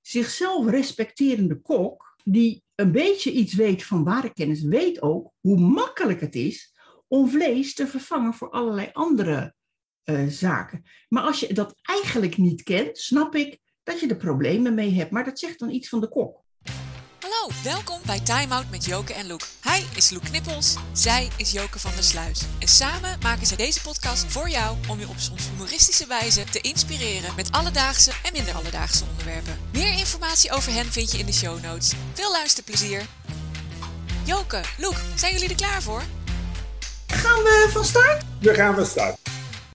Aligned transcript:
zichzelf 0.00 0.70
respecterende 0.70 1.60
kok, 1.60 2.16
die 2.24 2.64
een 2.74 2.92
beetje 2.92 3.32
iets 3.32 3.54
weet 3.54 3.84
van 3.84 4.04
ware 4.04 4.32
kennis, 4.32 4.62
weet 4.62 5.02
ook 5.02 5.32
hoe 5.40 5.60
makkelijk 5.60 6.20
het 6.20 6.34
is 6.34 6.74
om 7.08 7.28
vlees 7.28 7.74
te 7.74 7.86
vervangen 7.86 8.34
voor 8.34 8.50
allerlei 8.50 8.88
andere 8.92 9.54
eh, 10.02 10.26
zaken. 10.26 10.82
Maar 11.08 11.22
als 11.22 11.40
je 11.40 11.54
dat 11.54 11.74
eigenlijk 11.82 12.36
niet 12.36 12.62
kent, 12.62 12.98
snap 12.98 13.34
ik 13.34 13.58
dat 13.82 14.00
je 14.00 14.08
er 14.08 14.16
problemen 14.16 14.74
mee 14.74 14.90
hebt. 14.90 15.10
Maar 15.10 15.24
dat 15.24 15.38
zegt 15.38 15.58
dan 15.58 15.70
iets 15.70 15.88
van 15.88 16.00
de 16.00 16.08
kok. 16.08 16.44
Hallo, 17.40 17.54
welkom 17.64 18.00
bij 18.06 18.20
Time 18.20 18.54
Out 18.54 18.70
met 18.70 18.84
Joke 18.84 19.14
en 19.14 19.26
Loek. 19.26 19.40
Hij 19.60 19.84
is 19.96 20.10
Loek 20.10 20.22
Knippels, 20.22 20.76
zij 20.92 21.28
is 21.36 21.52
Joke 21.52 21.78
van 21.78 21.90
der 21.94 22.02
Sluis. 22.02 22.42
En 22.58 22.68
samen 22.68 23.18
maken 23.22 23.46
ze 23.46 23.56
deze 23.56 23.82
podcast 23.82 24.32
voor 24.32 24.48
jou 24.48 24.76
om 24.88 24.98
je 24.98 25.08
op 25.08 25.18
soms 25.18 25.48
humoristische 25.50 26.06
wijze 26.06 26.44
te 26.44 26.60
inspireren 26.60 27.34
met 27.36 27.52
alledaagse 27.52 28.12
en 28.24 28.32
minder 28.32 28.54
alledaagse 28.54 29.04
onderwerpen. 29.10 29.58
Meer 29.72 29.98
informatie 29.98 30.52
over 30.52 30.72
hen 30.72 30.84
vind 30.84 31.12
je 31.12 31.18
in 31.18 31.26
de 31.26 31.32
show 31.32 31.62
notes. 31.62 31.92
Veel 32.12 32.32
luisterplezier. 32.32 33.02
Joke, 34.24 34.60
Loek, 34.78 34.96
zijn 35.14 35.32
jullie 35.32 35.48
er 35.48 35.54
klaar 35.54 35.82
voor? 35.82 36.02
Gaan 37.06 37.42
we 37.42 37.68
van 37.70 37.84
start? 37.84 38.24
We 38.40 38.54
gaan 38.54 38.74
van 38.74 38.86
start. 38.86 39.18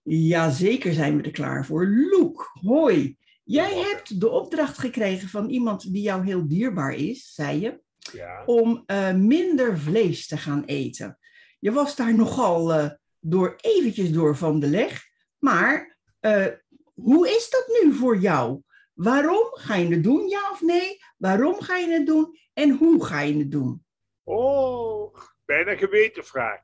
Jazeker 0.03 0.93
zijn 0.93 1.17
we 1.17 1.23
er 1.23 1.31
klaar 1.31 1.65
voor. 1.65 1.87
Loek, 1.87 2.51
hoi. 2.61 3.17
Jij 3.45 3.77
hebt 3.77 4.19
de 4.19 4.29
opdracht 4.29 4.77
gekregen 4.77 5.27
van 5.29 5.49
iemand 5.49 5.93
die 5.93 6.01
jou 6.01 6.25
heel 6.25 6.47
dierbaar 6.47 6.93
is, 6.93 7.33
zei 7.33 7.59
je, 7.59 7.81
Ja. 8.13 8.43
om 8.45 8.83
eh, 8.85 9.13
minder 9.13 9.77
vlees 9.79 10.27
te 10.27 10.37
gaan 10.37 10.63
eten. 10.65 11.17
Je 11.59 11.71
was 11.71 11.95
daar 11.95 12.15
nogal 12.15 12.73
eh, 12.73 12.89
door 13.19 13.55
eventjes 13.61 14.11
door 14.11 14.37
van 14.37 14.59
de 14.59 14.67
leg. 14.67 15.03
Maar 15.39 15.97
eh, 16.19 16.45
hoe 16.93 17.27
is 17.29 17.49
dat 17.49 17.81
nu 17.81 17.93
voor 17.93 18.17
jou? 18.17 18.61
Waarom 18.93 19.47
ga 19.51 19.75
je 19.75 19.87
het 19.87 20.03
doen, 20.03 20.27
ja 20.27 20.51
of 20.51 20.61
nee? 20.61 20.97
Waarom 21.17 21.61
ga 21.61 21.77
je 21.77 21.91
het 21.91 22.05
doen 22.05 22.37
en 22.53 22.69
hoe 22.69 23.05
ga 23.05 23.21
je 23.21 23.37
het 23.37 23.51
doen? 23.51 23.85
Oh, 24.23 25.15
bijna 25.45 25.71
een 25.71 25.77
geweten 25.77 26.25
vraag. 26.25 26.59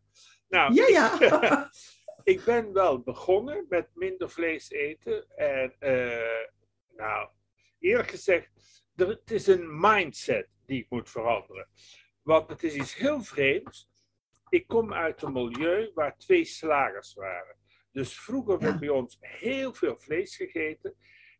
Nou, 0.48 0.73
Ja, 0.73 0.88
ja. 0.88 1.70
ik 2.33 2.44
ben 2.45 2.73
wel 2.73 3.00
begonnen 3.02 3.66
met 3.70 3.88
minder 3.94 4.30
vlees 4.30 4.70
eten. 4.72 5.25
En 5.36 5.73
nou, 6.95 7.30
eerlijk 7.80 8.09
gezegd, 8.09 8.50
er, 8.95 9.08
het 9.08 9.31
is 9.31 9.47
een 9.47 9.80
mindset 9.80 10.47
die 10.66 10.80
ik 10.81 10.89
moet 10.89 11.09
veranderen. 11.09 11.67
Want 12.22 12.50
het 12.50 12.64
is 12.64 12.75
iets 12.75 12.95
heel 12.95 13.22
vreemds. 13.23 13.89
Ik 14.50 14.67
kom 14.67 14.94
uit 14.94 15.22
een 15.22 15.33
milieu 15.33 15.92
waar 15.94 16.17
twee 16.17 16.45
slagers 16.45 17.14
waren. 17.14 17.56
Dus 17.92 18.20
vroeger 18.20 18.59
werd 18.59 18.80
bij 18.80 18.89
ons 18.89 19.17
heel 19.20 19.73
veel 19.73 19.98
vlees 19.98 20.36
gegeten. 20.36 20.95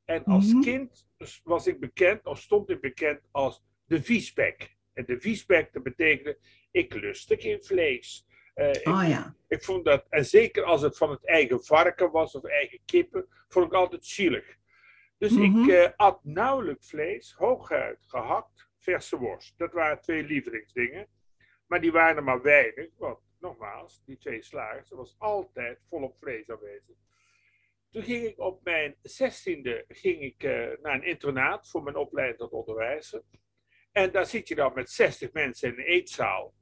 En 0.06 0.24
als 0.24 0.48
Mhm. 0.54 0.62
kind 0.62 1.08
was 1.44 1.68
ik 1.68 1.80
bekend, 1.80 2.26
of 2.26 2.40
stond 2.40 2.70
ik 2.70 2.82
bekend 2.82 3.28
als 3.32 3.64
de 3.86 4.04
viesbek. 4.04 4.76
En 4.94 5.06
de 5.06 5.20
viesbek, 5.20 5.74
dat 5.74 5.84
betekende, 5.84 6.38
ik 6.72 6.94
lustte 6.94 7.38
geen 7.38 7.64
vlees. 7.64 8.26
Eh, 8.54 8.70
ik 8.74 8.88
Oh 8.88 9.08
ja. 9.08 9.36
ik 9.48 9.64
vond 9.64 9.86
dat, 9.86 10.06
en 10.10 10.26
zeker 10.26 10.64
als 10.64 10.82
het 10.82 10.98
van 10.98 11.10
het 11.10 11.26
eigen 11.28 11.64
varken 11.64 12.12
was 12.12 12.36
of 12.36 12.44
eigen 12.44 12.80
kippen, 12.86 13.28
vond 13.48 13.66
ik 13.66 13.74
altijd 13.74 14.06
zielig. 14.06 14.58
Dus 15.22 15.36
ik 15.36 15.68
eh, 15.68 15.90
at 15.96 16.24
nauwelijks 16.24 16.90
vlees, 16.90 17.34
hooguit 17.34 18.06
gehakt, 18.08 18.70
verse 18.78 19.18
worst. 19.18 19.58
Dat 19.58 19.74
waren 19.74 20.02
twee 20.02 20.24
lievelingsdingen. 20.24 21.08
Maar 21.68 21.82
die 21.82 21.92
waren 21.92 22.16
er 22.16 22.24
maar 22.24 22.42
weinig, 22.42 22.90
want 22.98 23.20
nogmaals, 23.40 24.02
die 24.06 24.18
twee 24.18 24.44
slagers, 24.44 24.92
er 24.92 24.98
was 24.98 25.16
altijd 25.18 25.80
volop 25.90 26.18
vlees 26.20 26.50
aanwezig. 26.50 26.96
Toen 27.92 28.04
ging 28.04 28.26
ik 28.26 28.40
op 28.40 28.64
mijn 28.64 28.96
zestiende 29.02 29.86
ging 29.88 30.22
ik, 30.22 30.44
eh, 30.44 30.70
naar 30.82 30.94
een 30.94 31.04
internaat 31.04 31.70
voor 31.70 31.84
mijn 31.84 31.96
opleiding 31.96 32.38
tot 32.38 32.52
onderwijzer. 32.52 33.24
En 33.92 34.12
daar 34.12 34.26
zit 34.26 34.48
je 34.48 34.56
dan 34.56 34.74
met 34.74 34.90
60 34.90 35.32
mensen 35.32 35.70
in 35.70 35.80
een 35.80 35.86
eetzaal. 35.86 36.54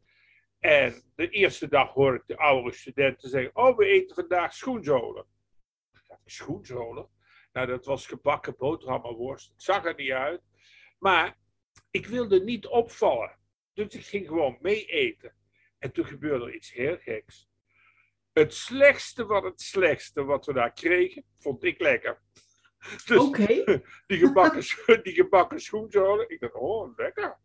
En 0.60 1.04
de 1.16 1.30
eerste 1.30 1.68
dag 1.68 1.94
hoor 1.94 2.16
ik 2.16 2.24
de 2.26 2.38
oudere 2.38 2.75
studenten 2.75 3.30
zeggen: 3.30 3.56
Oh, 3.56 3.78
we 3.78 3.86
eten 3.86 4.16
vandaag 4.16 4.53
schoenzolen. 4.53 5.25
Ik 5.94 6.02
dacht, 6.08 6.22
Schoenzolen? 6.25 7.18
Nou, 7.52 7.68
dat 7.68 7.86
was 7.86 8.08
gebakken 8.08 8.56
boterhammenworst. 8.58 9.50
Het 9.52 9.64
zag 9.64 9.86
er 9.86 9.96
niet 9.96 10.12
uit. 10.12 10.42
Maar 11.00 11.38
ik 11.92 12.08
wilde 12.08 12.44
niet 12.44 12.68
opvallen. 12.68 13.38
Dus 13.74 13.96
ik 13.96 14.06
ging 14.06 14.28
gewoon 14.28 14.58
mee 14.62 14.86
eten. 14.86 15.36
En 15.78 15.92
toen 15.92 16.06
gebeurde 16.06 16.46
er 16.46 16.54
iets 16.54 16.74
heel 16.74 16.98
geks. 16.98 17.50
Het 18.34 18.54
slechtste 18.54 19.26
van 19.26 19.46
het 19.46 19.62
slechtste 19.62 20.24
wat 20.24 20.46
we 20.46 20.54
daar 20.54 20.74
kregen, 20.74 21.24
vond 21.38 21.64
ik 21.64 21.80
lekker. 21.80 22.22
Dus 23.06 23.18
Oké. 23.18 23.46
die 24.08 24.18
gebakken, 24.18 24.64
die 25.04 25.14
gebakken 25.14 25.62
schoenzolen. 25.62 26.30
Ik 26.30 26.40
dacht, 26.40 26.54
oh, 26.54 26.98
lekker. 26.98 27.38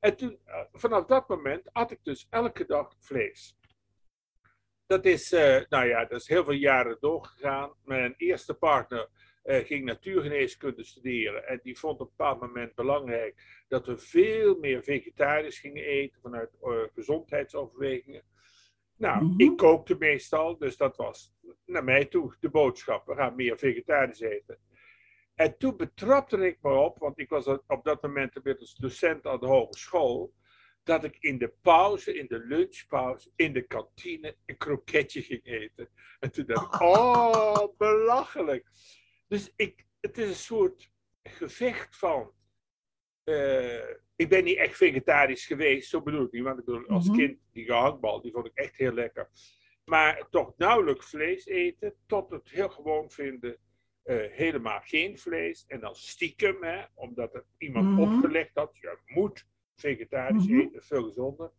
En 0.00 0.16
toen, 0.16 0.38
eh, 0.44 0.64
vanaf 0.72 1.04
dat 1.04 1.28
moment 1.28 1.72
at 1.72 1.90
ik 1.90 1.98
dus 2.02 2.26
elke 2.30 2.66
dag 2.66 2.94
vlees. 2.98 3.56
Dat 4.86 5.04
is, 5.04 5.32
eh, 5.32 5.60
nou 5.68 5.86
ja, 5.86 6.04
dat 6.04 6.20
is 6.20 6.28
heel 6.28 6.44
veel 6.44 6.52
jaren 6.52 6.96
doorgegaan. 7.00 7.74
Mijn 7.84 8.14
eerste 8.16 8.54
partner 8.54 9.08
ging 9.48 9.84
natuurgeneeskunde 9.84 10.84
studeren. 10.84 11.46
En 11.48 11.60
die 11.62 11.78
vond 11.78 12.00
op 12.00 12.06
een 12.06 12.12
bepaald 12.16 12.40
moment 12.40 12.74
belangrijk 12.74 13.62
dat 13.68 13.86
we 13.86 13.98
veel 13.98 14.58
meer 14.58 14.82
vegetarisch 14.82 15.58
gingen 15.58 15.84
eten 15.84 16.20
vanuit 16.20 16.50
eh, 16.62 16.70
gezondheidsoverwegingen. 16.94 18.22
Nou, 18.96 19.24
Mhm. 19.24 19.40
ik 19.40 19.56
kookte 19.56 19.96
meestal, 19.98 20.58
dus 20.58 20.76
dat 20.76 20.96
was 20.96 21.32
naar 21.66 21.84
mij 21.84 22.04
toe 22.04 22.36
de 22.40 22.48
boodschap. 22.50 23.06
We 23.06 23.14
gaan 23.14 23.34
meer 23.36 23.58
vegetarisch 23.58 24.20
eten. 24.20 24.58
En 25.34 25.58
toen 25.58 25.76
betrapte 25.76 26.46
ik 26.46 26.58
me 26.62 26.70
op, 26.70 26.98
want 26.98 27.18
ik 27.18 27.28
was 27.28 27.46
op 27.46 27.80
dat 27.84 28.02
moment 28.02 28.36
inmiddels 28.36 28.74
docent 28.74 29.26
aan 29.26 29.40
de 29.40 29.46
hogeschool, 29.46 30.34
dat 30.82 31.04
ik 31.04 31.16
in 31.20 31.38
de 31.38 31.52
pauze, 31.62 32.14
in 32.14 32.26
de 32.26 32.38
lunchpauze, 32.38 33.30
in 33.36 33.52
de 33.52 33.62
kantine 33.66 34.36
een 34.46 34.56
kroketje 34.56 35.22
ging 35.22 35.44
eten. 35.44 35.88
En 36.20 36.32
toen 36.32 36.46
dacht 36.46 36.74
ik, 36.74 36.80
oh, 36.96 37.76
belachelijk. 37.76 38.66
Dus 39.28 39.52
ik, 39.56 39.86
het 40.00 40.18
is 40.18 40.28
een 40.28 40.34
soort 40.34 40.90
gevecht 41.22 41.96
van, 41.96 42.32
eh, 43.24 43.88
ik 44.16 44.28
ben 44.28 44.44
niet 44.44 44.56
echt 44.56 44.76
vegetarisch 44.76 45.46
geweest, 45.46 45.88
zo 45.90 46.02
bedoel 46.02 46.24
ik 46.24 46.32
niet, 46.32 46.42
want 46.42 46.58
ik 46.58 46.64
bedoel, 46.64 46.86
als 46.86 47.06
Mhm. 47.08 47.16
kind, 47.16 47.38
die 47.52 47.64
gehaktbal, 47.64 48.20
die 48.22 48.32
vond 48.32 48.46
ik 48.46 48.54
echt 48.54 48.76
heel 48.76 48.92
lekker. 48.92 49.28
Maar 49.84 50.28
toch 50.30 50.52
nauwelijks 50.56 51.06
vlees 51.10 51.46
eten, 51.46 51.94
tot 52.06 52.30
het 52.30 52.50
heel 52.50 52.68
gewoon 52.68 53.10
vinden 53.10 53.58
eh, 54.02 54.30
helemaal 54.30 54.80
geen 54.80 55.18
vlees. 55.18 55.64
En 55.66 55.80
dan 55.80 55.94
stiekem, 55.96 56.62
hè, 56.62 56.84
omdat 56.94 57.32
het 57.32 57.44
iemand 57.58 57.86
Mhm. 57.90 57.98
opgelegd 57.98 58.50
had, 58.54 58.76
je 58.80 58.98
moet 59.06 59.46
vegetarisch 59.76 60.46
Mhm. 60.46 60.60
eten, 60.60 60.82
veel 60.82 61.02
gezonder. 61.04 61.52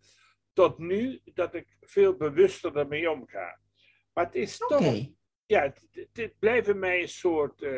Tot 0.53 0.78
nu 0.78 1.22
dat 1.34 1.53
ik 1.53 1.78
veel 1.81 2.16
bewuster 2.16 2.78
ermee 2.78 3.12
omga. 3.12 3.59
Maar 4.13 4.25
het 4.25 4.36
is 4.36 4.57
toch, 4.57 4.80
ja, 5.50 5.74
het 6.14 6.40
blijft 6.40 6.66
bij 6.66 6.76
mij 6.76 7.02
een 7.02 7.08
soort, 7.08 7.62
eh, 7.62 7.72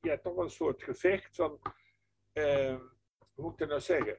ja, 0.00 0.18
toch 0.18 0.34
wel 0.34 0.44
een 0.44 0.50
soort 0.50 0.82
gevecht 0.82 1.34
van, 1.34 1.60
eh, 2.32 2.76
hoe 3.34 3.44
moet 3.44 3.52
ik 3.52 3.58
dat 3.58 3.68
nou 3.68 3.80
zeggen? 3.80 4.18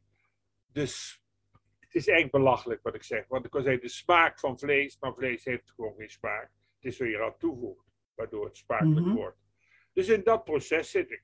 Dus 0.71 1.23
het 1.79 1.95
is 1.95 2.07
eigenlijk 2.07 2.43
belachelijk 2.43 2.83
wat 2.83 2.95
ik 2.95 3.03
zeg. 3.03 3.27
Want 3.27 3.45
ik 3.45 3.51
kan 3.51 3.63
zeggen, 3.63 3.81
de 3.81 3.89
smaak 3.89 4.39
van 4.39 4.59
vlees, 4.59 4.97
maar 4.99 5.13
vlees 5.13 5.45
heeft 5.45 5.71
gewoon 5.71 5.95
geen 5.97 6.09
smaak. 6.09 6.51
Het 6.75 6.93
is 6.93 6.97
wat 6.97 7.07
je 7.07 7.13
eraan 7.13 7.37
toevoegt, 7.37 7.85
waardoor 8.15 8.45
het 8.45 8.57
smakelijk 8.57 9.05
Mhm. 9.05 9.15
wordt. 9.15 9.37
Dus 9.93 10.07
in 10.07 10.23
dat 10.23 10.43
proces 10.43 10.91
zit 10.91 11.11
ik. 11.11 11.23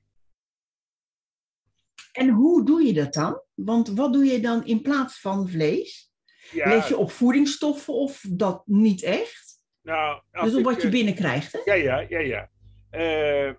En 2.12 2.28
hoe 2.28 2.64
doe 2.64 2.82
je 2.82 2.92
dat 2.92 3.12
dan? 3.12 3.42
Want 3.54 3.88
wat 3.88 4.12
doe 4.12 4.24
je 4.24 4.40
dan 4.40 4.64
in 4.66 4.82
plaats 4.82 5.20
van 5.20 5.48
vlees? 5.48 6.12
Ja, 6.50 6.68
Let 6.68 6.88
je 6.88 6.96
op 6.96 7.10
voedingsstoffen 7.10 7.94
of 7.94 8.24
dat 8.28 8.66
niet 8.66 9.02
echt? 9.02 9.51
Nou, 9.82 10.22
Dus 10.30 10.54
ik, 10.54 10.64
wat 10.64 10.80
je 10.80 10.86
eh, 10.86 10.92
binnenkrijgt, 10.92 11.52
hè? 11.52 11.60
Ja, 11.64 11.74
ja, 11.74 12.06
ja, 12.08 12.18
ja. 12.18 12.50
Eh, 12.90 13.54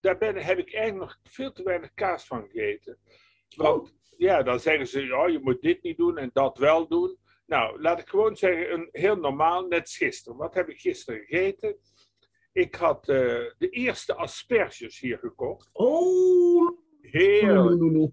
daar 0.00 0.18
ben, 0.18 0.36
heb 0.36 0.58
ik 0.58 0.74
eigenlijk 0.74 1.04
nog 1.04 1.18
veel 1.22 1.52
te 1.52 1.62
weinig 1.62 1.94
kaas 1.94 2.26
van 2.26 2.48
gegeten. 2.48 2.98
Want 3.56 3.94
ja, 4.16 4.42
dan 4.42 4.60
zeggen 4.60 4.86
ze, 4.86 5.16
oh, 5.16 5.28
je 5.28 5.40
moet 5.42 5.62
dit 5.62 5.82
niet 5.82 5.96
doen 5.96 6.18
en 6.18 6.30
dat 6.32 6.58
wel 6.58 6.88
doen. 6.88 7.18
Nou, 7.46 7.80
laat 7.80 8.00
ik 8.00 8.08
gewoon 8.08 8.36
zeggen, 8.36 8.72
een, 8.72 8.88
heel 8.92 9.16
normaal, 9.16 9.66
net 9.66 9.90
gisteren. 9.90 10.38
Wat 10.38 10.54
heb 10.54 10.68
ik 10.68 10.80
gisteren 10.80 11.20
gegeten? 11.20 11.76
Ik 12.52 12.74
had 12.74 13.08
eh, 13.08 13.16
de 13.58 13.68
eerste 13.70 14.14
asperges 14.14 15.00
hier 15.00 15.18
gekocht. 15.18 15.68
Oh, 15.72 16.78
Heerlijk. 17.00 17.80
lululu. 17.80 18.12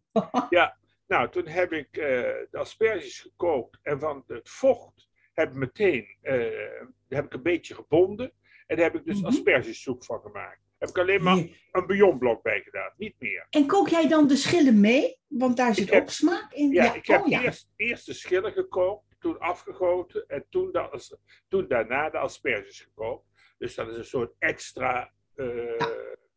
Nou, 1.07 1.29
toen 1.29 1.47
heb 1.47 1.71
ik 1.71 1.93
de 1.93 2.47
asperges 2.51 3.19
gekookt 3.19 3.79
en 3.81 3.99
van 3.99 4.23
het 4.27 4.49
vocht 4.49 5.07
heb 5.33 5.49
ik 5.49 5.55
meteen 5.55 6.17
eh, 6.21 6.81
heb 7.07 7.25
ik 7.25 7.33
een 7.33 7.41
beetje 7.41 7.75
gebonden. 7.75 8.33
En 8.67 8.75
daar 8.75 8.91
heb 8.91 8.95
ik 8.95 9.05
dus 9.05 9.23
aspergesoep 9.23 10.03
van 10.03 10.21
gemaakt. 10.21 10.61
Heb 10.77 10.89
ik 10.89 10.97
alleen 10.97 11.23
maar 11.23 11.37
een 11.71 11.85
bouillonblok 11.85 12.43
bij 12.43 12.61
gedaan, 12.61 12.93
niet 12.97 13.15
meer. 13.19 13.47
En 13.49 13.67
kook 13.67 13.87
jij 13.87 14.07
dan 14.07 14.27
de 14.27 14.35
schillen 14.35 14.79
mee? 14.79 15.19
Want 15.27 15.57
daar 15.57 15.75
zit 15.75 15.91
ook 15.91 16.09
smaak 16.09 16.53
in. 16.53 16.71
Ja, 16.71 16.93
ik 16.93 17.05
heb 17.05 17.21
oh, 17.21 17.27
ja. 17.27 17.41
eerst, 17.41 17.69
eerst 17.75 18.05
de 18.05 18.13
schillen 18.13 18.51
gekookt, 18.51 19.05
toen 19.19 19.39
afgegoten 19.39 20.27
en 20.27 20.45
toen, 20.49 20.71
de, 20.71 20.79
as- 20.79 21.15
toen 21.47 21.67
daarna 21.67 22.09
de 22.09 22.17
asperges 22.17 22.79
gekookt. 22.79 23.25
Dus 23.57 23.75
dat 23.75 23.87
is 23.89 23.97
een 23.97 24.05
soort 24.05 24.35
extra 24.39 25.13
eh, 25.35 25.87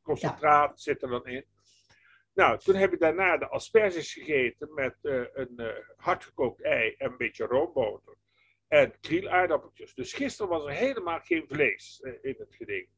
concentraat 0.02 0.81
zit 0.81 1.02
er 1.02 1.08
dan 1.08 1.26
in. 1.26 1.44
Nou, 2.34 2.58
toen 2.58 2.75
heb 2.75 2.93
ik 2.93 3.00
daarna 3.00 3.37
de 3.37 3.48
asperges 3.48 4.12
gegeten 4.12 4.75
met 4.75 4.96
uh, 5.02 5.25
een 5.32 5.54
uh, 5.56 5.66
hardgekookt 5.96 6.62
ei 6.62 6.94
en 6.98 7.10
een 7.10 7.16
beetje 7.16 7.44
roomboter. 7.44 8.16
En 8.68 9.00
krielaardappeltjes. 9.00 9.94
Dus 9.94 10.12
gisteren 10.12 10.50
was 10.50 10.64
er 10.64 10.70
helemaal 10.70 11.20
geen 11.20 11.44
vlees 11.48 12.00
uh, 12.02 12.12
in 12.20 12.34
het 12.38 12.54
geding. 12.54 12.88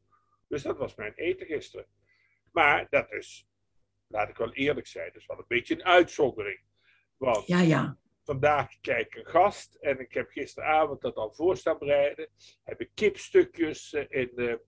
Dus 0.48 0.62
dat 0.62 0.78
was 0.78 0.94
mijn 0.94 1.12
eten 1.14 1.46
gisteren. 1.46 1.86
Maar 2.52 2.86
dat 2.90 3.12
is, 3.12 3.48
laat 4.06 4.28
ik 4.28 4.36
wel 4.36 4.52
eerlijk 4.52 4.86
zijn, 4.86 5.06
dat 5.06 5.20
is 5.20 5.26
wel 5.26 5.38
een 5.38 5.44
beetje 5.48 5.74
een 5.74 5.84
uitzondering. 5.84 6.60
Want 7.16 7.46
Ja, 7.46 7.60
ja. 7.60 7.98
vandaag 8.24 8.80
kijk 8.80 9.06
ik 9.06 9.14
een 9.14 9.30
gast 9.30 9.74
en 9.74 10.00
ik 10.00 10.12
heb 10.12 10.30
gisteravond 10.30 11.00
dat 11.00 11.16
al 11.16 11.32
voor 11.32 11.56
staan 11.56 11.78
bereiden. 11.78 12.28
Heb 12.64 12.80
ik 12.80 12.90
kipstukjes 12.94 13.92
eh, 13.92 14.04
in 14.08 14.60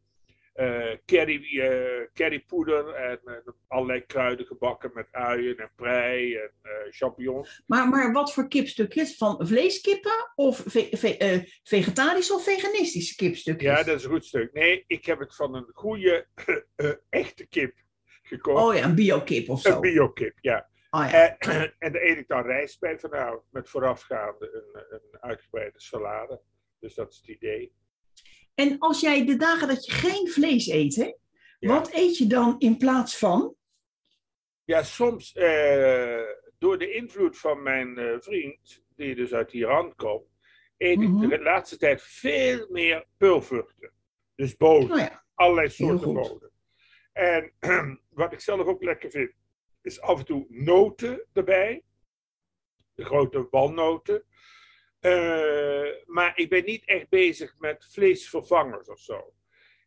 de 0.53 0.63
eh 0.63 0.97
curry, 1.07 1.61
eh, 1.61 2.07
currypoeder 2.15 2.89
en 2.95 3.21
eh, 3.25 3.35
allerlei 3.67 4.07
kruiden 4.07 4.47
gebakken 4.47 4.91
met 4.95 5.09
uien 5.11 5.57
en 5.57 5.71
prei 5.77 6.37
en 6.37 6.53
champignons. 6.91 7.63
Maar, 7.67 7.89
maar 7.89 8.13
wat 8.13 8.33
voor 8.33 8.49
kipstukjes? 8.49 9.17
Van 9.17 9.47
vleeskippen 9.47 10.33
of 10.35 10.63
ve- 10.67 10.89
ve- 10.93 11.45
vegetarische 11.63 12.35
of 12.35 12.45
veganistische 12.45 13.15
kipstukjes? 13.17 13.71
Ja, 13.79 13.83
dat 13.83 13.97
is 13.99 14.05
een 14.05 14.11
goed 14.11 14.25
stuk. 14.25 14.53
Nee, 14.53 14.85
ik 14.87 15.05
heb 15.05 15.19
het 15.19 15.37
van 15.37 15.55
een 15.55 15.71
goede, 15.73 16.27
echte 17.09 17.47
kip 17.47 17.75
gekocht. 18.23 18.63
Oh 18.63 18.75
ja, 18.75 18.85
een 18.85 18.95
biokip 18.95 19.49
of 19.49 19.61
zo. 19.61 19.75
Een 19.75 19.81
biokip, 19.81 20.39
ja. 20.41 20.69
Oh 20.91 21.07
ja. 21.11 21.37
En, 21.39 21.75
en 21.79 21.93
daar 21.93 22.03
eet 22.03 22.19
ik 22.19 22.29
dan 22.29 22.43
rijst 22.43 22.81
bij 22.81 22.99
vanavond, 22.99 23.43
met 23.51 23.69
voorafgaande 23.69 24.51
een, 24.73 24.85
een 25.13 25.21
uitgebreide 25.21 25.81
salade. 25.81 26.41
Dus 26.81 26.95
dat 26.95 27.11
is 27.11 27.17
het 27.17 27.29
idee. 27.29 27.73
En 28.55 28.79
als 28.79 29.01
jij 29.01 29.25
de 29.27 29.37
dagen 29.37 29.69
dat 29.69 29.85
je 29.87 29.93
geen 29.93 30.29
vlees 30.29 30.69
eet, 30.69 30.97
hè, 30.97 31.13
Ja. 31.59 31.69
wat 31.69 31.93
eet 31.93 32.17
je 32.17 32.27
dan 32.27 32.55
in 32.59 32.77
plaats 32.77 33.19
van? 33.19 33.55
Ja, 34.65 34.83
soms 34.83 35.33
eh, 35.33 36.21
door 36.59 36.79
de 36.79 36.95
invloed 36.95 37.39
van 37.39 37.63
mijn 37.63 37.99
eh, 37.99 38.15
vriend, 38.19 38.83
die 38.97 39.15
dus 39.15 39.33
uit 39.33 39.53
Iran 39.53 39.95
komt, 39.97 40.27
eet 40.77 40.99
Mhm. 40.99 41.23
ik 41.23 41.31
de 41.31 41.43
laatste 41.43 41.77
tijd 41.77 42.03
veel 42.03 42.67
meer 42.71 43.07
peulvruchten. 43.17 43.93
Dus 44.35 44.57
bonen, 44.57 44.89
Nou 44.89 45.01
ja, 45.01 45.25
allerlei 45.35 45.69
soorten 45.69 46.13
bonen. 46.13 46.51
En 47.13 47.53
wat 48.11 48.33
ik 48.33 48.41
zelf 48.41 48.67
ook 48.67 48.83
lekker 48.83 49.11
vind, 49.11 49.33
is 49.83 50.01
af 50.01 50.19
en 50.19 50.25
toe 50.25 50.47
noten 50.49 51.27
erbij. 51.33 51.85
De 52.95 53.05
grote 53.05 53.47
walnoten. 53.51 54.25
Eh, 55.01 56.05
maar 56.07 56.33
ik 56.39 56.49
ben 56.49 56.65
niet 56.65 56.85
echt 56.87 57.09
bezig 57.09 57.55
met 57.59 57.87
vleesvervangers 57.91 58.89
of 58.89 58.99
zo. 58.99 59.33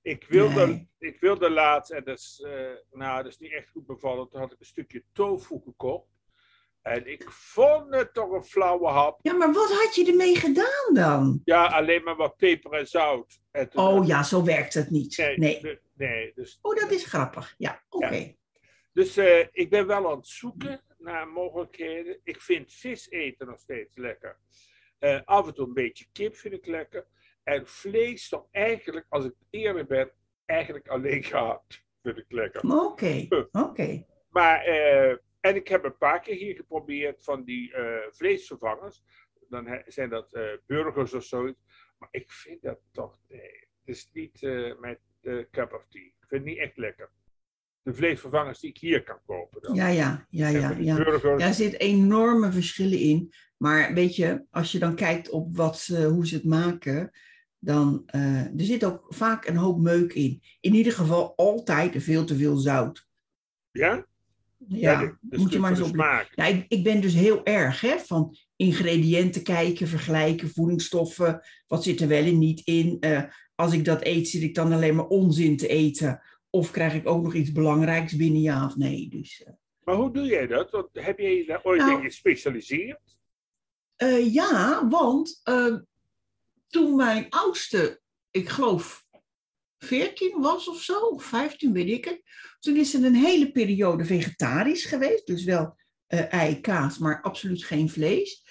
Ik 0.01 0.25
wilde, 0.27 0.67
Nee. 0.67 0.89
ik 0.99 1.19
wilde 1.19 1.49
laatst, 1.49 1.91
en 1.91 2.03
dat 2.03 2.17
is, 2.17 2.43
eh, 2.45 2.71
nou, 2.91 3.23
dat 3.23 3.31
is 3.31 3.37
niet 3.37 3.51
echt 3.51 3.69
goed 3.69 3.85
bevallen, 3.85 4.29
toen 4.29 4.39
had 4.39 4.51
ik 4.51 4.59
een 4.59 4.65
stukje 4.65 5.03
tofu 5.13 5.59
gekocht. 5.65 6.11
En 6.81 7.07
ik 7.11 7.29
vond 7.31 7.95
het 7.95 8.13
toch 8.13 8.31
een 8.31 8.43
flauwe 8.43 8.87
hap. 8.87 9.19
ja, 9.21 9.33
maar 9.33 9.53
wat 9.53 9.71
had 9.71 9.95
je 9.95 10.05
ermee 10.11 10.35
gedaan 10.35 10.93
dan? 10.93 11.41
Ja, 11.45 11.65
alleen 11.65 12.03
maar 12.03 12.15
wat 12.15 12.37
peper 12.37 12.71
en 12.73 12.87
zout. 12.87 13.41
En 13.51 13.69
Oh 13.73 14.07
ja, 14.07 14.23
zo 14.23 14.43
werkt 14.43 14.73
het 14.73 14.89
niet. 14.89 15.17
Nee. 15.17 15.61
de- 15.61 15.81
nee 15.95 16.31
dus 16.35 16.59
Oh, 16.61 16.75
dat 16.75 16.91
is 16.91 17.05
grappig. 17.05 17.53
Ja, 17.57 17.83
oké. 17.89 18.35
Dus 18.93 19.17
eh, 19.17 19.47
ik 19.51 19.69
ben 19.69 19.87
wel 19.87 20.09
aan 20.11 20.17
het 20.17 20.27
zoeken 20.27 20.81
naar 20.97 21.27
mogelijkheden. 21.27 22.19
Ik 22.23 22.41
vind 22.41 22.73
vis 22.73 23.09
eten 23.09 23.47
nog 23.47 23.59
steeds 23.59 23.95
lekker. 23.97 24.39
Eh, 25.03 25.19
af 25.25 25.47
en 25.47 25.53
toe 25.53 25.67
een 25.67 25.73
beetje 25.73 26.05
kip 26.11 26.35
vind 26.35 26.53
ik 26.53 26.65
lekker. 26.65 27.07
En 27.43 27.67
vlees 27.67 28.29
toch 28.29 28.47
eigenlijk, 28.51 29.05
als 29.09 29.25
ik 29.25 29.33
eerlijk 29.49 29.87
ben, 29.87 30.11
eigenlijk 30.45 30.87
alleen 30.87 31.23
gehad. 31.33 31.63
Vind 32.01 32.17
ik 32.17 32.25
lekker. 32.31 32.61
Oké, 32.71 33.27
oké. 33.51 34.05
Maar, 34.29 34.63
eh, 34.63 35.17
en 35.39 35.55
ik 35.55 35.67
heb 35.67 35.83
een 35.83 35.97
paar 35.97 36.19
keer 36.19 36.35
hier 36.35 36.55
geprobeerd 36.55 37.23
van 37.23 37.43
die 37.43 37.73
eh, 37.73 38.11
vleesvervangers. 38.11 39.03
Dan 39.49 39.67
he- 39.67 39.81
zijn 39.91 40.09
dat 40.09 40.37
burgers 40.65 41.13
of 41.13 41.23
zoiets. 41.23 41.59
Maar 41.97 42.09
ik 42.11 42.31
vind 42.31 42.61
dat 42.61 42.79
toch, 42.91 43.19
nee. 43.27 43.67
Het 43.85 43.95
is 43.95 44.09
niet 44.13 44.41
mijn 44.79 44.97
eh, 45.21 45.37
cup 45.51 45.73
of 45.73 45.85
tea. 45.89 46.01
Ik 46.01 46.13
vind 46.27 46.41
het 46.41 46.43
niet 46.43 46.57
echt 46.57 46.77
lekker. 46.77 47.11
De 47.81 47.93
vleesvervangers 47.93 48.59
die 48.59 48.69
ik 48.69 48.77
hier 48.77 49.03
kan 49.03 49.19
kopen. 49.25 49.61
Dan. 49.61 49.75
Ja, 49.75 49.87
ja, 49.87 50.25
ja, 50.29 50.47
ja. 50.47 50.75
ja. 50.79 50.95
burgers. 50.95 51.41
Ja, 51.41 51.47
er 51.47 51.53
zitten 51.53 51.79
enorme 51.79 52.51
verschillen 52.51 52.99
in. 52.99 53.33
Maar 53.63 53.93
weet 53.93 54.15
je, 54.15 54.43
als 54.49 54.71
je 54.71 54.79
dan 54.79 54.95
kijkt 54.95 55.29
op 55.29 55.55
wat 55.55 55.79
ze, 55.79 56.05
hoe 56.05 56.27
ze 56.27 56.35
het 56.35 56.43
maken, 56.43 57.11
dan 57.59 58.03
eh, 58.05 58.45
er 58.45 58.53
zit 58.55 58.83
ook 58.83 59.05
vaak 59.09 59.47
een 59.47 59.55
hoop 59.55 59.79
meuk 59.79 60.13
in. 60.13 60.41
In 60.59 60.73
ieder 60.73 60.93
geval 60.93 61.33
altijd 61.35 62.03
veel 62.03 62.25
te 62.25 62.35
veel 62.35 62.55
zout. 62.55 63.07
Ja? 63.71 64.05
Ja, 64.67 65.17
dus 65.21 65.39
moet 65.39 65.51
je 65.51 65.59
maar 65.59 65.69
eens 65.69 65.79
voor 65.79 66.25
op. 66.35 66.45
ik, 66.45 66.65
ik 66.67 66.83
ben 66.83 67.01
dus 67.01 67.13
heel 67.13 67.45
erg 67.45 67.81
hè, 67.81 67.97
van 67.99 68.37
ingrediënten 68.55 69.43
kijken, 69.43 69.87
vergelijken, 69.87 70.49
voedingsstoffen. 70.49 71.41
Wat 71.67 71.83
zit 71.83 72.01
er 72.01 72.07
wel 72.07 72.23
en 72.23 72.39
niet 72.39 72.61
in? 72.65 72.97
Eh, 72.99 73.23
als 73.55 73.73
ik 73.73 73.85
dat 73.85 74.05
eet, 74.05 74.27
zit 74.27 74.41
ik 74.41 74.55
dan 74.55 74.73
alleen 74.73 74.95
maar 74.95 75.07
onzin 75.07 75.57
te 75.57 75.67
eten? 75.67 76.21
Of 76.49 76.71
krijg 76.71 76.93
ik 76.93 77.07
ook 77.07 77.23
nog 77.23 77.33
iets 77.33 77.51
belangrijks 77.51 78.15
binnen, 78.15 78.41
ja 78.41 78.65
of 78.65 78.75
nee? 78.75 79.09
Dus, 79.09 79.43
eh, 79.43 79.53
Maar 79.83 79.95
hoe 79.95 80.13
doe 80.13 80.25
jij 80.25 80.47
dat? 80.47 80.71
Want 80.71 80.87
heb 80.91 81.19
je 81.19 81.43
daar 81.47 81.63
ooit 81.63 81.79
Nou- 81.79 81.97
in 81.97 82.03
gespecialiseerd? 82.03 83.21
Eh, 83.95 84.33
ja, 84.33 84.87
want 84.87 85.39
eh, 85.43 85.75
toen 86.67 86.95
mijn 86.95 87.29
oudste, 87.29 88.01
ik 88.31 88.49
geloof 88.49 89.05
14 89.79 90.41
was 90.41 90.67
of 90.67 90.81
zo, 90.81 90.99
of 90.99 91.23
15, 91.23 91.73
weet 91.73 91.89
ik 91.89 92.05
het. 92.05 92.21
Toen 92.59 92.75
is 92.75 92.91
ze 92.91 93.05
een 93.05 93.15
hele 93.15 93.51
periode 93.51 94.05
vegetarisch 94.05 94.85
geweest. 94.85 95.25
Dus 95.25 95.43
wel 95.43 95.77
eh, 96.07 96.33
ei, 96.33 96.61
kaas, 96.61 96.97
maar 96.97 97.21
absoluut 97.21 97.63
geen 97.63 97.89
vlees. 97.89 98.43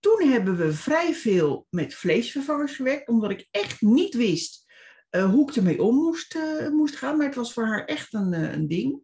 Toen 0.00 0.28
hebben 0.28 0.56
we 0.56 0.72
vrij 0.72 1.14
veel 1.14 1.66
met 1.70 1.94
vleesvervangers 1.94 2.76
gewerkt, 2.76 3.08
omdat 3.08 3.30
ik 3.30 3.48
echt 3.50 3.80
niet 3.80 4.14
wist 4.14 4.68
hoe 5.10 5.48
ik 5.48 5.56
ermee 5.56 5.82
om 5.82 5.94
moest, 5.94 6.38
moest 6.70 6.96
gaan. 6.96 7.16
Maar 7.16 7.26
het 7.26 7.34
was 7.34 7.52
voor 7.52 7.66
haar 7.66 7.84
echt 7.84 8.14
een, 8.14 8.32
een 8.32 8.68
ding. 8.68 9.02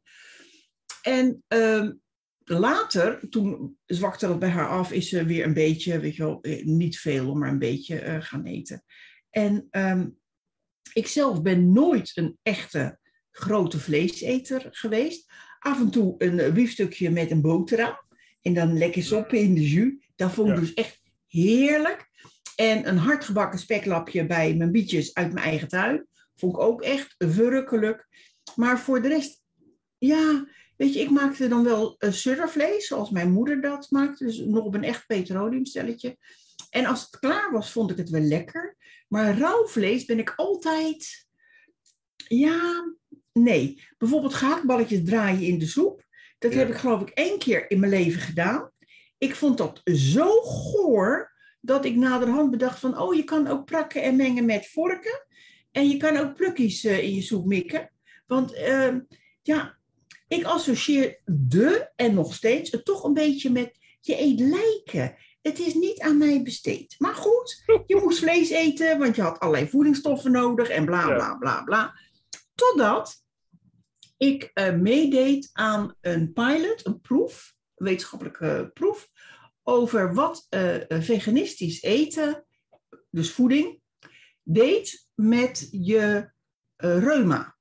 En 1.02 1.44
ehm, 1.48 1.92
later, 2.48 3.28
toen 3.28 3.78
zwakte 3.86 4.26
dat 4.26 4.38
bij 4.38 4.48
haar 4.48 4.68
af, 4.68 4.92
is 4.92 5.08
ze 5.08 5.24
weer 5.24 5.44
een 5.44 5.54
beetje, 5.54 5.98
weet 5.98 6.16
je 6.16 6.22
wel, 6.22 6.40
eh, 6.40 6.64
niet 6.64 6.98
veel, 6.98 7.34
maar 7.34 7.48
een 7.48 7.58
beetje 7.58 7.98
eh, 7.98 8.16
gaan 8.20 8.44
eten. 8.44 8.84
En 9.30 9.66
ehm, 9.70 10.08
ik 10.92 11.06
zelf 11.06 11.42
ben 11.42 11.72
nooit 11.72 12.12
een 12.14 12.38
echte 12.42 12.98
grote 13.30 13.78
vleeseter 13.78 14.66
geweest. 14.70 15.32
Af 15.58 15.80
en 15.80 15.90
toe 15.90 16.14
een 16.18 16.38
eh, 16.38 16.52
biefstukje 16.52 17.10
met 17.10 17.30
een 17.30 17.40
boterham. 17.40 18.04
En 18.42 18.54
dan 18.54 18.78
lekker 18.78 19.02
soppen 19.02 19.38
in 19.38 19.54
de 19.54 19.68
jus. 19.68 19.92
Dat 20.16 20.32
vond 20.32 20.48
ik 20.48 20.54
Ja. 20.54 20.60
dus 20.60 20.74
echt 20.74 21.02
heerlijk. 21.26 22.08
En 22.56 22.88
een 22.88 22.96
hardgebakken 22.96 23.58
speklapje 23.58 24.26
bij 24.26 24.54
mijn 24.54 24.72
bietjes 24.72 25.14
uit 25.14 25.32
mijn 25.32 25.46
eigen 25.46 25.68
tuin. 25.68 26.06
Vond 26.34 26.52
ik 26.52 26.60
ook 26.60 26.82
echt 26.82 27.14
verrukkelijk. 27.18 28.06
Maar 28.54 28.80
voor 28.80 29.02
de 29.02 29.08
rest, 29.08 29.42
ja, 29.98 30.48
weet 30.76 30.94
je, 30.94 31.00
ik 31.00 31.10
maakte 31.10 31.48
dan 31.48 31.64
wel 31.64 31.96
uh, 31.98 32.12
suddervlees, 32.12 32.86
zoals 32.86 33.10
mijn 33.10 33.32
moeder 33.32 33.60
dat 33.60 33.90
maakte. 33.90 34.24
Dus 34.24 34.38
nog 34.38 34.64
op 34.64 34.74
een 34.74 34.84
echt 34.84 35.06
petroleumstelletje. 35.06 36.16
En 36.70 36.86
als 36.86 37.00
het 37.00 37.18
klaar 37.18 37.52
was, 37.52 37.72
vond 37.72 37.90
ik 37.90 37.96
het 37.96 38.10
wel 38.10 38.20
lekker. 38.20 38.76
Maar 39.08 39.38
rauw 39.38 39.66
vlees 39.66 40.04
ben 40.04 40.18
ik 40.18 40.32
altijd, 40.36 41.26
ja, 42.28 42.92
nee. 43.32 43.82
Bijvoorbeeld 43.98 44.34
gehaktballetjes 44.34 45.04
draaien 45.04 45.42
in 45.42 45.58
de 45.58 45.66
soep. 45.66 46.04
Dat 46.38 46.52
Ja. 46.52 46.58
heb 46.58 46.68
ik 46.68 46.74
geloof 46.76 47.00
ik 47.00 47.08
één 47.08 47.38
keer 47.38 47.70
in 47.70 47.80
mijn 47.80 47.92
leven 47.92 48.20
gedaan. 48.20 48.70
Ik 49.18 49.34
vond 49.34 49.58
dat 49.58 49.80
zo 49.84 50.40
goor 50.40 51.32
dat 51.60 51.84
ik 51.84 51.96
naderhand 51.96 52.50
bedacht 52.50 52.78
van, 52.78 52.98
oh, 52.98 53.14
je 53.14 53.24
kan 53.24 53.46
ook 53.46 53.64
prakken 53.64 54.02
en 54.02 54.16
mengen 54.16 54.44
met 54.44 54.68
vorken. 54.68 55.26
En 55.72 55.88
je 55.88 55.96
kan 55.96 56.16
ook 56.16 56.34
plukjes 56.34 56.84
eh, 56.84 57.02
in 57.02 57.14
je 57.14 57.22
soep 57.22 57.46
mikken. 57.46 57.90
Want 58.26 58.52
ehm, 58.54 59.00
ja, 59.42 59.75
ik 60.28 60.44
associeer 60.44 61.20
de 61.24 61.90
en 61.96 62.14
nog 62.14 62.34
steeds 62.34 62.70
het 62.70 62.84
toch 62.84 63.04
een 63.04 63.14
beetje 63.14 63.50
met 63.50 63.78
je 64.00 64.20
eet 64.20 64.40
lijken. 64.40 65.16
Het 65.42 65.58
is 65.58 65.74
niet 65.74 66.00
aan 66.00 66.18
mij 66.18 66.42
besteed. 66.42 66.94
Maar 66.98 67.14
goed, 67.14 67.62
je 67.86 67.96
moest 68.02 68.18
vlees 68.18 68.50
eten, 68.50 68.98
want 68.98 69.16
je 69.16 69.22
had 69.22 69.38
allerlei 69.38 69.68
voedingsstoffen 69.68 70.30
nodig 70.30 70.68
en 70.68 70.84
bla 70.84 71.06
bla 71.14 71.34
bla 71.34 71.62
bla. 71.62 72.00
Totdat 72.54 73.24
ik 74.16 74.50
eh, 74.54 74.74
meedeed 74.74 75.50
aan 75.52 75.94
een 76.00 76.32
pilot, 76.32 76.86
een 76.86 77.00
proef, 77.00 77.54
een 77.74 77.86
wetenschappelijke 77.86 78.70
proef, 78.74 79.08
over 79.62 80.14
wat 80.14 80.46
eh, 80.48 80.76
veganistisch 80.88 81.82
eten, 81.82 82.46
dus 83.10 83.32
voeding, 83.32 83.80
deed 84.42 85.08
met 85.14 85.68
je 85.70 86.32
eh, 86.76 86.98
reuma. 86.98 87.55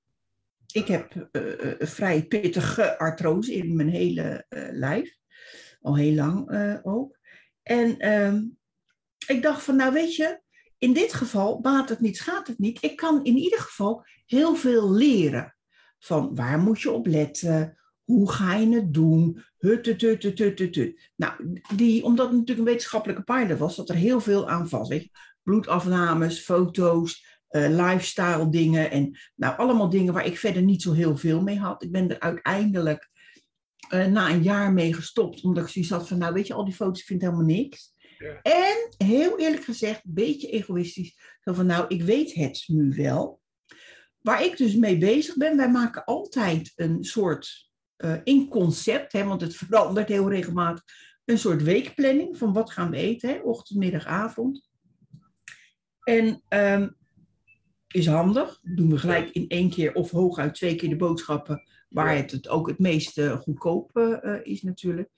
Ik 0.76 0.88
heb 0.88 1.30
eh, 1.32 1.88
vrij 1.88 2.26
pittige 2.26 2.98
artrose 2.98 3.54
in 3.54 3.76
mijn 3.76 3.90
hele 3.90 4.46
eh, 4.50 4.68
lijf, 4.72 5.18
al 5.82 5.98
heel 5.98 6.14
lang 6.14 6.50
ook. 6.84 7.18
En 7.64 7.98
ehm, 7.98 8.44
ik 9.28 9.42
dacht 9.42 9.64
van, 9.64 9.76
nou 9.76 9.94
weet 9.94 10.16
je, 10.16 10.42
in 10.78 10.94
dit 10.94 11.14
geval 11.14 11.62
baat 11.62 11.90
het 11.90 12.00
niet, 12.00 12.18
schaadt 12.18 12.48
het 12.48 12.60
niet. 12.60 12.84
Ik 12.84 12.96
kan 12.96 13.24
in 13.24 13.38
ieder 13.38 13.60
geval 13.60 14.06
heel 14.26 14.56
veel 14.56 14.92
leren. 14.92 15.56
Van 16.00 16.36
waar 16.36 16.60
moet 16.60 16.82
je 16.82 16.92
op 16.92 17.08
letten? 17.08 17.78
hoe 18.06 18.32
ga 18.32 18.56
je 18.56 18.76
het 18.76 18.94
doen? 18.94 19.44
Hut, 19.58 19.86
hut, 19.86 20.02
hut, 20.02 20.24
hut, 20.24 20.40
hut, 20.40 20.60
hut, 20.60 20.76
hut. 20.76 21.12
Nou, 21.16 21.62
die, 21.76 22.04
omdat 22.04 22.26
het 22.26 22.38
natuurlijk 22.38 22.60
een 22.60 22.74
wetenschappelijke 22.74 23.24
pilot 23.24 23.58
was, 23.58 23.76
zat 23.76 23.90
er 23.90 23.96
heel 23.96 24.20
veel 24.20 24.50
aan 24.50 24.70
vast. 24.70 24.90
Weet 24.90 25.04
je? 25.04 25.10
Bloedafnames, 25.44 26.40
foto's, 26.40 27.35
lifestyle 27.60 28.50
dingen. 28.50 28.92
En 28.92 29.18
nou, 29.36 29.58
allemaal 29.58 29.90
dingen 29.90 30.14
waar 30.14 30.26
ik 30.26 30.38
verder 30.38 30.62
niet 30.62 30.82
zo 30.82 30.92
heel 30.92 31.18
veel 31.18 31.42
mee 31.42 31.60
had. 31.60 31.84
Ik 31.84 31.92
ben 31.92 32.10
er 32.10 32.20
uiteindelijk 32.20 33.10
eh, 33.90 34.06
na 34.06 34.30
een 34.30 34.44
jaar 34.44 34.74
mee 34.74 34.94
gestopt. 34.94 35.44
Omdat 35.44 35.64
ik 35.64 35.70
zoiets 35.70 35.92
had 35.92 36.08
van, 36.08 36.18
nou 36.18 36.34
weet 36.34 36.48
je, 36.48 36.54
al 36.54 36.66
die 36.66 36.74
foto's, 36.74 37.00
ik 37.00 37.06
vind 37.06 37.22
helemaal 37.22 37.46
niks. 37.46 37.94
Ja. 38.18 38.42
En 38.42 39.08
heel 39.08 39.40
eerlijk 39.40 39.64
gezegd, 39.64 40.06
een 40.06 40.14
beetje 40.14 40.50
egoïstisch. 40.50 41.18
Zo 41.42 41.54
van, 41.54 41.66
nou, 41.66 41.86
ik 41.88 42.02
weet 42.02 42.34
het 42.34 42.64
nu 42.68 42.94
wel. 42.96 43.42
Waar 44.22 44.46
ik 44.46 44.58
dus 44.58 44.76
mee 44.76 44.98
bezig 44.98 45.36
ben, 45.36 45.58
wij 45.58 45.72
maken 45.72 46.04
altijd 46.04 46.72
een 46.76 47.04
soort 47.04 47.70
eh, 47.96 48.16
in 48.24 48.48
concept, 48.48 49.12
hè, 49.12 49.24
want 49.24 49.42
het 49.42 49.56
verandert 49.66 50.08
heel 50.08 50.30
regelmatig, 50.30 50.84
een 51.26 51.40
soort 51.40 51.64
weekplanning 51.64 52.38
van 52.38 52.54
wat 52.54 52.72
gaan 52.72 52.90
we 52.90 52.98
eten, 52.98 53.30
hè, 53.30 53.40
ochtend, 53.40 53.80
middag, 53.80 54.06
avond. 54.06 54.70
En 56.04 56.44
ehm, 56.48 56.90
is 57.96 58.08
handig, 58.08 58.60
doen 58.64 58.90
we 58.90 58.98
gelijk 58.98 59.30
in 59.30 59.48
één 59.48 59.70
keer 59.70 59.94
of 59.94 60.12
hooguit 60.12 60.54
twee 60.54 60.76
keer 60.76 60.90
de 60.90 60.96
boodschappen, 60.96 61.64
waar 61.90 62.16
het, 62.16 62.32
het 62.32 62.48
ook 62.48 62.68
het 62.68 62.80
meest 62.80 63.18
eh, 63.18 63.40
goedkoop 63.40 63.98
eh, 63.98 64.24
eh, 64.24 64.40
is 64.44 64.62
natuurlijk. 64.62 65.10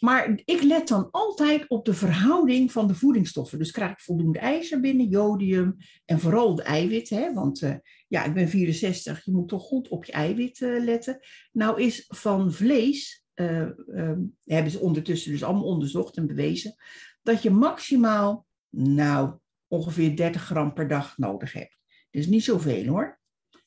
Maar 0.00 0.40
ik 0.44 0.62
let 0.62 0.88
dan 0.88 1.08
altijd 1.10 1.68
op 1.68 1.84
de 1.84 1.94
verhouding 1.94 2.72
van 2.72 2.86
de 2.86 2.94
voedingsstoffen. 2.94 3.58
Dus 3.58 3.70
krijg 3.70 3.90
ik 3.90 4.00
voldoende 4.00 4.38
ijzer 4.38 4.80
binnen, 4.80 5.08
jodium 5.08 5.76
en 6.04 6.20
vooral 6.20 6.54
de 6.54 6.62
eiwitten. 6.62 7.18
Hè? 7.18 7.32
Want 7.32 7.78
ja, 8.08 8.24
ik 8.24 8.34
ben 8.34 8.48
64, 8.48 9.24
je 9.24 9.32
moet 9.32 9.48
toch 9.48 9.62
goed 9.62 9.88
op 9.88 10.04
je 10.04 10.12
eiwit 10.12 10.58
letten. 10.60 11.18
Nou 11.52 11.82
is 11.82 12.04
van 12.08 12.52
vlees, 12.52 13.26
eh, 13.38 13.60
ehm, 13.94 14.20
hebben 14.44 14.72
ze 14.72 14.78
ondertussen 14.80 15.32
dus 15.32 15.42
allemaal 15.42 15.64
onderzocht 15.64 16.16
en 16.16 16.26
bewezen, 16.26 16.74
dat 17.22 17.42
je 17.42 17.50
maximaal, 17.50 18.46
nou, 18.70 19.38
ongeveer 19.68 20.16
30 20.16 20.42
gram 20.42 20.72
per 20.74 20.88
dag 20.88 21.18
nodig 21.18 21.52
hebt. 21.52 21.76
Dus 22.10 22.26
niet 22.26 22.44
zoveel 22.44 22.86
hoor. 22.86 23.20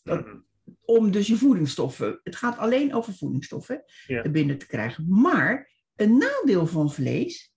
Dat- 0.03 0.25
Mhm. 0.25 0.39
Om 0.86 1.12
dus 1.12 1.27
je 1.27 1.36
voedingsstoffen, 1.38 2.20
het 2.24 2.36
gaat 2.36 2.58
alleen 2.58 2.93
over 2.93 3.13
voedingsstoffen, 3.13 3.84
Ja. 4.08 4.24
er 4.24 4.31
binnen 4.31 4.58
te 4.58 4.65
krijgen. 4.65 5.05
Maar 5.22 5.70
een 5.96 6.17
nadeel 6.17 6.67
van 6.67 6.91
vlees, 6.91 7.53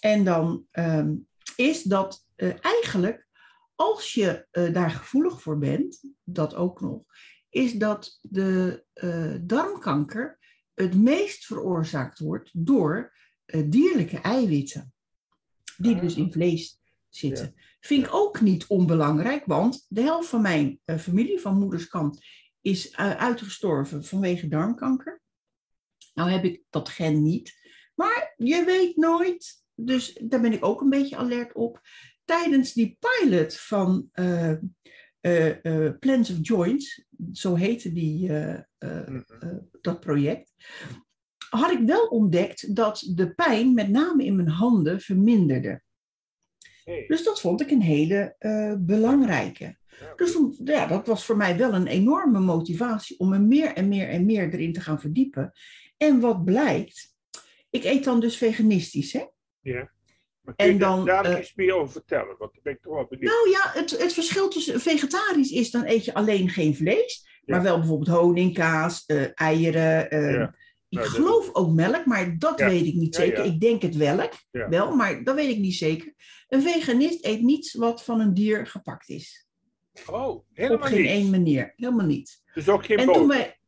en 0.00 0.24
dan 0.24 0.66
ehm, 0.70 1.14
is 1.56 1.82
dat 1.82 2.24
eh, 2.34 2.64
eigenlijk, 2.64 3.28
als 3.74 4.12
je 4.14 4.46
eh, 4.50 4.72
daar 4.72 4.90
gevoelig 4.90 5.42
voor 5.42 5.58
bent, 5.58 6.04
dat 6.24 6.54
ook 6.54 6.80
nog, 6.80 7.02
is 7.48 7.72
dat 7.72 8.18
de 8.22 8.84
eh, 8.92 9.34
darmkanker 9.42 10.38
het 10.74 10.94
meest 10.94 11.44
veroorzaakt 11.46 12.18
wordt 12.18 12.50
door 12.52 13.14
dierlijke 13.66 14.18
eiwitten, 14.20 14.92
die 15.76 15.94
Ah. 15.94 16.00
dus 16.00 16.14
in 16.16 16.32
vlees 16.32 16.80
zitten. 17.08 17.54
Vind 17.86 18.06
ik 18.06 18.14
ook 18.14 18.40
niet 18.40 18.66
onbelangrijk, 18.66 19.44
want 19.44 19.86
de 19.88 20.00
helft 20.00 20.28
van 20.28 20.42
mijn 20.42 20.80
eh, 20.84 20.96
familie, 20.96 21.40
van 21.40 21.58
moeders 21.58 21.88
kant, 21.88 22.24
is 22.60 22.90
eh, 22.90 23.10
uitgestorven 23.10 24.04
vanwege 24.04 24.48
darmkanker. 24.48 25.22
Nou 26.14 26.30
heb 26.30 26.44
ik 26.44 26.62
dat 26.70 26.88
gen 26.88 27.22
niet, 27.22 27.54
maar 27.94 28.34
je 28.36 28.64
weet 28.64 28.96
nooit, 28.96 29.64
dus 29.74 30.20
daar 30.24 30.40
ben 30.40 30.52
ik 30.52 30.64
ook 30.64 30.80
een 30.80 30.88
beetje 30.88 31.16
alert 31.16 31.52
op. 31.52 31.80
Tijdens 32.24 32.72
die 32.72 32.98
pilot 33.00 33.60
van 33.60 34.08
eh, 34.12 35.88
Plans 36.00 36.30
of 36.30 36.36
Joints, 36.40 37.04
zo 37.32 37.54
heette 37.54 37.92
die, 37.92 38.32
eh, 38.78 39.20
dat 39.80 40.00
project, 40.00 40.54
had 41.48 41.70
ik 41.70 41.80
wel 41.80 42.06
ontdekt 42.06 42.76
dat 42.76 43.12
de 43.14 43.34
pijn 43.34 43.74
met 43.74 43.88
name 43.88 44.24
in 44.24 44.36
mijn 44.36 44.48
handen 44.48 45.00
verminderde. 45.00 45.82
Dus 46.86 47.24
dat 47.24 47.40
vond 47.40 47.60
ik 47.60 47.70
een 47.70 47.82
hele 47.82 48.34
eh, 48.38 48.74
belangrijke. 48.78 49.76
Dus 50.16 50.38
ja, 50.64 50.86
dat 50.86 51.06
was 51.06 51.24
voor 51.24 51.36
mij 51.36 51.56
wel 51.56 51.74
een 51.74 51.86
enorme 51.86 52.40
motivatie 52.40 53.18
om 53.18 53.28
me 53.28 53.38
meer 53.38 53.72
en 53.72 53.88
meer 53.88 54.08
en 54.08 54.26
meer 54.26 54.52
erin 54.54 54.72
te 54.72 54.80
gaan 54.80 55.00
verdiepen. 55.00 55.52
En 55.96 56.20
wat 56.20 56.44
blijkt, 56.44 57.14
ik 57.70 57.84
eet 57.84 58.04
dan 58.04 58.20
dus 58.20 58.36
veganistisch. 58.36 59.12
Hè? 59.12 59.24
Ja. 59.60 59.90
Maar 60.40 60.54
kun 60.54 60.66
je 60.66 60.72
En 60.72 60.78
dan, 60.78 61.04
daar 61.04 61.24
eh, 61.24 61.38
iets 61.38 61.54
meer 61.54 61.74
over 61.74 61.92
vertellen? 61.92 62.34
Want 62.38 62.62
ben 62.62 62.72
ik 62.72 62.82
toch 62.82 62.94
wel 62.94 63.06
benieuwd. 63.08 63.30
Nou 63.30 63.50
ja, 63.50 63.80
het, 63.80 63.90
het 64.02 64.12
verschil 64.12 64.48
tussen 64.48 64.80
vegetarisch 64.80 65.50
is 65.50 65.70
dan 65.70 65.86
eet 65.86 66.04
je 66.04 66.14
alleen 66.14 66.48
geen 66.48 66.76
vlees, 66.76 67.40
maar 67.44 67.62
wel 67.62 67.78
bijvoorbeeld 67.78 68.18
honing, 68.18 68.54
kaas, 68.54 69.04
eh, 69.06 69.24
eieren. 69.34 70.22
Ja. 70.32 70.54
Ik 70.88 70.98
Nou, 70.98 71.10
geloof 71.10 71.54
ook 71.54 71.72
melk, 71.74 72.06
maar 72.06 72.38
dat 72.38 72.58
Ja. 72.58 72.68
weet 72.68 72.86
ik 72.86 72.94
niet 72.94 73.14
zeker. 73.14 73.44
Ik 73.44 73.60
denk 73.60 73.82
het 73.82 73.96
welk, 73.96 74.32
wel, 74.50 74.96
maar 74.96 75.24
dat 75.24 75.34
weet 75.34 75.50
ik 75.50 75.58
niet 75.58 75.74
zeker. 75.74 76.14
Een 76.48 76.62
veganist 76.62 77.24
eet 77.24 77.40
niets 77.42 77.74
wat 77.74 78.04
van 78.04 78.20
een 78.20 78.34
dier 78.34 78.66
gepakt 78.66 79.08
is. 79.08 79.46
Oh, 80.06 80.26
Op 80.28 80.44
helemaal 80.52 80.88
geen 80.88 81.00
niet. 81.00 81.10
één 81.10 81.30
manier. 81.30 81.72
Helemaal 81.76 82.06
niet. 82.06 82.42
Dus 82.54 82.68
ook 82.68 82.84
geen 82.84 82.98
en 82.98 83.06
boter? 83.06 83.20
toen 83.20 83.28
wij 83.30 83.58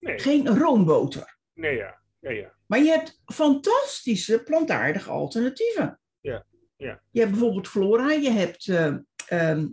Nee. 0.00 0.18
geen 0.18 0.58
roomboter. 0.58 1.38
nee, 1.54 1.76
ja. 1.76 2.00
Ja, 2.20 2.30
ja. 2.30 2.54
Maar 2.66 2.78
je 2.78 2.90
hebt 2.90 3.20
fantastische 3.24 4.42
plantaardige 4.42 5.10
alternatieven. 5.10 6.00
Ja, 6.20 6.46
ja. 6.76 7.02
Je 7.10 7.20
hebt 7.20 7.30
bijvoorbeeld 7.32 7.68
Flora, 7.68 8.10
je 8.10 8.30
hebt 8.30 8.68
eh, 8.68 8.94
ehm, 9.26 9.68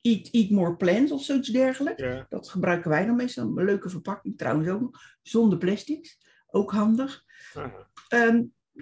Eat, 0.00 0.28
Eat 0.30 0.50
More 0.50 0.76
Plants 0.76 1.12
of 1.12 1.22
zoiets 1.22 1.48
dergelijks. 1.48 2.02
ja. 2.02 2.26
Dat 2.28 2.48
gebruiken 2.48 2.90
wij 2.90 3.06
dan 3.06 3.16
meestal. 3.16 3.44
Een 3.44 3.64
leuke 3.64 3.88
verpakking 3.90 4.38
trouwens 4.38 4.68
ook 4.68 4.80
nog. 4.80 5.00
Zonder 5.22 5.58
plastics. 5.58 6.18
Ook 6.46 6.70
handig. 6.72 7.24
Aha. 7.54 7.88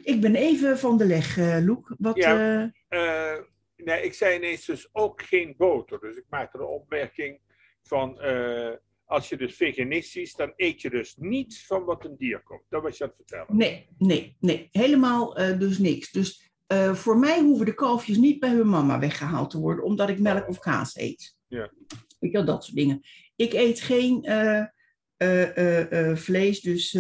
Ik 0.02 0.20
ben 0.20 0.34
even 0.34 0.78
van 0.78 0.98
de 0.98 1.04
leg, 1.06 1.38
eh 1.38 1.58
Loek. 1.64 1.94
Wat, 1.98 2.16
Ja. 2.16 2.60
eh, 2.88 3.32
Eh, 3.34 3.38
nee, 3.76 4.02
ik 4.02 4.14
zei 4.14 4.36
ineens 4.36 4.64
dus 4.64 4.88
ook 4.92 5.22
geen 5.22 5.54
boter. 5.56 6.00
Dus 6.00 6.16
ik 6.16 6.24
maakte 6.28 6.58
de 6.58 6.66
opmerking 6.66 7.40
van... 7.82 8.18
als 9.04 9.28
je 9.28 9.36
dus 9.36 9.56
veganistisch, 9.56 10.34
dan 10.34 10.52
eet 10.56 10.80
je 10.80 10.90
dus 10.90 11.16
niets 11.16 11.66
van 11.66 11.84
wat 11.84 12.04
een 12.04 12.16
dier 12.16 12.42
komt. 12.42 12.62
Dat 12.68 12.82
was 12.82 12.96
je 12.98 13.02
aan 13.04 13.08
het 13.08 13.18
vertellen. 13.18 13.56
nee, 13.56 13.88
nee, 13.98 14.36
nee. 14.40 14.68
Helemaal 14.70 15.34
dus 15.34 15.78
niks. 15.78 16.10
Dus 16.12 16.50
voor 16.92 17.18
mij 17.18 17.40
hoeven 17.40 17.66
de 17.66 17.74
kalfjes 17.74 18.16
niet 18.16 18.40
bij 18.40 18.50
hun 18.50 18.68
mama 18.68 18.98
weggehaald 18.98 19.50
te 19.50 19.58
worden, 19.60 19.84
omdat 19.84 20.08
ik 20.08 20.18
melk 20.20 20.48
of 20.48 20.58
kaas 20.58 20.96
eet. 20.96 21.36
Ja. 21.48 21.72
Weet 22.18 22.30
je 22.30 22.36
wel, 22.36 22.44
dat 22.44 22.64
soort 22.64 22.76
dingen. 22.76 23.00
Ik 23.36 23.52
eet 23.52 23.80
geen 23.80 24.24
vlees. 26.16 26.60
Dus 26.60 26.90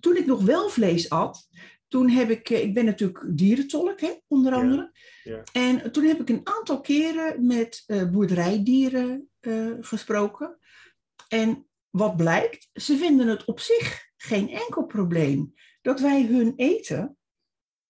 toen 0.00 0.16
ik 0.16 0.26
nog 0.26 0.42
wel 0.42 0.68
vlees 0.68 1.10
at, 1.10 1.48
toen 1.88 2.10
heb 2.10 2.30
ik, 2.30 2.50
eh, 2.50 2.62
ik 2.62 2.74
ben 2.74 2.84
natuurlijk 2.84 3.24
dierentolk, 3.28 4.00
hè, 4.00 4.12
onder 4.26 4.52
andere. 4.52 4.92
Ja. 5.22 5.42
En 5.52 5.92
toen 5.92 6.04
heb 6.04 6.20
ik 6.20 6.28
een 6.28 6.46
aantal 6.46 6.80
keren 6.80 7.46
met 7.46 7.82
eh, 7.86 8.10
boerderijdieren 8.10 9.28
eh, 9.40 9.70
gesproken. 9.80 10.58
En 11.28 11.66
wat 11.90 12.16
blijkt, 12.16 12.68
ze 12.72 12.96
vinden 12.96 13.26
het 13.26 13.44
op 13.44 13.60
zich 13.60 14.06
geen 14.16 14.48
enkel 14.48 14.86
probleem 14.86 15.54
dat 15.82 16.00
wij 16.00 16.26
hun 16.26 16.52
eten, 16.56 17.18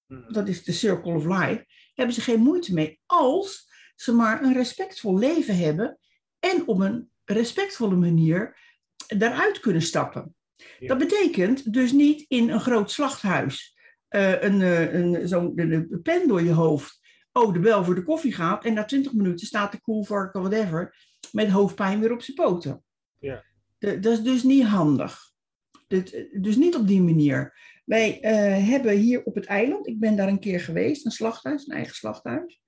Mhm. 0.07 0.33
dat 0.33 0.49
is 0.49 0.65
de 0.65 0.73
circle 0.73 1.15
of 1.15 1.25
life, 1.25 1.67
hebben 1.95 2.15
ze 2.15 2.21
geen 2.21 2.41
moeite 2.41 2.75
mee 2.75 3.01
als 3.07 3.69
ze 3.97 4.13
maar 4.13 4.43
een 4.43 4.53
respectvol 4.53 5.19
leven 5.19 5.57
hebben 5.57 5.99
en 6.39 6.67
op 6.67 6.81
een 6.81 7.11
respectvolle 7.25 7.97
manier 7.97 8.59
daaruit 9.07 9.61
kunnen 9.61 9.83
stappen. 9.83 10.35
Ja. 10.79 10.89
Dat 10.89 10.99
betekent 10.99 11.73
dus 11.73 11.93
niet 11.93 12.25
in 12.29 12.51
een 12.51 12.61
groot 12.61 12.91
slachthuis 12.91 13.77
eh, 14.09 14.43
een, 14.43 14.63
eh, 14.63 14.95
een, 14.95 15.29
zo'n 15.29 15.55
de, 15.55 15.89
de 15.89 16.01
pen 16.03 16.29
door 16.29 16.43
je 16.43 16.53
hoofd. 16.53 17.01
Oh, 17.33 17.53
de 17.53 17.59
bel 17.61 17.85
voor 17.85 17.95
de 17.95 18.03
koffie 18.03 18.33
gaat 18.33 18.65
en 18.65 18.75
na 18.75 18.85
20 18.85 19.13
minuten 19.13 19.47
staat 19.47 19.73
de 19.73 19.81
koelvarken, 19.81 20.41
whatever, 20.41 20.97
met 21.33 21.49
hoofdpijn 21.49 22.01
weer 22.01 22.13
op 22.13 22.23
zijn 22.23 22.37
poten. 22.37 22.83
Ja. 23.19 23.45
De- 23.79 23.99
dat 23.99 24.13
is 24.13 24.23
dus 24.23 24.43
niet 24.43 24.65
handig. 24.65 25.19
Dit- 25.87 26.29
dus 26.33 26.57
niet 26.57 26.77
op 26.77 26.87
die 26.87 27.03
manier. 27.03 27.55
Wij 27.85 28.21
eh, 28.21 28.69
hebben 28.69 28.97
hier 28.97 29.25
op 29.25 29.35
het 29.35 29.47
eiland, 29.47 29.87
ik 29.87 29.99
ben 30.01 30.17
daar 30.17 30.29
een 30.29 30.41
keer 30.41 30.61
geweest, 30.61 31.05
een 31.05 31.11
slachthuis, 31.11 31.67
een 31.67 31.77
eigen 31.77 31.95
slachthuis. 31.95 32.63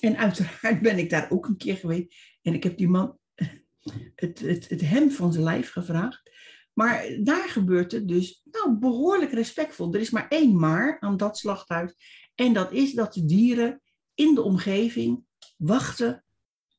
En 0.00 0.16
uiteraard 0.16 0.82
ben 0.82 0.98
ik 0.98 1.10
daar 1.10 1.30
ook 1.30 1.46
een 1.46 1.56
keer 1.56 1.76
geweest. 1.76 2.14
En 2.42 2.54
ik 2.54 2.62
heb 2.62 2.76
die 2.76 2.88
man 2.88 3.18
het, 4.14 4.40
het, 4.40 4.68
het 4.68 4.80
hem 4.80 5.10
van 5.10 5.32
zijn 5.32 5.44
lijf 5.44 5.70
gevraagd. 5.70 6.30
Maar 6.72 7.18
daar 7.22 7.48
gebeurt 7.48 7.92
het 7.92 8.08
dus 8.08 8.42
nou, 8.50 8.78
behoorlijk 8.78 9.32
respectvol. 9.32 9.94
Er 9.94 10.00
is 10.00 10.10
maar 10.10 10.28
één 10.28 10.58
maar 10.58 10.96
aan 11.00 11.16
dat 11.16 11.38
slachthuis. 11.38 11.94
En 12.34 12.52
dat 12.52 12.72
is 12.72 12.92
dat 12.92 13.14
de 13.14 13.24
dieren 13.24 13.82
in 14.14 14.34
de 14.34 14.42
omgeving 14.42 15.24
wachten 15.56 16.24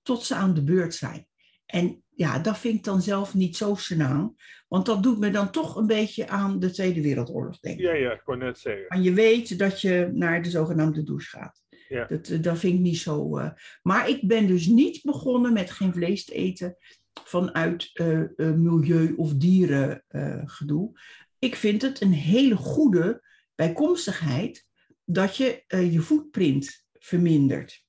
tot 0.02 0.24
ze 0.24 0.36
aan 0.36 0.54
de 0.54 0.64
beurt 0.64 0.94
zijn. 0.96 1.28
En 1.66 2.04
ja, 2.10 2.40
dat 2.40 2.58
vind 2.58 2.76
ik 2.76 2.84
dan 2.84 3.02
zelf 3.02 3.34
niet 3.34 3.58
zo 3.58 3.76
senang. 3.76 4.50
Want 4.68 4.86
dat 4.86 5.04
doet 5.04 5.20
me 5.20 5.30
dan 5.32 5.52
toch 5.52 5.76
een 5.76 5.88
beetje 5.88 6.28
aan 6.28 6.60
de 6.60 6.72
Tweede 6.72 7.02
Wereldoorlog 7.02 7.60
denken. 7.60 7.84
Ja, 7.84 7.94
ja, 7.94 8.12
ik 8.12 8.22
kon 8.24 8.38
net 8.38 8.60
zeggen. 8.60 8.86
Maar 8.88 9.00
je 9.02 9.14
weet 9.14 9.60
dat 9.60 9.82
je 9.82 10.10
naar 10.14 10.44
de 10.44 10.50
zogenaamde 10.50 11.04
douche 11.04 11.30
gaat. 11.38 11.62
Ja. 11.90 12.06
Dat, 12.06 12.28
eh, 12.28 12.42
dat 12.42 12.60
vind 12.60 12.74
ik 12.74 12.80
niet 12.80 12.98
zo. 12.98 13.38
eh. 13.38 13.50
Maar 13.82 14.10
ik 14.10 14.28
ben 14.28 14.48
dus 14.48 14.66
niet 14.66 15.02
begonnen 15.04 15.54
met 15.54 15.72
geen 15.72 15.94
vlees 15.94 16.26
te 16.26 16.34
eten. 16.34 16.78
Vanuit 17.24 17.90
uh, 17.94 18.28
milieu- 18.38 19.14
of 19.16 19.34
dierengedoe. 19.34 21.00
ik 21.40 21.56
vind 21.56 21.82
het 21.82 22.02
een 22.02 22.14
hele 22.14 22.56
goede 22.56 23.24
bijkomstigheid 23.56 24.66
dat 25.06 25.38
je 25.38 25.64
je 25.68 26.02
footprint 26.02 26.86
vermindert. 26.94 27.86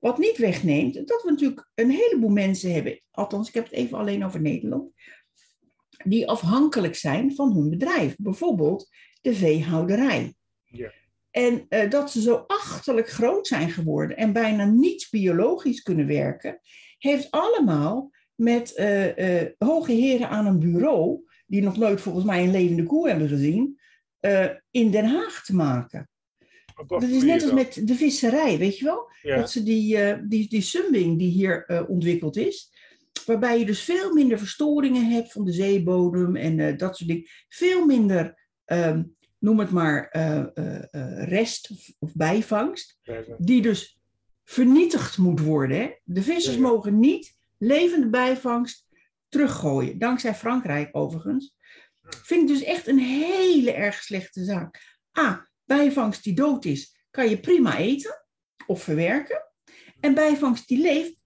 Wat 0.00 0.18
niet 0.18 0.38
wegneemt, 0.38 0.94
dat 0.94 1.22
we 1.22 1.30
natuurlijk 1.30 1.70
een 1.74 1.90
heleboel 1.90 2.30
mensen 2.30 2.72
hebben, 2.72 3.00
althans 3.10 3.48
ik 3.48 3.54
heb 3.54 3.64
het 3.64 3.72
even 3.72 3.98
alleen 3.98 4.24
over 4.24 4.40
Nederland, 4.40 4.92
die 6.04 6.28
afhankelijk 6.28 6.94
zijn 6.94 7.34
van 7.34 7.52
hun 7.52 7.70
bedrijf. 7.70 8.16
Bijvoorbeeld 8.16 8.88
de 9.20 9.34
veehouderij. 9.34 10.34
Ja. 10.64 10.92
En 11.30 11.66
uh, 11.68 11.90
dat 11.90 12.10
ze 12.10 12.20
zo 12.20 12.44
achterlijk 12.46 13.08
groot 13.08 13.46
zijn 13.46 13.70
geworden 13.70 14.16
en 14.16 14.32
bijna 14.32 14.64
niet 14.64 15.08
biologisch 15.10 15.82
kunnen 15.82 16.06
werken, 16.06 16.60
heeft 16.98 17.30
allemaal 17.30 18.10
met 18.38 18.72
uh, 18.76 19.16
uh, 19.16 19.50
hoge 19.58 19.92
heren 19.92 20.28
aan 20.28 20.46
een 20.46 20.58
bureau, 20.58 21.20
die 21.46 21.62
nog 21.62 21.76
nooit 21.76 22.00
volgens 22.00 22.24
mij 22.24 22.44
een 22.44 22.50
levende 22.50 22.82
koe 22.82 23.08
hebben 23.08 23.28
gezien, 23.28 23.80
in 24.70 24.90
Den 24.90 25.04
Haag 25.04 25.44
te 25.44 25.54
maken. 25.54 26.08
Dat 26.86 27.02
is 27.02 27.22
net 27.22 27.42
als 27.42 27.52
met 27.52 27.80
de 27.84 27.94
visserij, 27.94 28.58
weet 28.58 28.78
je 28.78 28.84
wel? 28.84 29.10
Dat 29.22 29.50
ze 29.50 29.62
die, 29.62 29.98
die, 30.28 30.48
die 30.48 30.60
sumbing 30.60 31.18
die 31.18 31.30
hier 31.30 31.86
ontwikkeld 31.88 32.36
is, 32.36 32.72
waarbij 33.26 33.58
je 33.58 33.66
dus 33.66 33.80
veel 33.80 34.12
minder 34.12 34.38
verstoringen 34.38 35.10
hebt 35.10 35.32
van 35.32 35.44
de 35.44 35.52
zeebodem 35.52 36.36
en 36.36 36.76
dat 36.76 36.96
soort 36.96 37.08
dingen. 37.08 37.26
Veel 37.48 37.86
minder 37.86 38.48
um, 38.66 39.16
noem 39.38 39.58
het 39.58 39.70
maar, 39.70 40.08
rest 41.24 41.70
of, 41.70 41.92
of 41.98 42.14
bijvangst, 42.14 43.00
die 43.38 43.62
dus 43.62 44.00
vernietigd 44.44 45.18
moet 45.18 45.40
worden. 45.40 45.78
Hè? 45.78 45.90
De 46.04 46.22
vissers 46.22 46.56
mogen 46.56 46.98
niet 46.98 47.36
levende 47.58 48.08
bijvangst 48.08 48.86
teruggooien, 49.28 49.98
dankzij 49.98 50.34
Frankrijk 50.34 50.88
overigens. 50.96 51.56
Vind 52.02 52.42
ik 52.42 52.56
dus 52.56 52.62
echt 52.62 52.86
een 52.86 52.98
hele 52.98 53.72
erg 53.72 54.02
slechte 54.02 54.44
zaak. 54.44 54.98
A, 55.18 55.48
bijvangst 55.64 56.24
die 56.24 56.34
dood 56.34 56.64
is, 56.64 57.06
kan 57.10 57.28
je 57.28 57.40
prima 57.40 57.76
eten 57.76 58.24
of 58.66 58.82
verwerken. 58.82 59.42
En 60.00 60.14
bijvangst 60.14 60.68
die 60.68 60.80
leeft, 60.80 61.16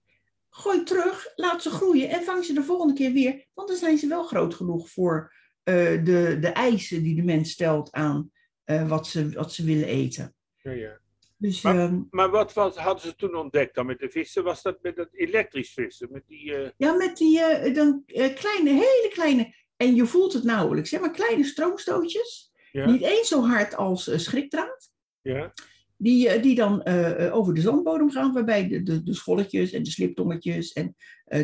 gooi 0.49 0.83
terug, 0.83 1.31
laat 1.35 1.61
ze 1.61 1.69
groeien 1.69 2.09
en 2.09 2.23
vang 2.23 2.45
ze 2.45 2.53
de 2.53 2.63
volgende 2.63 2.93
keer 2.93 3.11
weer. 3.11 3.47
Want 3.53 3.67
dan 3.67 3.77
zijn 3.77 3.97
ze 3.97 4.07
wel 4.07 4.23
groot 4.23 4.53
genoeg 4.53 4.89
voor 4.89 5.33
uh, 5.63 6.05
de, 6.05 6.37
de 6.39 6.47
eisen 6.47 7.03
die 7.03 7.15
de 7.15 7.23
mens 7.23 7.51
stelt 7.51 7.91
aan 7.91 8.31
uh, 8.65 8.87
wat, 8.89 9.07
ze, 9.07 9.29
wat 9.29 9.53
ze 9.53 9.63
willen 9.63 9.87
eten. 9.87 10.35
Ja, 10.57 10.71
ja. 10.71 11.01
Dus, 11.37 11.61
maar, 11.61 11.75
uh, 11.75 11.99
maar 12.09 12.29
wat, 12.29 12.53
wat, 12.53 12.77
hadden 12.77 13.03
ze 13.03 13.15
toen 13.15 13.35
ontdekt 13.35 13.75
dan 13.75 13.85
met 13.85 13.99
de 13.99 14.09
vissen? 14.09 14.43
Was 14.43 14.61
dat 14.61 14.77
met 14.81 14.95
dat 14.95 15.09
elektrisch 15.11 15.73
vissen? 15.73 16.07
Met 16.11 16.23
die, 16.27 16.51
uh... 16.51 16.69
Ja, 16.77 16.93
met 16.93 17.17
die 17.17 17.39
dan, 17.71 18.03
kleine, 18.05 18.69
hele 18.69 19.09
kleine, 19.13 19.55
en 19.77 19.95
je 19.95 20.05
voelt 20.05 20.33
het 20.33 20.43
nauwelijks, 20.43 20.91
hè, 20.91 20.99
maar 20.99 21.11
kleine 21.11 21.43
stroomstootjes. 21.43 22.51
Ja. 22.71 22.91
Niet 22.91 23.01
eens 23.01 23.27
zo 23.27 23.41
hard 23.41 23.75
als 23.75 24.23
schrikdraad. 24.23 24.91
Ja. 25.21 25.53
Die, 25.97 26.39
die 26.39 26.55
dan 26.55 26.87
over 27.31 27.53
de 27.53 27.61
zandbodem 27.61 28.11
gaan, 28.11 28.33
waarbij 28.33 28.67
de, 28.67 28.83
de, 28.83 29.03
de 29.03 29.13
scholletjes 29.13 29.71
en 29.71 29.83
de 29.83 29.89
sliptongetjes 29.89 30.73
en 30.73 30.95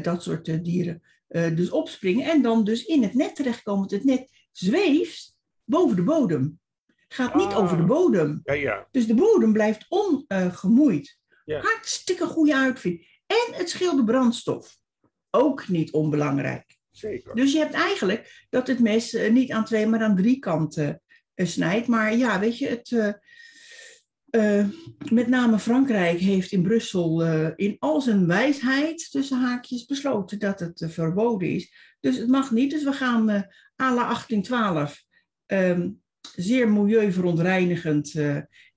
dat 0.01 0.23
soort 0.23 0.63
dieren 0.63 1.01
dus 1.55 1.69
opspringen 1.69 2.31
en 2.31 2.41
dan 2.41 2.63
dus 2.63 2.85
in 2.85 3.03
het 3.03 3.13
net 3.13 3.35
terechtkomen. 3.35 3.93
Het 3.93 4.03
net 4.03 4.29
zweeft 4.51 5.35
boven 5.63 5.95
de 5.95 6.03
bodem. 6.03 6.59
Gaat 7.13 7.35
niet 7.35 7.53
over 7.53 7.77
de 7.77 7.83
ah. 7.83 7.89
bodem. 7.89 8.39
Ja, 8.43 8.53
ja. 8.53 8.87
Dus 8.91 9.07
de 9.07 9.13
bodem 9.13 9.53
blijft 9.53 9.85
ongemoeid. 9.89 11.17
Ja. 11.45 11.61
Hartstikke 11.61 12.25
goede 12.25 12.55
uitvinding. 12.55 13.21
En 13.25 13.53
het 13.53 13.69
scheelt 13.69 13.97
de 13.97 14.03
brandstof. 14.03 14.77
Ook 15.29 15.67
niet 15.67 15.91
onbelangrijk. 15.91 16.77
Zeker. 16.89 17.35
Dus 17.35 17.51
je 17.51 17.59
hebt 17.59 17.73
eigenlijk 17.73 18.45
dat 18.49 18.67
het 18.67 18.79
mes 18.79 19.13
uh, 19.13 19.31
niet 19.31 19.51
aan 19.51 19.65
twee, 19.65 19.87
maar 19.87 20.01
aan 20.01 20.15
drie 20.15 20.39
kanten 20.39 21.01
uh, 21.35 21.45
snijdt. 21.47 21.87
Maar 21.87 22.15
ja, 22.15 22.39
weet 22.39 22.57
je, 22.57 22.67
het, 22.67 23.17
uh, 24.29 24.65
met 25.11 25.27
name 25.27 25.59
Frankrijk 25.59 26.19
heeft 26.19 26.51
in 26.51 26.61
Brussel 26.61 27.25
uh, 27.25 27.49
in 27.55 27.75
al 27.79 28.01
zijn 28.01 28.27
wijsheid 28.27 29.11
tussen 29.11 29.39
haakjes 29.39 29.85
besloten 29.85 30.39
dat 30.39 30.59
het 30.59 30.85
verboden 30.87 31.49
is. 31.49 31.73
Dus 31.99 32.17
het 32.17 32.27
mag 32.27 32.51
niet. 32.51 32.71
Dus 32.71 32.83
we 32.83 32.93
gaan 32.93 33.29
à 33.81 33.93
la 33.93 34.03
1812 34.03 35.03
um, 35.47 36.01
zeer 36.35 36.69
milieuverontreinigend 36.69 38.13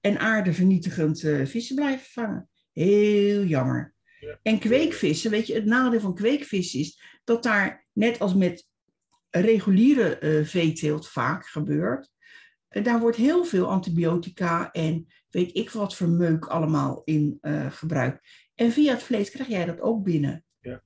en 0.00 0.18
aardevernietigend 0.18 1.20
vissen 1.44 1.76
blijven 1.76 2.06
vangen. 2.10 2.48
Heel 2.72 3.44
jammer. 3.44 3.94
Ja. 4.20 4.38
En 4.42 4.58
kweekvissen, 4.58 5.30
weet 5.30 5.46
je, 5.46 5.54
het 5.54 5.64
nadeel 5.64 6.00
van 6.00 6.14
kweekvissen 6.14 6.80
is 6.80 7.02
dat 7.24 7.42
daar 7.42 7.86
net 7.92 8.18
als 8.18 8.34
met 8.34 8.66
reguliere 9.30 10.40
veeteelt 10.44 11.08
vaak 11.08 11.46
gebeurt, 11.46 12.10
daar 12.68 13.00
wordt 13.00 13.16
heel 13.16 13.44
veel 13.44 13.66
antibiotica 13.68 14.70
en 14.70 15.06
weet 15.30 15.56
ik 15.56 15.70
wat 15.70 15.96
voor 15.96 16.08
meuk 16.08 16.46
allemaal 16.46 17.02
in 17.04 17.38
uh, 17.42 17.70
gebruikt. 17.70 18.28
En 18.54 18.72
via 18.72 18.92
het 18.92 19.02
vlees 19.02 19.30
krijg 19.30 19.48
jij 19.48 19.64
dat 19.64 19.80
ook 19.80 20.04
binnen. 20.04 20.44
Ja. 20.60 20.82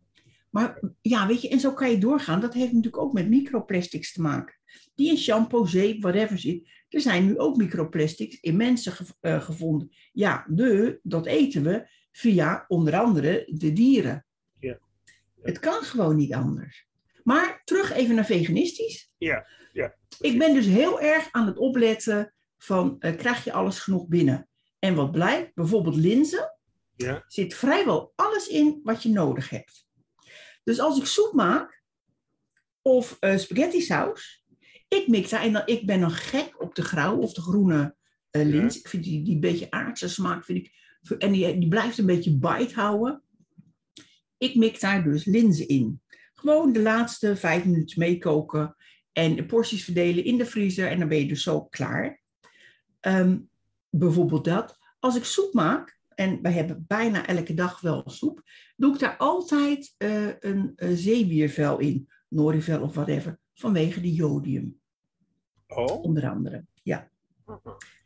Maar 0.51 0.81
ja, 1.01 1.27
weet 1.27 1.43
je, 1.43 1.49
en 1.49 1.61
zo 1.61 1.73
kan 1.73 1.91
je 1.91 1.99
doorgaan. 1.99 2.41
Dat 2.41 2.55
heeft 2.55 2.73
natuurlijk 2.73 3.03
ook 3.03 3.13
met 3.13 3.29
microplastics 3.29 4.13
te 4.13 4.21
maken. 4.21 4.56
Die 4.95 5.11
in 5.11 5.17
shampoo, 5.17 5.65
zeep, 5.65 6.03
whatever 6.03 6.39
zit. 6.39 6.69
Er 6.89 7.01
zijn 7.01 7.27
nu 7.27 7.39
ook 7.39 7.57
microplastics 7.57 8.41
in 8.41 8.57
mensen 8.57 9.07
uh, 9.21 9.43
gevonden. 9.43 9.91
Ja, 10.13 10.47
de, 10.49 11.01
dat 11.03 11.27
eten 11.27 11.63
we 11.63 11.89
via 12.11 12.65
onder 12.69 12.97
andere 12.97 13.49
de 13.51 13.73
dieren. 13.73 14.27
Ja. 14.59 14.69
ja. 14.69 14.79
Het 15.43 15.59
kan 15.59 15.83
gewoon 15.83 16.17
niet 16.17 16.35
anders. 16.35 16.87
Maar 17.23 17.63
terug 17.65 17.93
even 17.93 18.15
naar 18.15 18.27
veganistisch. 18.27 19.11
Ja, 19.19 19.47
ja. 19.73 19.95
Ik 20.21 20.39
ben 20.39 20.55
dus 20.55 20.67
heel 20.67 21.01
erg 21.01 21.29
aan 21.31 21.47
het 21.47 21.57
opletten 21.57 22.35
van 22.59 22.97
uh, 22.99 23.17
krijg 23.17 23.45
je 23.45 23.53
alles 23.53 23.79
genoeg 23.79 24.09
binnen? 24.09 24.49
En 24.79 24.95
wat 24.95 25.11
blijkt, 25.11 25.55
bijvoorbeeld 25.55 25.97
linzen, 25.97 26.59
ja. 26.97 27.25
zit 27.27 27.55
vrijwel 27.55 28.13
alles 28.17 28.49
in 28.49 28.81
wat 28.83 29.03
je 29.03 29.09
nodig 29.09 29.51
hebt. 29.51 29.87
Dus 30.65 30.81
als 30.81 30.99
ik 30.99 31.05
soep 31.05 31.33
maak 31.33 31.83
of 32.83 33.17
uh, 33.21 33.37
spaghetti 33.37 33.81
saus, 33.81 34.45
ik 34.89 35.09
mix 35.09 35.31
daar 35.31 35.43
en 35.43 35.53
dan, 35.53 35.63
ik 35.65 35.87
ben 35.87 36.01
dan 36.01 36.11
gek 36.11 36.63
op 36.63 36.75
de 36.75 36.83
grauwe 36.83 37.23
of 37.23 37.33
de 37.33 37.41
groene 37.41 37.95
uh. 38.31 38.53
Ja. 38.53 38.65
Ik 38.65 38.89
vind 38.89 39.05
die, 39.05 39.23
die 39.23 39.39
beetje 39.39 39.71
aardse 39.71 40.09
smaak, 40.09 40.45
vind 40.45 40.59
ik, 40.59 40.73
en 41.19 41.33
die, 41.33 41.59
die 41.59 41.69
blijft 41.69 41.99
een 41.99 42.07
beetje 42.07 42.39
bite 42.39 42.75
houden. 42.75 43.23
Ik 44.39 44.55
mix 44.55 44.81
daar 44.81 45.05
dus 45.05 45.25
linzen 45.25 45.69
in. 45.69 46.01
Gewoon 46.35 46.73
de 46.73 46.83
laatste 46.83 47.37
vijf 47.37 47.65
minuten 47.65 47.99
meekoken 47.99 48.77
en 49.13 49.37
de 49.37 49.47
porties 49.47 49.85
verdelen 49.85 50.25
in 50.25 50.39
de 50.39 50.47
vriezer 50.47 50.89
en 50.89 50.99
dan 50.99 51.09
ben 51.09 51.19
je 51.19 51.27
dus 51.27 51.43
zo 51.43 51.65
klaar. 51.65 52.21
Um, 53.01 53.49
bijvoorbeeld 53.91 54.45
dat. 54.45 54.79
Als 54.99 55.17
ik 55.17 55.25
soep 55.25 55.53
maak, 55.53 55.99
en 56.15 56.43
wij 56.43 56.53
hebben 56.53 56.85
bijna 56.89 57.27
elke 57.27 57.55
dag 57.55 57.81
wel 57.81 58.03
soep, 58.07 58.43
doe 58.77 58.95
ik 58.95 59.01
daar 59.01 59.17
altijd 59.17 59.95
uh, 59.99 60.29
een, 60.41 60.73
een 60.77 60.97
zeebiervel 60.97 61.79
in, 61.79 62.09
norivel 62.29 62.83
of 62.83 62.95
whatever, 62.95 63.39
vanwege 63.59 64.01
de 64.01 64.13
jodium. 64.13 64.81
Oh. 65.67 66.03
Onder 66.03 66.29
andere, 66.29 66.65
ja. 66.83 67.11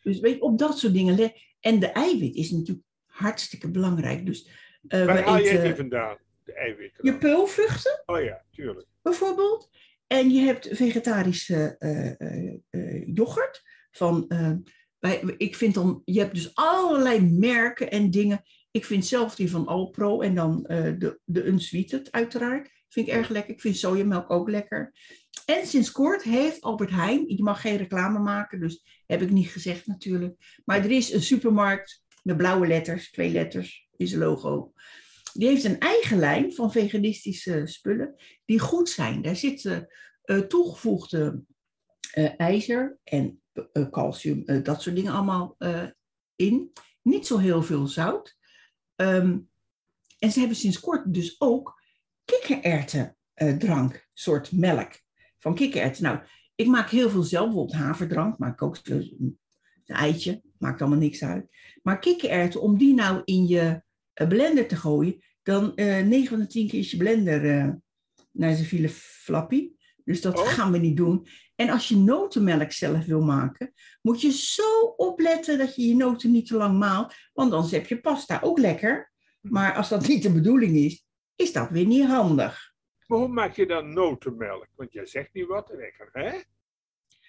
Dus 0.02 0.20
weet 0.20 0.34
je, 0.34 0.42
op 0.42 0.58
dat 0.58 0.78
soort 0.78 0.92
dingen. 0.92 1.32
En 1.60 1.80
de 1.80 1.86
eiwit 1.86 2.34
is 2.34 2.50
natuurlijk 2.50 2.86
hartstikke 3.06 3.70
belangrijk. 3.70 4.26
Dus, 4.26 4.48
uh, 4.88 5.04
Waar 5.04 5.22
haal 5.22 5.42
jij 5.42 5.62
die 5.62 5.74
vandaan, 5.74 6.16
de 6.44 6.54
eiwitten? 6.54 7.04
Je 7.04 7.18
peulvruchten. 7.18 8.02
Oh 8.06 8.22
ja, 8.22 8.44
tuurlijk. 8.50 8.86
Bijvoorbeeld. 9.02 9.70
En 10.06 10.30
je 10.30 10.40
hebt 10.40 10.68
vegetarische 10.72 11.76
uh, 12.70 13.14
yoghurt 13.14 13.62
van 13.90 14.26
ik 15.36 15.56
vind 15.56 15.74
dan, 15.74 16.02
je 16.04 16.20
hebt 16.20 16.34
dus 16.34 16.54
allerlei 16.54 17.20
merken 17.20 17.90
en 17.90 18.10
dingen. 18.10 18.42
Ik 18.70 18.84
vind 18.84 19.06
zelf 19.06 19.34
die 19.34 19.50
van 19.50 19.66
Alpro 19.66 20.20
en 20.20 20.34
dan 20.34 20.62
de, 20.62 21.20
de 21.24 21.46
Unsweeted 21.46 22.12
uiteraard. 22.12 22.70
Vind 22.88 23.08
ik 23.08 23.14
erg 23.14 23.28
lekker. 23.28 23.54
Ik 23.54 23.60
vind 23.60 23.76
sojamelk 23.76 24.30
ook 24.30 24.48
lekker. 24.50 24.92
En 25.50 25.66
sinds 25.66 25.92
kort 25.92 26.22
heeft 26.22 26.60
Albert 26.60 26.90
Heijn, 26.90 27.24
je 27.28 27.42
mag 27.42 27.60
geen 27.60 27.76
reclame 27.76 28.18
maken, 28.18 28.60
dus 28.60 29.02
heb 29.06 29.22
ik 29.22 29.30
niet 29.30 29.48
gezegd 29.48 29.86
natuurlijk. 29.86 30.60
Maar 30.64 30.78
er 30.78 30.90
is 30.90 31.12
een 31.12 31.22
supermarkt 31.22 32.04
met 32.22 32.36
blauwe 32.36 32.66
letters, 32.66 33.10
twee 33.10 33.30
letters 33.30 33.88
is 33.96 34.14
logo. 34.14 34.72
Die 35.32 35.48
heeft 35.48 35.64
een 35.64 35.78
eigen 35.78 36.18
lijn 36.18 36.52
van 36.54 36.72
veganistische 36.72 37.62
spullen 37.64 38.14
die 38.44 38.58
goed 38.58 38.88
zijn. 38.88 39.22
Daar 39.22 39.36
zitten 39.36 39.88
uh, 40.24 40.38
toegevoegde 40.38 41.42
uh, 42.14 42.30
ijzer 42.36 42.98
en 43.04 43.42
calcium, 43.90 44.62
dat 44.62 44.82
soort 44.82 44.96
dingen 44.96 45.12
allemaal 45.12 45.56
in. 46.36 46.72
Niet 47.02 47.26
zo 47.26 47.38
heel 47.38 47.62
veel 47.62 47.86
zout. 47.86 48.36
Um, 48.96 49.48
en 50.18 50.32
ze 50.32 50.38
hebben 50.38 50.56
sinds 50.56 50.80
kort 50.80 51.14
dus 51.14 51.40
ook 51.40 51.82
kikkererwtendrank, 52.24 54.08
soort 54.12 54.52
melk 54.52 55.00
van 55.40 55.54
kikkererwten. 55.54 56.02
Nou, 56.02 56.18
ik 56.54 56.66
maak 56.66 56.90
heel 56.90 57.10
veel 57.10 57.22
zelf, 57.22 57.44
bijvoorbeeld 57.44 57.76
haverdrank, 57.76 58.38
maar 58.38 58.50
ik 58.50 58.62
ook 58.62 58.78
een 58.84 59.38
eitje, 59.86 60.42
maakt 60.58 60.80
allemaal 60.80 60.98
niks 60.98 61.22
uit. 61.24 61.46
Maar 61.82 61.98
kikkererwten, 61.98 62.62
om 62.62 62.78
die 62.78 62.94
nou 62.94 63.22
in 63.24 63.46
je 63.46 63.82
blender 64.28 64.66
te 64.66 64.76
gooien, 64.76 65.24
dan 65.42 65.72
9 65.74 66.26
van 66.26 66.38
de 66.38 66.46
10 66.46 66.68
keer 66.68 66.78
is 66.78 66.90
je 66.90 66.96
blender 66.96 67.80
Nou, 68.32 68.54
ze 68.54 68.64
vielen 68.64 68.90
flappy. 68.90 69.70
Dus 70.04 70.20
dat 70.20 70.38
Oh. 70.38 70.46
gaan 70.46 70.72
we 70.72 70.78
niet 70.78 70.96
doen. 70.96 71.26
En 71.54 71.70
als 71.70 71.88
je 71.88 71.96
notenmelk 71.96 72.72
zelf 72.72 73.04
wil 73.04 73.22
maken, 73.22 73.72
moet 74.02 74.20
je 74.20 74.32
zo 74.32 74.94
opletten 74.96 75.58
dat 75.58 75.74
je 75.74 75.86
je 75.86 75.96
noten 75.96 76.30
niet 76.30 76.46
te 76.46 76.56
lang 76.56 76.78
maalt. 76.78 77.14
Want 77.32 77.52
anders 77.52 77.72
heb 77.72 77.86
je 77.86 78.00
pasta 78.00 78.40
ook 78.42 78.58
lekker. 78.58 79.12
Maar 79.40 79.74
als 79.74 79.88
dat 79.88 80.06
niet 80.06 80.22
de 80.22 80.32
bedoeling 80.32 80.76
is, 80.76 81.06
is 81.36 81.52
dat 81.52 81.70
weer 81.70 81.86
niet 81.86 82.06
handig. 82.06 82.69
Maar 83.10 83.18
hoe 83.18 83.28
maak 83.28 83.56
je 83.56 83.66
dan 83.66 83.92
notenmelk? 83.92 84.66
Want 84.76 84.92
jij 84.92 85.06
zegt 85.06 85.32
niet 85.32 85.46
wat. 85.46 85.70
En 85.70 85.78
ik, 85.80 86.08
hè? 86.12 86.40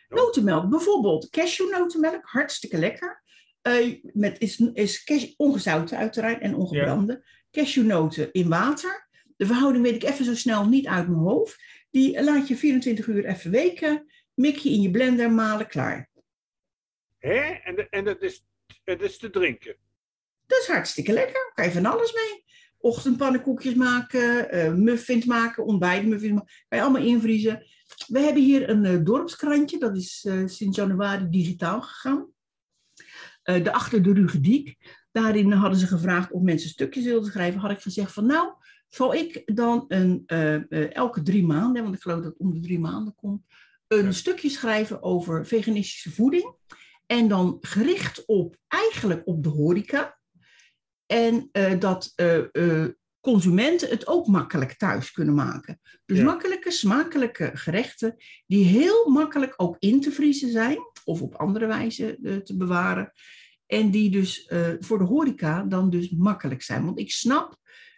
Notenmelk, 0.07 0.69
bijvoorbeeld 0.69 1.29
cashewnotenmelk, 1.29 2.25
hartstikke 2.25 2.77
lekker. 2.77 3.23
Eh, 3.61 3.99
met, 4.13 4.39
is 4.39 4.59
is 4.59 5.03
cash, 5.03 5.33
ongezouten 5.37 5.97
uiteraard 5.97 6.41
en 6.41 6.55
ongebrande. 6.55 7.25
Cashewnoten 7.51 8.31
in 8.31 8.49
water. 8.49 9.09
De 9.37 9.45
verhouding 9.45 9.83
weet 9.83 9.95
ik 9.95 10.03
even 10.03 10.25
zo 10.25 10.35
snel 10.35 10.67
niet 10.67 10.87
uit 10.87 11.07
mijn 11.07 11.19
hoofd. 11.19 11.63
Die 11.91 12.23
laat 12.23 12.47
je 12.47 12.55
24 12.57 13.07
uur 13.07 13.25
even 13.25 13.51
weken. 13.51 14.11
Mik 14.33 14.55
je 14.57 14.69
in 14.69 14.81
je 14.81 14.91
blender, 14.91 15.31
malen, 15.31 15.67
klaar. 15.67 16.09
Hè? 17.17 17.39
En, 17.39 17.75
de- 17.75 17.89
en 17.89 18.03
dat, 18.03 18.21
is, 18.21 18.45
dat 18.83 19.01
is 19.01 19.17
te 19.17 19.29
drinken. 19.29 19.75
Dat 20.47 20.59
is 20.59 20.67
hartstikke 20.67 21.13
lekker. 21.13 21.51
Kan 21.53 21.65
je 21.65 21.71
van 21.71 21.85
alles 21.85 22.13
mee. 22.13 22.43
Ochtendpannenkoekjes 22.81 23.73
maken, 23.73 24.51
eh, 24.51 24.73
muffins 24.73 25.25
maken, 25.25 25.65
ontbijtmuffins 25.65 26.31
maken. 26.33 26.53
Kan 26.67 26.77
je 26.77 26.83
allemaal 26.83 27.07
invriezen. 27.07 27.63
We 28.07 28.19
hebben 28.19 28.43
hier 28.43 28.69
een 28.69 28.85
eh, 28.85 28.99
dorpskrantje. 29.03 29.79
Dat 29.79 29.95
is 29.95 30.25
eh, 30.27 30.41
sinds 30.45 30.77
januari 30.77 31.29
digitaal 31.29 31.81
gegaan. 31.81 32.27
De 33.43 33.73
Achter 33.73 34.03
de 34.03 34.13
Rugediek. 34.13 34.77
Daarin 35.11 35.51
hadden 35.51 35.79
ze 35.79 35.87
gevraagd 35.87 36.31
of 36.31 36.41
mensen 36.41 36.69
stukjes 36.69 37.03
wilden 37.05 37.31
schrijven. 37.31 37.59
Had 37.59 37.71
ik 37.71 37.81
gezegd 37.81 38.13
van 38.13 38.25
nou, 38.25 38.53
zal 38.89 39.13
ik 39.13 39.41
dan 39.55 39.85
een, 39.87 40.23
elke 40.93 41.21
drie 41.21 41.45
maanden, 41.45 41.83
want 41.83 41.95
ik 41.95 42.01
geloof 42.01 42.17
dat 42.17 42.31
het 42.31 42.37
om 42.39 42.53
de 42.53 42.59
drie 42.59 42.79
maanden 42.79 43.15
komt, 43.15 43.45
een 43.87 44.03
Ja. 44.03 44.11
stukje 44.11 44.49
schrijven 44.49 45.03
over 45.03 45.45
veganistische 45.45 46.11
voeding. 46.11 46.55
En 47.05 47.27
dan 47.27 47.57
gericht 47.61 48.25
op 48.25 48.57
eigenlijk 48.67 49.21
op 49.25 49.43
de 49.43 49.49
horeca. 49.49 50.19
En 51.11 51.49
eh, 51.51 51.79
dat 51.79 52.13
eh, 52.15 52.37
eh, 52.51 52.89
consumenten 53.19 53.89
het 53.89 54.07
ook 54.07 54.27
makkelijk 54.27 54.73
thuis 54.73 55.11
kunnen 55.11 55.33
maken. 55.33 55.79
Dus 56.05 56.17
Ja. 56.17 56.23
makkelijke, 56.23 56.71
smakelijke 56.71 57.51
gerechten 57.53 58.15
die 58.47 58.65
heel 58.65 59.09
makkelijk 59.09 59.53
ook 59.57 59.75
in 59.79 60.01
te 60.01 60.11
vriezen 60.11 60.51
zijn. 60.51 60.77
Of 61.05 61.21
op 61.21 61.35
andere 61.35 61.65
wijze 61.65 62.17
te 62.43 62.57
bewaren. 62.57 63.11
En 63.65 63.91
die 63.91 64.09
dus 64.09 64.51
voor 64.79 64.97
de 64.97 65.03
horeca 65.03 65.63
dan 65.63 65.89
dus 65.89 66.09
makkelijk 66.09 66.61
zijn. 66.61 66.85
Want 66.85 66.99
ik 66.99 67.11
snap 67.11 67.57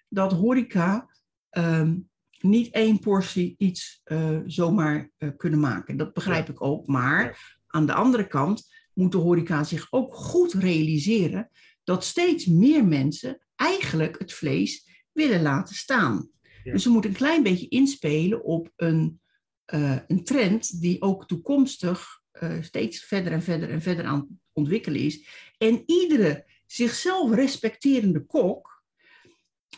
dat 0.09 0.31
horeca 0.31 1.09
ehm, 1.49 1.97
niet 2.39 2.73
één 2.73 2.99
portie 2.99 3.55
iets 3.57 4.01
zomaar 4.45 5.09
kunnen 5.37 5.59
maken. 5.59 5.97
Dat 5.97 6.13
begrijp 6.13 6.49
ik 6.49 6.61
ook. 6.63 6.87
Maar 6.87 7.23
Ja. 7.23 7.33
aan 7.67 7.85
de 7.85 7.93
andere 7.93 8.27
kant 8.27 8.63
moet 8.93 9.11
de 9.11 9.17
horeca 9.17 9.63
zich 9.63 9.87
ook 9.89 10.15
goed 10.15 10.53
realiseren 10.53 11.49
dat 11.83 12.03
steeds 12.03 12.45
meer 12.45 12.85
mensen 12.85 13.41
eigenlijk 13.55 14.19
het 14.19 14.33
vlees 14.33 14.87
willen 15.11 15.41
laten 15.41 15.75
staan. 15.75 16.29
Ja. 16.63 16.71
Dus 16.71 16.83
ze 16.83 16.89
moeten 16.89 17.09
een 17.09 17.15
klein 17.15 17.43
beetje 17.43 17.67
inspelen 17.67 18.43
op 18.43 18.71
een, 18.75 19.19
eh, 19.65 19.97
een 20.07 20.23
trend 20.23 20.81
die 20.81 21.01
ook 21.01 21.27
toekomstig 21.27 22.21
eh, 22.31 22.61
steeds 22.61 23.03
verder 23.03 23.31
en 23.31 23.43
verder 23.43 23.69
en 23.69 23.81
verder 23.81 24.05
aan 24.05 24.19
het 24.19 24.27
ontwikkelen 24.53 24.99
is. 24.99 25.27
En 25.57 25.83
iedere 25.85 26.45
zichzelf 26.65 27.33
respecterende 27.33 28.25
kok, 28.25 28.83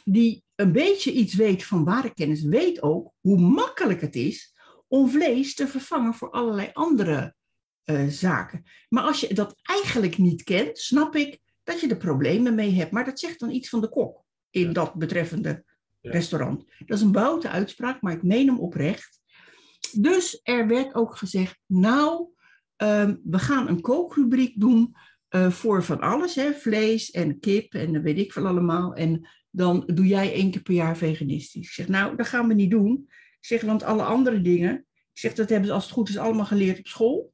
die 0.04 0.44
een 0.56 0.72
beetje 0.72 1.12
iets 1.12 1.34
weet 1.34 1.63
van 1.63 1.84
ware 1.84 2.13
kennis, 2.13 2.41
weet 2.41 2.82
ook 2.82 3.13
hoe 3.20 3.39
makkelijk 3.39 4.02
het 4.02 4.15
is 4.15 4.54
om 4.88 5.10
vlees 5.10 5.56
te 5.56 5.68
vervangen 5.68 6.13
voor 6.13 6.32
allerlei 6.32 6.70
andere 6.74 7.36
eh, 7.84 8.08
zaken. 8.08 8.63
Maar 8.89 9.04
als 9.04 9.20
je 9.20 9.34
dat 9.34 9.56
eigenlijk 9.62 10.18
niet 10.18 10.44
kent, 10.44 10.78
snap 10.78 11.15
ik 11.15 11.39
dat 11.65 11.80
je 11.80 11.88
er 11.88 11.97
problemen 11.97 12.56
mee 12.56 12.71
hebt. 12.73 12.91
Maar 12.91 13.06
dat 13.06 13.19
zegt 13.19 13.39
dan 13.39 13.51
iets 13.51 13.69
van 13.69 13.82
de 13.82 13.89
kok 13.89 14.23
in 14.49 14.65
Ja. 14.65 14.71
dat 14.71 14.93
betreffende 14.93 15.63
Ja. 16.01 16.12
restaurant. 16.12 16.65
Dat 16.86 16.97
is 16.97 17.04
een 17.04 17.12
boute 17.12 17.49
uitspraak, 17.49 18.01
maar 18.01 18.13
ik 18.13 18.23
meen 18.23 18.47
hem 18.47 18.60
oprecht. 18.60 19.21
Dus 19.91 20.39
er 20.43 20.67
werd 20.67 20.95
ook 20.95 21.17
gezegd, 21.17 21.60
nou, 21.65 22.28
ehm, 22.75 23.15
we 23.23 23.39
gaan 23.39 23.67
een 23.67 23.82
kookrubriek 23.82 24.60
doen 24.60 24.95
eh, 25.30 25.51
voor 25.51 25.84
van 25.84 25.99
alles, 25.99 26.36
hè, 26.36 26.54
vlees 26.54 27.12
en 27.12 27.39
kip 27.39 27.73
en 27.73 28.01
weet 28.01 28.17
ik 28.17 28.34
veel 28.34 28.47
allemaal. 28.47 28.93
En 28.93 29.28
dan 29.49 29.84
doe 29.93 30.08
jij 30.08 30.34
één 30.34 30.51
keer 30.51 30.62
per 30.62 30.73
jaar 30.73 30.97
veganistisch. 30.97 31.65
Ik 31.67 31.73
zeg, 31.73 31.88
nou, 31.88 32.15
dat 32.15 32.28
gaan 32.28 32.47
we 32.47 32.54
niet 32.54 32.71
doen. 32.71 33.04
Ik 33.10 33.45
zeg, 33.45 33.62
want 33.62 33.84
alle 33.84 34.04
andere 34.04 34.41
dingen, 34.41 34.75
ik 35.13 35.19
zeg, 35.19 35.34
dat 35.34 35.49
hebben 35.49 35.67
ze 35.67 35.73
als 35.73 35.84
het 35.84 35.93
goed 35.93 36.10
is 36.10 36.17
allemaal 36.17 36.45
geleerd 36.45 36.80
op 36.80 36.88
school. 36.88 37.34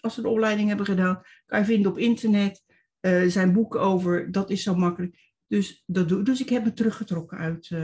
Als 0.00 0.14
ze 0.14 0.22
de 0.22 0.28
opleiding 0.28 0.68
hebben 0.68 0.86
gedaan, 0.86 1.22
kan 1.46 1.58
je 1.58 1.64
vinden 1.64 1.90
op 1.90 1.98
internet. 1.98 2.64
Eh, 3.06 3.26
zijn 3.26 3.52
boeken 3.52 3.80
over, 3.80 4.32
dat 4.32 4.50
is 4.50 4.62
zo 4.62 4.74
makkelijk. 4.74 5.30
Dus, 5.46 5.82
dat 5.86 6.08
doe, 6.08 6.22
dus 6.22 6.40
ik 6.40 6.48
heb 6.48 6.64
me 6.64 6.72
teruggetrokken 6.72 7.38
uit. 7.38 7.68
eh, 7.70 7.80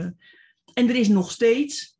en 0.73 0.89
er 0.89 0.95
is 0.95 1.07
nog 1.07 1.31
steeds, 1.31 1.99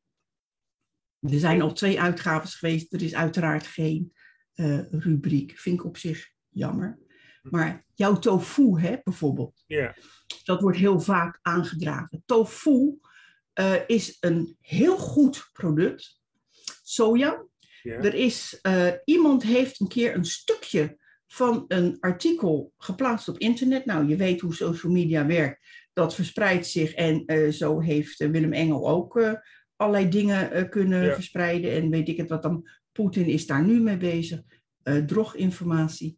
er 1.20 1.40
zijn 1.40 1.62
al 1.62 1.74
twee 1.74 2.02
uitgaves 2.02 2.56
geweest, 2.56 2.94
er 2.94 3.02
is 3.02 3.14
uiteraard 3.16 3.68
geen 3.68 4.14
eh, 4.54 4.80
rubriek. 4.92 5.58
Vind 5.60 5.80
ik 5.80 5.86
op 5.86 5.98
zich 5.98 6.32
jammer. 6.50 7.00
Maar 7.42 7.86
jouw 7.94 8.20
tofu, 8.20 8.80
hè, 8.80 8.98
bijvoorbeeld, 9.04 9.64
Ja. 9.68 9.96
dat 10.44 10.62
wordt 10.62 10.78
heel 10.78 11.00
vaak 11.00 11.40
aangedragen. 11.42 12.24
Tofu 12.26 13.00
is 13.88 14.18
een 14.20 14.58
heel 14.60 14.98
goed 14.98 15.50
product. 15.54 16.22
Soja. 16.84 17.46
Ja. 17.82 17.98
Er 17.98 18.14
is, 18.14 18.62
iemand 19.06 19.44
heeft 19.44 19.80
een 19.80 19.88
keer 19.88 20.16
een 20.16 20.26
stukje 20.26 20.98
van 21.34 21.66
een 21.68 21.98
artikel 22.00 22.74
geplaatst 22.78 23.28
op 23.28 23.38
internet. 23.38 23.86
Nou, 23.86 24.08
je 24.08 24.16
weet 24.16 24.42
hoe 24.42 24.54
social 24.56 24.92
media 24.92 25.26
werkt. 25.26 25.66
Dat 25.94 26.16
verspreidt 26.16 26.68
zich 26.68 26.94
en 26.94 27.26
eh, 27.26 27.52
zo 27.52 27.80
heeft 27.80 28.20
eh, 28.20 28.30
Willem 28.30 28.54
Engel 28.54 28.90
ook 28.90 29.18
eh, 29.18 29.34
allerlei 29.76 30.10
dingen 30.10 30.70
kunnen 30.70 31.06
Ja. 31.06 31.14
verspreiden. 31.14 31.72
En 31.72 31.90
weet 31.90 32.08
ik 32.08 32.18
het 32.18 32.30
wat 32.30 32.42
dan, 32.42 32.70
Poetin 32.92 33.26
is 33.26 33.48
daar 33.48 33.64
nu 33.64 33.80
mee 33.80 33.98
bezig. 33.98 34.42
Droginformatie. 35.06 36.18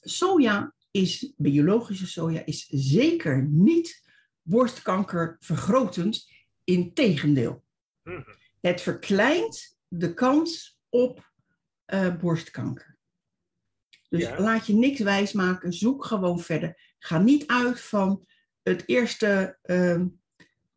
Soja 0.00 0.74
is, 0.90 1.32
biologische 1.36 2.06
soja, 2.06 2.42
is 2.44 2.66
zeker 2.70 3.46
niet 3.50 4.02
borstkanker 4.42 5.36
vergrotend. 5.40 6.28
Integendeel. 6.64 7.64
Mhm. 8.02 8.22
Het 8.60 8.80
verkleint 8.80 9.76
de 9.88 10.14
kans 10.14 10.78
op 10.88 11.32
borstkanker. 12.20 12.89
Dus 14.10 14.22
Ja. 14.22 14.40
laat 14.40 14.66
je 14.66 14.74
niks 14.74 15.00
wijsmaken, 15.00 15.72
zoek 15.72 16.04
gewoon 16.04 16.40
verder. 16.40 16.94
Ga 16.98 17.18
niet 17.18 17.46
uit 17.46 17.80
van 17.80 18.26
het 18.62 18.82
eerste 18.86 19.58
ehm, 19.62 20.06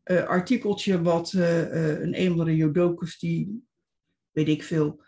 eh, 0.02 0.24
artikeltje 0.26 1.02
wat 1.02 1.32
eh, 1.32 1.60
eh, 1.62 2.00
een 2.00 2.20
een 2.20 2.26
of 2.26 2.30
andere 2.38 2.56
Jodokus, 2.56 3.18
die 3.18 3.66
weet 4.30 4.48
ik 4.48 4.62
veel, 4.62 5.02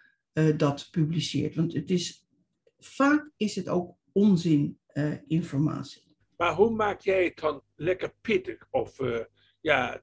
dat 0.57 0.89
publiceert. 0.91 1.55
Want 1.55 1.73
het 1.73 1.91
is, 1.91 2.27
vaak 2.79 3.31
is 3.37 3.55
het 3.55 3.69
ook 3.69 3.97
onzin 4.13 4.79
informatie. 5.27 6.17
Maar 6.37 6.55
hoe 6.55 6.71
maak 6.71 7.01
jij 7.01 7.25
het 7.25 7.37
dan 7.37 7.63
lekker 7.77 8.15
pittig? 8.21 8.67
Of 8.71 8.99
ja, 9.61 10.01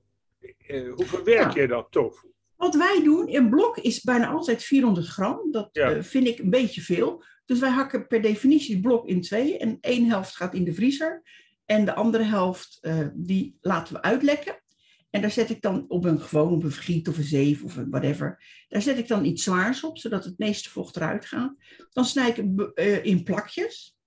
hoe 0.68 1.06
verwerk 1.06 1.48
Ja. 1.48 1.54
jij 1.54 1.68
dan 1.68 1.90
tofu? 1.90 2.28
Wat 2.56 2.76
wij 2.76 3.02
doen, 3.04 3.36
een 3.36 3.50
blok 3.50 3.78
is 3.78 4.02
bijna 4.02 4.28
altijd 4.28 4.64
400 4.64 5.08
gram. 5.08 5.52
Dat 5.52 5.70
Ja. 5.72 6.04
vind 6.04 6.28
ik 6.28 6.40
een 6.40 6.50
beetje 6.50 6.82
veel. 6.82 7.24
Dus 7.46 7.60
wij 7.60 7.70
hakken 7.70 8.08
per 8.08 8.22
definitie 8.22 8.74
het 8.74 8.84
blok 8.84 9.08
in 9.08 9.22
twee. 9.22 9.58
En 9.58 9.78
één 9.82 10.10
helft 10.10 10.36
gaat 10.36 10.54
in 10.54 10.64
de 10.64 10.74
vriezer. 10.74 11.24
En 11.66 11.86
de 11.86 11.94
andere 11.94 12.24
helft, 12.24 12.78
eh, 12.82 13.08
die 13.14 13.58
laten 13.62 13.94
we 13.94 14.02
uitlekken. 14.02 14.62
En 15.10 15.22
daar 15.22 15.32
zet 15.32 15.50
ik 15.50 15.62
dan 15.62 15.86
op 15.88 16.06
een, 16.06 16.20
gewoon 16.20 16.54
op 16.54 16.64
een 16.64 16.72
vergiet 16.72 17.08
of 17.08 17.18
een 17.18 17.24
zeef 17.24 17.64
of 17.64 17.78
een 17.78 17.90
whatever. 17.90 18.44
Daar 18.68 18.82
zet 18.82 18.98
ik 18.98 19.08
dan 19.08 19.26
iets 19.26 19.44
zwaars 19.44 19.84
op, 19.84 19.98
zodat 19.98 20.26
het 20.26 20.38
meeste 20.38 20.70
vocht 20.70 20.96
eruit 20.96 21.26
gaat. 21.26 21.56
Dan 21.92 22.06
snij 22.06 22.30
ik 22.30 22.36
hem 22.36 22.60
eh, 22.60 23.06
in 23.06 23.24
plakjes, 23.24 23.98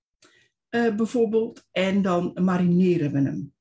eh, 0.69 0.95
bijvoorbeeld. 0.95 1.67
En 1.73 2.03
dan 2.03 2.39
marineren 2.43 3.13
we 3.13 3.19
hem. 3.19 3.55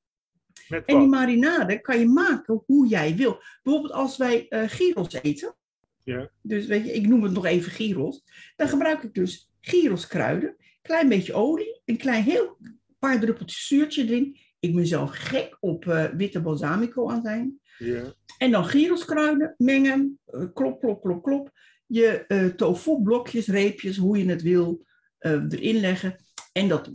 Met 0.67 0.85
En 0.85 0.99
die 0.99 1.07
marinade 1.07 1.81
kan 1.81 1.99
je 1.99 2.07
maken 2.07 2.63
hoe 2.65 2.87
jij 2.87 3.15
wil. 3.15 3.41
Bijvoorbeeld 3.63 3.93
als 3.93 4.17
wij 4.17 4.47
eh 4.47 4.69
gyros 4.69 5.13
eten. 5.13 5.55
Ja. 6.03 6.31
Dus 6.41 6.65
weet 6.65 6.85
je, 6.85 6.93
ik 6.93 7.07
noem 7.07 7.23
het 7.23 7.31
nog 7.31 7.45
even 7.45 7.71
gyros. 7.71 8.23
Dan 8.55 8.67
gebruik 8.67 9.03
ik 9.03 9.13
dus 9.13 9.49
gyroskruiden. 9.65 10.55
Klein 10.81 11.09
beetje 11.09 11.33
olie. 11.33 11.81
Een 11.85 11.97
klein 11.97 12.23
heel 12.23 12.57
paar 12.99 13.19
druppeltjes 13.19 13.67
zuurtje 13.67 14.03
erin. 14.03 14.37
Ik 14.59 14.75
ben 14.75 14.87
zelf 14.87 15.11
gek 15.13 15.57
op 15.59 15.87
eh, 15.87 16.05
witte 16.05 16.41
balsamico 16.41 17.09
aan 17.09 17.21
zijn. 17.21 17.59
Ja. 17.77 18.13
En 18.37 18.51
dan 18.51 18.65
gyroskruiden 18.65 19.55
mengen. 19.57 20.19
eh, 20.25 20.43
klop, 20.53 20.79
klop, 20.79 21.01
klop, 21.01 21.23
klop. 21.23 21.51
Je 21.85 22.25
eh 22.27 22.45
tofu 22.45 23.01
blokjes, 23.01 23.47
reepjes, 23.47 23.97
hoe 23.97 24.17
je 24.17 24.29
het 24.29 24.41
wil, 24.41 24.85
erin 25.19 25.79
leggen. 25.79 26.15
En 26.51 26.67
dat 26.67 26.91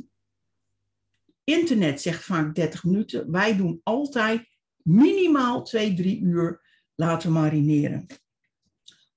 internet 1.44 2.00
zegt 2.00 2.24
vaak 2.24 2.54
30 2.54 2.84
minuten. 2.84 3.30
Wij 3.30 3.56
doen 3.56 3.80
altijd 3.82 4.48
minimaal 4.82 5.62
2, 5.62 5.94
3 5.94 6.20
uur 6.20 6.60
laten 6.94 7.32
marineren. 7.32 8.06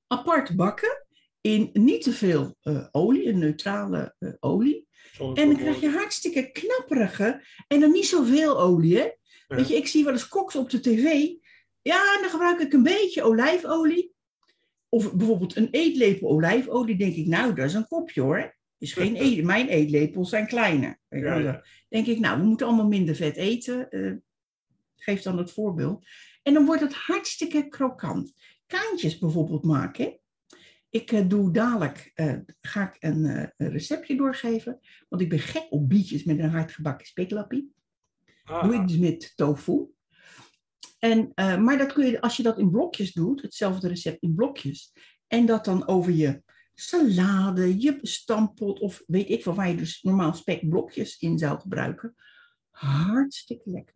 Apart 0.07 0.55
bakken 0.55 1.02
in 1.43 1.69
niet 1.73 2.01
te 2.03 2.11
veel 2.11 2.55
eh, 2.61 2.87
olie, 2.91 3.27
een 3.27 3.37
neutrale 3.39 4.15
eh, 4.19 4.29
olie. 4.39 4.87
En 5.19 5.33
dan 5.33 5.55
krijg 5.55 5.79
je 5.79 5.89
hartstikke 5.89 6.51
knapperige 6.51 7.43
en 7.67 7.79
dan 7.79 7.91
niet 7.91 8.05
zoveel 8.05 8.59
olie. 8.59 8.97
Hè? 8.97 9.03
Ja. 9.03 9.15
Weet 9.47 9.67
je, 9.67 9.75
ik 9.75 9.87
zie 9.87 10.03
wel 10.03 10.13
eens 10.13 10.27
koks 10.27 10.55
op 10.55 10.69
de 10.69 10.79
tv. 10.79 11.29
Ja, 11.81 12.19
dan 12.21 12.29
gebruik 12.29 12.59
ik 12.59 12.73
een 12.73 12.83
beetje 12.83 13.23
olijfolie. 13.23 14.13
Of 14.89 15.13
bijvoorbeeld 15.13 15.55
een 15.55 15.67
eetlepel 15.71 16.29
olijfolie. 16.29 16.97
Denk 16.97 17.15
ik, 17.15 17.27
nou, 17.27 17.55
dat 17.55 17.65
is 17.65 17.73
een 17.73 17.87
kopje 17.87 18.21
hoor. 18.21 18.55
Is 18.77 18.93
geen 19.01 19.21
eet, 19.21 19.43
mijn 19.43 19.67
eetlepels 19.67 20.29
zijn 20.29 20.47
kleiner. 20.47 20.99
Ja, 21.09 21.35
ja. 21.35 21.63
Denk 21.89 22.07
ik, 22.07 22.19
nou, 22.19 22.39
we 22.39 22.45
moeten 22.45 22.67
allemaal 22.67 22.87
minder 22.87 23.15
vet 23.15 23.35
eten. 23.35 23.89
eh, 23.89 24.11
geef 24.95 25.21
dan 25.21 25.37
het 25.37 25.51
voorbeeld. 25.51 26.05
En 26.43 26.53
dan 26.53 26.65
wordt 26.65 26.81
het 26.81 26.93
hartstikke 26.93 27.67
krokant. 27.67 28.33
Kaantjes 28.67 29.17
bijvoorbeeld 29.17 29.63
maken. 29.63 30.05
hè. 30.05 30.21
Ik 30.93 31.11
eh, 31.11 31.27
doe 31.27 31.51
dadelijk, 31.51 32.11
eh, 32.13 32.35
ga 32.61 32.93
ik 32.93 32.95
een, 32.99 33.25
eh, 33.25 33.47
een 33.57 33.71
receptje 33.71 34.15
doorgeven. 34.15 34.79
Want 35.09 35.21
ik 35.21 35.29
ben 35.29 35.39
gek 35.39 35.65
op 35.69 35.89
bietjes 35.89 36.23
met 36.23 36.39
een 36.39 36.49
hardgebakken 36.49 37.07
speklappie. 37.07 37.73
Ah, 38.43 38.63
Doe 38.63 38.73
ik 38.75 38.87
dus 38.87 38.97
met 38.97 39.33
tofu. 39.35 39.87
En, 40.99 41.31
maar 41.35 41.77
dat 41.77 41.93
kun 41.93 42.05
je, 42.05 42.21
als 42.21 42.37
je 42.37 42.43
dat 42.43 42.59
in 42.59 42.71
blokjes 42.71 43.13
doet, 43.13 43.41
hetzelfde 43.41 43.87
recept 43.87 44.21
in 44.21 44.35
blokjes, 44.35 44.93
en 45.27 45.45
dat 45.45 45.65
dan 45.65 45.87
over 45.87 46.11
je 46.11 46.43
salade, 46.73 47.81
je 47.81 47.99
stampot 48.01 48.79
of 48.79 49.03
weet 49.07 49.29
ik 49.29 49.43
wel, 49.43 49.55
waar 49.55 49.69
je 49.69 49.75
dus 49.75 50.01
normaal 50.01 50.33
spekblokjes 50.33 51.19
in 51.19 51.37
zou 51.37 51.59
gebruiken. 51.59 52.15
Hartstikke 52.69 53.69
lekker. 53.69 53.95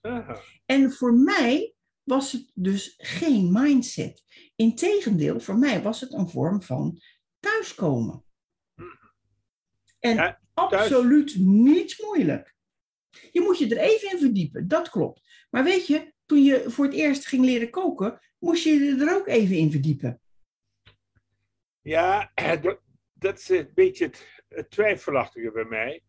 ah. 0.00 0.38
En 0.66 0.92
voor 0.92 1.14
mij 1.14 1.74
was 2.10 2.32
het 2.32 2.50
dus 2.54 2.94
geen 2.96 3.52
mindset. 3.52 4.24
Integendeel, 4.56 5.40
voor 5.40 5.58
mij 5.58 5.82
was 5.82 6.00
het 6.00 6.12
een 6.12 6.28
vorm 6.28 6.62
van 6.62 7.00
thuiskomen. 7.38 8.24
En 9.98 10.14
Ja, 10.14 10.40
thuis- 10.54 10.82
absoluut 10.82 11.36
niet 11.38 11.98
moeilijk. 12.02 12.54
Je 13.32 13.40
moet 13.40 13.58
je 13.58 13.68
er 13.76 13.82
even 13.82 14.10
in 14.12 14.18
verdiepen, 14.18 14.68
dat 14.68 14.88
klopt. 14.90 15.20
Maar 15.50 15.64
weet 15.64 15.86
je, 15.86 16.12
toen 16.26 16.42
je 16.42 16.70
voor 16.70 16.84
het 16.84 16.94
eerst 16.94 17.26
ging 17.26 17.44
leren 17.44 17.70
koken, 17.70 18.20
moest 18.38 18.64
je 18.64 18.70
je 18.70 19.04
er 19.04 19.14
ook 19.16 19.26
even 19.26 19.56
in 19.56 19.70
verdiepen. 19.70 20.20
Ja, 21.80 22.32
dat, 22.62 22.80
dat 23.12 23.38
is 23.38 23.48
een 23.48 23.70
beetje 23.74 24.04
het, 24.04 24.42
het 24.48 24.70
twijfelachtige 24.70 25.50
bij 25.52 25.64
mij. 25.64 26.02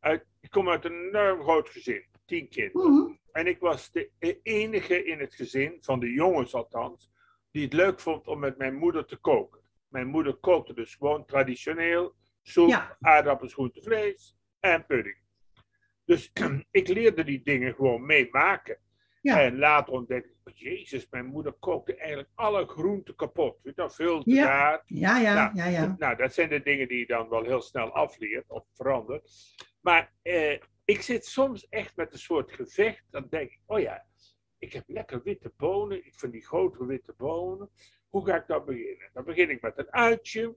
Uit, 0.00 0.24
ik 0.40 0.50
kom 0.50 0.68
uit 0.68 0.84
een 0.84 1.08
enorm 1.08 1.42
groot 1.42 1.68
gezin, 1.68 2.07
tien 2.28 2.48
kinderen. 2.48 2.92
Mhm. 2.92 3.12
En 3.32 3.46
ik 3.46 3.58
was 3.58 3.90
de 3.90 4.10
enige 4.42 5.04
in 5.04 5.18
het 5.18 5.34
gezin, 5.34 5.76
van 5.80 6.00
de 6.00 6.12
jongens 6.12 6.54
althans, 6.54 7.10
die 7.50 7.64
het 7.64 7.72
leuk 7.72 8.00
vond 8.00 8.26
om 8.26 8.38
met 8.38 8.58
mijn 8.58 8.74
moeder 8.74 9.04
te 9.04 9.16
koken. 9.16 9.60
Mijn 9.88 10.06
moeder 10.06 10.34
kookte 10.34 10.74
dus 10.74 10.94
gewoon 10.94 11.24
traditioneel 11.24 12.14
soep, 12.42 12.68
Ja. 12.68 12.96
aardappels, 13.00 13.52
groente, 13.52 13.82
vlees 13.82 14.36
en 14.60 14.86
pudding. 14.86 15.16
Dus 16.04 16.32
ik 16.70 16.88
leerde 16.88 17.24
die 17.24 17.42
dingen 17.42 17.74
gewoon 17.74 18.06
meemaken. 18.06 18.78
Ja. 19.22 19.40
En 19.42 19.58
later 19.58 19.92
ontdekte 19.92 20.28
ik, 20.28 20.36
oh, 20.44 20.54
jezus, 20.58 21.06
mijn 21.10 21.26
moeder 21.26 21.52
kookte 21.52 21.94
eigenlijk 21.96 22.28
alle 22.34 22.66
groenten 22.66 23.14
kapot. 23.14 23.58
Weet 23.62 23.76
je, 23.76 23.90
veel 23.90 24.22
Ja. 24.24 24.44
gaar. 24.44 24.82
Ja, 24.86 25.18
ja, 25.18 25.34
Nou, 25.34 25.56
ja, 25.56 25.66
ja. 25.66 25.94
Nou, 25.98 26.16
dat 26.16 26.34
zijn 26.34 26.48
de 26.48 26.62
dingen 26.62 26.88
die 26.88 26.98
je 26.98 27.06
dan 27.06 27.28
wel 27.28 27.44
heel 27.44 27.60
snel 27.62 27.92
afleert 27.92 28.50
of 28.50 28.64
verandert. 28.74 29.30
Maar 29.80 30.12
eh, 30.22 30.58
ik 30.88 31.02
zit 31.02 31.26
soms 31.26 31.68
echt 31.68 31.96
met 31.96 32.12
een 32.12 32.18
soort 32.18 32.52
gevecht. 32.52 33.04
Dan 33.10 33.26
denk 33.28 33.50
ik, 33.50 33.60
oh 33.66 33.80
ja, 33.80 34.06
ik 34.58 34.72
heb 34.72 34.84
lekker 34.86 35.22
witte 35.22 35.52
bonen. 35.56 36.06
Ik 36.06 36.14
vind 36.18 36.32
die 36.32 36.46
grotere 36.46 36.86
witte 36.86 37.12
bonen. 37.16 37.70
Hoe 38.08 38.26
ga 38.26 38.36
ik 38.36 38.46
dan 38.46 38.64
beginnen? 38.64 39.10
Dan 39.12 39.24
begin 39.24 39.50
ik 39.50 39.60
met 39.60 39.78
een 39.78 39.92
uitje. 39.92 40.56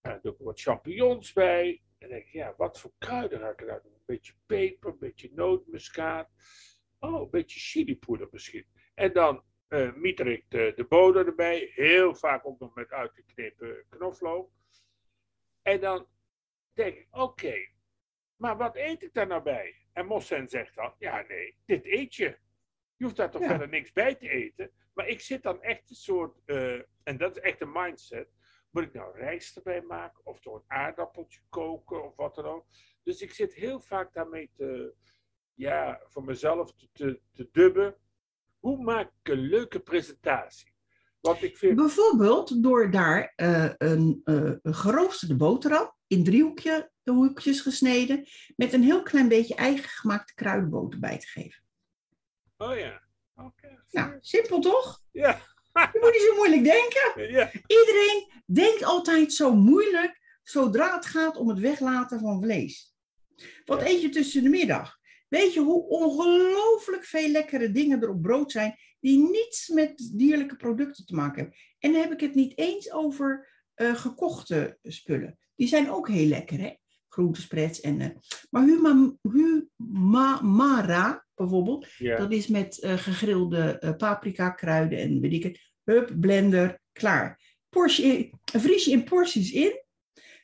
Dan 0.00 0.18
doe 0.22 0.32
ik 0.32 0.38
er 0.38 0.44
wat 0.44 0.60
champignons 0.60 1.32
bij. 1.32 1.82
En 1.98 2.08
denk 2.08 2.24
ik, 2.24 2.32
ja, 2.32 2.54
wat 2.56 2.80
voor 2.80 2.92
kruiden 2.98 3.38
ga 3.38 3.50
ik 3.50 3.60
eruit 3.60 3.82
doen? 3.82 3.92
Een 3.92 4.00
beetje 4.04 4.34
peper, 4.46 4.90
een 4.90 4.98
beetje 4.98 5.30
nootmuskaat. 5.32 6.30
Oh, 6.98 7.20
een 7.20 7.30
beetje 7.30 7.60
chilipoeder 7.60 8.28
misschien. 8.30 8.66
En 8.94 9.12
dan 9.12 9.44
eh 9.68 9.94
mieter 9.94 10.26
ik 10.26 10.44
de, 10.48 10.72
de 10.76 10.84
bodem 10.84 11.26
erbij. 11.26 11.70
Heel 11.74 12.14
vaak 12.14 12.46
ook 12.46 12.58
nog 12.58 12.74
met 12.74 12.90
uitgeknepen 12.90 13.84
knoflook. 13.88 14.50
En 15.62 15.80
dan 15.80 16.06
denk 16.72 16.96
ik, 16.96 17.06
oké, 17.10 17.72
maar 18.36 18.56
wat 18.56 18.76
eet 18.76 19.02
ik 19.02 19.12
daar 19.14 19.26
nou 19.26 19.42
bij? 19.42 19.74
En 19.92 20.06
Mossen 20.06 20.48
zegt 20.48 20.74
dan, 20.74 20.94
ja 20.98 21.24
nee, 21.28 21.56
dit 21.64 21.86
eet 21.86 22.14
je. 22.14 22.38
Je 22.96 23.04
hoeft 23.04 23.16
daar 23.16 23.30
toch 23.30 23.40
Ja. 23.40 23.48
verder 23.48 23.68
niks 23.68 23.92
bij 23.92 24.14
te 24.14 24.28
eten. 24.28 24.70
Maar 24.94 25.08
ik 25.08 25.20
zit 25.20 25.42
dan 25.42 25.62
echt 25.62 25.90
een 25.90 25.96
soort, 25.96 26.40
eh, 26.44 26.80
en 27.02 27.16
dat 27.16 27.36
is 27.36 27.42
echt 27.42 27.60
een 27.60 27.72
mindset. 27.72 28.28
Moet 28.70 28.82
ik 28.84 28.92
nou 28.92 29.18
rijst 29.18 29.56
erbij 29.56 29.82
maken? 29.82 30.26
Of 30.26 30.40
door 30.40 30.56
een 30.56 30.76
aardappeltje 30.76 31.40
koken? 31.48 32.04
Of 32.04 32.16
wat 32.16 32.34
dan 32.34 32.44
ook. 32.44 32.66
Dus 33.02 33.20
ik 33.20 33.32
zit 33.32 33.54
heel 33.54 33.80
vaak 33.80 34.12
daarmee 34.12 34.50
te, 34.56 34.94
ja, 35.54 36.00
voor 36.08 36.24
mezelf 36.24 36.74
te, 36.74 36.88
te, 36.92 37.20
te 37.32 37.48
dubben. 37.52 37.96
Hoe 38.58 38.82
maak 38.82 39.12
ik 39.22 39.32
een 39.32 39.40
leuke 39.40 39.80
presentatie? 39.80 40.72
Want 41.20 41.42
ik 41.42 41.56
vind, 41.56 41.76
Bijvoorbeeld 41.76 42.62
door 42.62 42.90
daar 42.90 43.32
eh, 43.36 43.70
een, 43.78 44.20
een 44.24 44.60
geroosterde 44.62 45.36
boterham 45.36 45.92
in 46.16 46.24
driehoekje, 46.24 46.90
hoekjes 47.04 47.60
gesneden, 47.60 48.26
met 48.56 48.72
een 48.72 48.82
heel 48.82 49.02
klein 49.02 49.28
beetje 49.28 49.54
eigen 49.54 49.88
gemaakte 49.88 50.34
kruidenboter 50.34 51.00
bij 51.00 51.18
te 51.18 51.26
geven. 51.26 51.62
oh 52.56 52.76
ja, 52.76 53.02
oké. 53.34 53.82
Nou, 53.90 54.16
simpel 54.20 54.60
toch? 54.60 55.02
Ja, 55.12 55.40
Je 55.72 55.98
moet 56.00 56.12
niet 56.12 56.26
zo 56.28 56.34
moeilijk 56.34 56.64
denken. 56.64 57.30
ja, 57.38 57.50
Iedereen 57.66 58.30
denkt 58.46 58.84
altijd 58.84 59.32
zo 59.32 59.54
moeilijk 59.54 60.38
zodra 60.42 60.94
het 60.94 61.06
gaat 61.06 61.36
om 61.36 61.48
het 61.48 61.58
weglaten 61.58 62.20
van 62.20 62.42
vlees. 62.42 62.94
Wat 63.64 63.80
Ja. 63.80 63.86
eet 63.86 64.00
je 64.00 64.08
tussen 64.08 64.42
de 64.42 64.48
middag? 64.48 64.98
Weet 65.28 65.54
je 65.54 65.60
hoe 65.60 65.86
ongelooflijk 65.88 67.04
veel 67.04 67.28
lekkere 67.28 67.70
dingen 67.70 68.02
er 68.02 68.08
op 68.10 68.22
brood 68.22 68.52
zijn 68.52 68.76
die 69.00 69.18
niets 69.30 69.68
met 69.68 70.10
dierlijke 70.12 70.56
producten 70.56 71.06
te 71.06 71.14
maken 71.14 71.36
hebben? 71.36 71.58
En 71.78 71.92
dan 71.92 72.00
heb 72.00 72.12
ik 72.12 72.20
het 72.20 72.34
niet 72.34 72.58
eens 72.58 72.92
over 72.92 73.52
eh, 73.74 73.94
gekochte 73.94 74.78
spullen. 74.82 75.38
Die 75.56 75.68
zijn 75.68 75.90
ook 75.90 76.08
heel 76.08 76.26
lekker, 76.26 76.58
hè? 76.58 76.74
Groentespreads 77.08 77.80
en. 77.80 78.00
eh, 78.00 78.08
maar 78.50 78.62
huma, 78.64 79.12
humamara 79.22 81.26
bijvoorbeeld, 81.34 81.86
dat 81.98 82.32
is 82.32 82.46
met 82.46 82.80
eh, 82.80 82.96
gegrilde 82.98 83.78
eh, 83.78 83.96
paprika, 83.96 84.50
kruiden 84.50 84.98
en 84.98 85.20
weet 85.20 85.32
ik 85.32 85.42
het. 85.42 85.60
Hup, 85.84 86.12
blender, 86.20 86.80
klaar. 86.92 87.40
Portie, 87.68 88.30
vries 88.44 88.84
je 88.84 88.90
in 88.90 89.04
porties 89.04 89.52
in. 89.52 89.82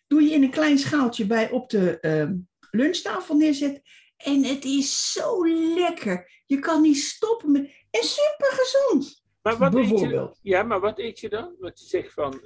Doe 0.06 0.22
je 0.22 0.30
in 0.30 0.42
een 0.42 0.50
klein 0.50 0.78
schaaltje 0.78 1.26
bij 1.26 1.50
op 1.50 1.70
de 1.70 2.00
ehm, 2.00 2.36
lunchtafel 2.70 3.36
neerzetten. 3.36 3.82
En 4.16 4.44
het 4.44 4.64
is 4.64 5.12
zo 5.12 5.46
lekker. 5.74 6.42
Je 6.46 6.58
kan 6.58 6.82
niet 6.82 6.96
stoppen 6.98 7.50
met... 7.50 7.62
En 7.90 8.04
super 8.04 8.50
gezond. 8.50 9.22
Maar 9.42 9.58
wat 9.58 9.74
eet 9.74 9.84
je, 9.84 9.88
bijvoorbeeld. 9.90 10.38
ja, 10.42 10.62
maar 10.62 10.80
wat 10.80 10.98
eet 10.98 11.20
je 11.20 11.28
dan? 11.28 11.54
Wat 11.58 11.80
je 11.80 11.86
zegt 11.86 12.12
van, 12.12 12.40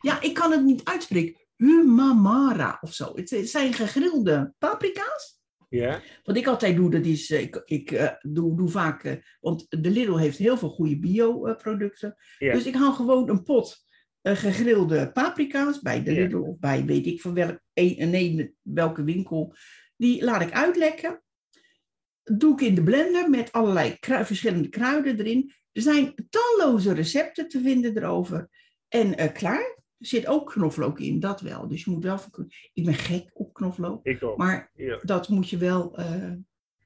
Ja, 0.00 0.20
ik 0.20 0.34
kan 0.34 0.52
het 0.52 0.64
niet 0.64 0.84
uitspreken. 0.84 1.40
Humamara 1.58 2.78
of 2.80 2.94
zo. 2.94 3.12
Het 3.14 3.40
zijn 3.42 3.72
gegrilde 3.72 4.54
paprika's. 4.58 5.40
ja, 5.68 6.02
Wat 6.24 6.36
ik 6.36 6.46
altijd 6.46 6.76
doe, 6.76 6.90
dat 6.90 7.04
is, 7.04 7.30
eh, 7.30 7.40
ik, 7.40 7.62
ik 7.64 7.90
eh, 7.90 8.12
doe, 8.20 8.56
doe 8.56 8.68
vaak, 8.68 9.04
eh, 9.04 9.16
want 9.40 9.66
de 9.68 9.90
Lidl 9.90 10.16
heeft 10.16 10.38
heel 10.38 10.58
veel 10.58 10.68
goede 10.68 10.98
bio-producten. 10.98 12.16
Ja. 12.38 12.52
Dus 12.52 12.66
ik 12.66 12.74
haal 12.74 12.92
gewoon 12.92 13.28
een 13.28 13.42
pot 13.42 13.86
gegrilde 14.22 15.12
paprika's 15.12 15.80
bij 15.80 16.02
de 16.02 16.14
Ja. 16.14 16.20
Lidl 16.20 16.36
of 16.36 16.58
bij 16.58 16.84
weet 16.84 17.06
ik 17.06 17.20
van 17.20 17.34
welk, 17.34 17.60
een, 17.74 18.10
nee, 18.10 18.54
welke 18.62 19.04
winkel. 19.04 19.54
Die 19.96 20.24
laat 20.24 20.42
ik 20.42 20.52
uitlekken. 20.52 21.22
Doe 22.22 22.52
ik 22.52 22.60
in 22.60 22.74
de 22.74 22.82
blender 22.82 23.30
met 23.30 23.52
allerlei 23.52 23.96
verschillende 24.00 24.68
kruiden 24.68 25.18
erin. 25.18 25.52
Er 25.72 25.82
zijn 25.82 26.14
talloze 26.30 26.92
recepten 26.92 27.48
te 27.48 27.60
vinden 27.60 27.96
erover. 27.96 28.48
En 28.88 29.32
klaar. 29.32 29.76
Er 29.98 30.06
zit 30.06 30.26
ook 30.26 30.50
knoflook 30.50 30.98
in, 31.00 31.20
dat 31.20 31.40
wel. 31.40 31.68
Dus 31.68 31.84
je 31.84 31.90
moet 31.90 32.04
wel 32.04 32.18
Ik 32.72 32.84
ben 32.84 32.94
gek 32.94 33.30
op 33.32 33.52
knoflook. 33.52 34.06
ik 34.06 34.22
ook. 34.22 34.36
Maar 34.36 34.70
dat 35.02 35.28
moet 35.28 35.50
je 35.50 35.56
wel 35.56 35.96
eh, 35.96 36.32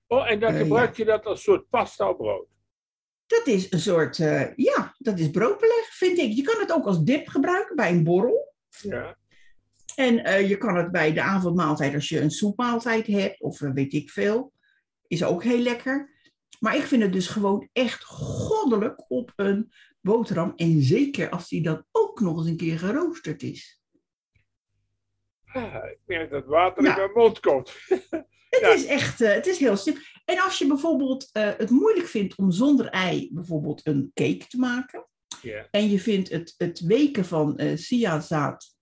Oh, 0.07 0.31
en 0.31 0.41
dan 0.41 0.53
eh, 0.53 0.61
gebruik 0.61 0.97
je 0.97 1.05
dat 1.05 1.27
als 1.27 1.43
soort 1.43 1.69
pasta 1.69 2.13
brood. 2.13 2.47
Dat 3.27 3.47
is 3.47 3.73
een 3.73 3.81
soort, 3.81 4.19
eh, 4.19 4.57
ja, 4.57 4.95
dat 4.99 5.19
is 5.19 5.31
broodbeleg, 5.31 5.87
vind 5.91 6.19
ik. 6.19 6.33
Je 6.33 6.43
kan 6.43 6.61
het 6.61 6.73
ook 6.73 6.87
als 6.87 7.03
dip 7.03 7.29
gebruiken 7.29 7.77
bij 7.77 7.91
een 7.91 8.05
borrel. 8.05 8.55
Ja, 8.81 9.17
En 9.95 10.47
je 10.49 10.57
kan 10.57 10.77
het 10.77 10.91
bij 10.91 11.13
de 11.13 11.23
avondmaaltijd, 11.23 11.95
als 11.95 12.09
je 12.09 12.21
een 12.21 12.31
soepmaaltijd 12.31 13.07
hebt, 13.07 13.41
of 13.41 13.59
weet 13.59 13.93
ik 13.93 14.11
veel, 14.11 14.53
is 15.07 15.25
ook 15.25 15.43
heel 15.43 15.59
lekker. 15.59 16.11
Maar 16.61 16.77
ik 16.77 16.83
vind 16.83 17.03
het 17.03 17.13
dus 17.13 17.27
gewoon 17.27 17.69
echt 17.73 18.05
goddelijk 18.05 19.11
op 19.11 19.33
een 19.37 19.73
boterham. 20.03 20.53
En 20.57 20.83
zeker 20.83 21.31
als 21.31 21.49
die 21.49 21.63
dan 21.63 21.85
ook 21.91 22.21
nog 22.21 22.39
eens 22.39 22.47
een 22.47 22.57
keer 22.57 22.79
geroosterd 22.79 23.43
is. 23.43 23.81
Ah, 25.47 25.75
ik 25.91 25.99
merk 26.07 26.31
dat 26.31 26.47
water 26.47 26.83
Ja. 26.85 26.91
in 26.91 26.97
mijn 26.97 27.11
mond 27.13 27.41
komt. 27.41 27.73
Het 28.53 28.61
Ja. 28.61 28.69
is 28.73 28.85
echt, 28.87 29.21
eh, 29.21 29.33
het 29.35 29.47
is 29.47 29.59
heel 29.59 29.77
simpel. 29.77 30.03
En 30.25 30.39
als 30.43 30.59
je 30.59 30.67
bijvoorbeeld 30.67 31.29
eh, 31.33 31.51
het 31.57 31.71
moeilijk 31.71 32.07
vindt 32.07 32.35
om 32.37 32.51
zonder 32.51 32.87
ei 32.87 33.29
bijvoorbeeld 33.33 33.87
een 33.87 34.11
cake 34.15 34.47
te 34.49 34.59
maken. 34.59 35.07
En 35.71 35.91
je 35.91 36.01
vindt 36.01 36.29
het, 36.29 36.55
het 36.57 36.81
weken 36.81 37.25
van 37.25 37.59
eh 37.59 37.77
siazaad 37.77 38.75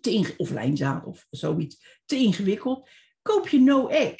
te 0.00 0.10
inge- 0.10 0.34
of 0.36 0.50
lijnzaad 0.50 1.04
of 1.04 1.26
zoiets 1.30 2.00
te 2.04 2.16
ingewikkeld. 2.16 2.88
Koop 3.22 3.48
je 3.48 3.60
no 3.60 3.88
egg. 3.88 4.14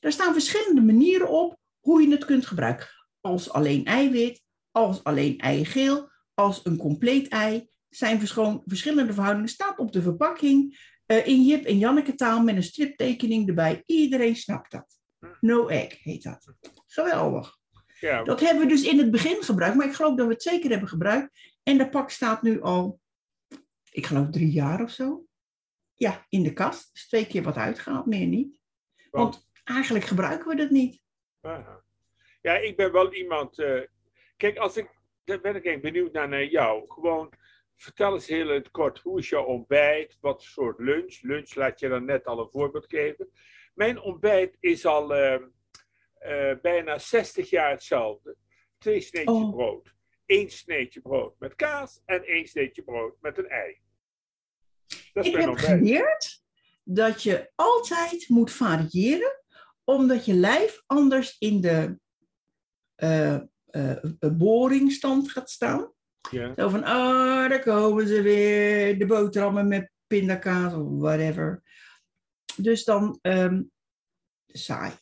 Daar 0.00 0.12
staan 0.12 0.32
verschillende 0.32 0.80
manieren 0.80 1.28
op 1.28 1.56
hoe 1.80 2.02
je 2.02 2.10
het 2.10 2.24
kunt 2.24 2.46
gebruiken. 2.46 2.88
Als 3.20 3.50
alleen 3.50 3.84
eiwit, 3.84 4.42
als 4.76 5.04
alleen 5.04 5.38
eigeel, 5.38 6.10
als 6.34 6.60
een 6.64 6.76
compleet 6.76 7.28
ei. 7.28 7.68
Zijn 7.88 8.18
verschillende 8.66 9.12
verhoudingen. 9.12 9.48
Staat 9.48 9.78
op 9.78 9.92
de 9.92 10.02
verpakking 10.02 10.78
eh, 11.06 11.26
in 11.26 11.44
Jip 11.46 11.64
en 11.64 11.78
Janneke 11.78 12.14
taal 12.14 12.42
met 12.42 12.56
een 12.56 12.62
striptekening 12.62 13.48
erbij. 13.48 13.82
Iedereen 13.86 14.36
snapt 14.36 14.70
dat. 14.70 14.98
No 15.40 15.68
egg 15.68 16.02
heet 16.02 16.22
dat. 16.22 16.52
Geweldig. 16.86 17.56
Ja, 18.00 18.22
Dat 18.24 18.40
hebben 18.40 18.62
we 18.62 18.68
dus 18.68 18.82
in 18.82 18.98
het 18.98 19.10
begin 19.10 19.42
gebruikt, 19.42 19.76
maar 19.76 19.86
ik 19.86 19.94
geloof 19.94 20.16
dat 20.16 20.26
we 20.26 20.32
het 20.32 20.42
zeker 20.42 20.70
hebben 20.70 20.88
gebruikt. 20.88 21.56
En 21.62 21.78
de 21.78 21.88
pak 21.88 22.10
staat 22.10 22.42
nu 22.42 22.60
al, 22.62 23.00
ik 23.90 24.06
geloof 24.06 24.30
drie 24.30 24.50
jaar 24.50 24.82
of 24.82 24.90
zo. 24.90 25.26
Ja, 25.94 26.26
in 26.28 26.42
de 26.42 26.52
kast. 26.52 26.90
Is 26.94 27.08
twee 27.08 27.26
keer 27.26 27.42
wat 27.42 27.56
uitgehaald, 27.56 28.06
meer 28.06 28.26
niet. 28.26 28.60
Want 29.10 29.48
eigenlijk 29.64 30.04
gebruiken 30.04 30.48
we 30.48 30.56
dat 30.56 30.70
niet. 30.70 31.00
Aha. 31.40 31.84
Ja, 32.40 32.56
ik 32.56 32.76
ben 32.76 32.92
wel 32.92 33.14
iemand. 33.14 33.58
eh, 33.58 33.80
kijk, 34.36 34.56
als 34.58 34.76
ik. 34.76 34.94
Daar 35.24 35.40
ben 35.40 35.56
ik 35.56 35.64
eigenlijk 35.66 35.94
benieuwd 35.94 36.12
naar, 36.12 36.28
naar 36.28 36.44
jou. 36.44 36.84
Gewoon, 36.92 37.32
vertel 37.74 38.14
eens 38.14 38.26
heel 38.26 38.48
in 38.48 38.54
het 38.54 38.70
kort. 38.70 38.98
Hoe 38.98 39.18
is 39.18 39.28
jouw 39.28 39.44
ontbijt? 39.44 40.18
Wat 40.20 40.42
soort 40.42 40.78
lunch? 40.78 41.18
Lunch 41.22 41.54
laat 41.54 41.80
je 41.80 41.88
dan 41.88 42.04
net 42.04 42.24
al 42.26 42.38
een 42.38 42.50
voorbeeld 42.50 42.86
geven. 42.88 43.30
Mijn 43.74 44.00
ontbijt 44.00 44.56
is 44.60 44.86
al 44.86 45.14
eh, 45.14 45.34
eh, 46.14 46.58
bijna 46.60 46.98
60 46.98 47.50
jaar 47.50 47.70
hetzelfde. 47.70 48.36
Twee 48.78 49.00
sneetjes 49.00 49.34
Oh. 49.36 49.50
brood. 49.50 49.94
Eén 50.26 50.50
sneetje 50.50 51.00
brood 51.00 51.38
met 51.38 51.54
kaas 51.54 52.02
en 52.04 52.24
één 52.24 52.46
sneetje 52.46 52.82
brood 52.82 53.16
met 53.20 53.38
een 53.38 53.48
ei. 53.48 53.78
Dat 55.12 55.24
is 55.24 55.30
Ik 55.30 55.36
mijn 55.36 55.48
heb 55.48 55.58
ontbijt. 55.58 55.78
geleerd 55.78 56.42
dat 56.84 57.22
je 57.22 57.50
altijd 57.54 58.28
moet 58.28 58.52
variëren, 58.52 59.42
omdat 59.84 60.24
je 60.24 60.34
lijf 60.34 60.82
anders 60.86 61.36
in 61.38 61.60
de 61.60 61.98
eh, 62.94 63.40
boringstand 64.36 65.30
gaat 65.30 65.50
staan. 65.50 65.92
Ja. 66.30 66.52
Zo 66.56 66.68
van, 66.68 66.80
oh, 66.80 67.48
daar 67.48 67.62
komen 67.62 68.06
ze 68.06 68.22
weer, 68.22 68.98
de 68.98 69.06
boterhammen 69.06 69.68
met 69.68 69.90
pindakaas 70.06 70.74
of 70.74 70.98
whatever. 70.98 71.62
Dus 72.56 72.84
dan, 72.84 73.18
ehm, 73.22 73.62
saai. 74.46 74.92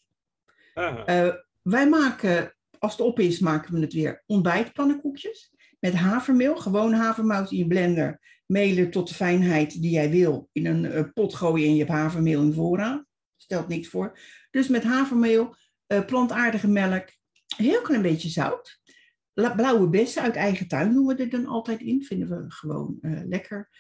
Eh, 0.75 1.35
wij 1.63 1.89
maken, 1.89 2.57
als 2.79 2.93
het 2.93 3.01
op 3.01 3.19
is, 3.19 3.39
maken 3.39 3.75
we 3.75 3.81
het 3.81 3.93
weer 3.93 4.23
ontbijtpannenkoekjes. 4.27 5.53
Met 5.81 5.95
havermeel, 5.95 6.57
gewoon 6.57 6.93
havermout 6.93 7.51
in 7.51 7.59
je 7.59 7.67
blender. 7.67 8.21
Melen 8.47 8.91
tot 8.91 9.09
de 9.09 9.15
fijnheid 9.15 9.83
die 9.83 9.91
jij 9.91 10.11
wil. 10.11 10.49
In 10.53 10.67
een 10.67 10.85
eh, 10.85 11.05
pot 11.15 11.35
gooien 11.35 11.67
en 11.67 11.73
je 11.73 11.79
hebt 11.79 11.91
havermeel 11.91 12.43
in 12.43 12.53
voorraad. 12.53 13.05
Stelt 13.37 13.69
niks 13.69 13.89
voor. 13.89 14.19
Dus 14.51 14.69
met 14.69 14.83
havermeel, 14.83 15.57
eh, 15.87 16.05
plantaardige 16.05 16.69
melk, 16.69 17.09
heel 17.57 17.81
klein 17.83 18.03
beetje 18.03 18.29
zout. 18.29 18.81
La- 19.35 19.55
Blauwe 19.55 19.89
bessen 19.89 20.23
uit 20.23 20.37
eigen 20.37 20.69
tuin 20.69 20.93
doen 20.93 21.07
we 21.07 21.15
er 21.15 21.31
dan 21.31 21.47
altijd 21.47 21.81
in. 21.81 22.05
Vinden 22.05 22.29
we 22.29 22.45
gewoon 22.49 22.99
eh, 23.01 23.21
lekker. 23.25 23.71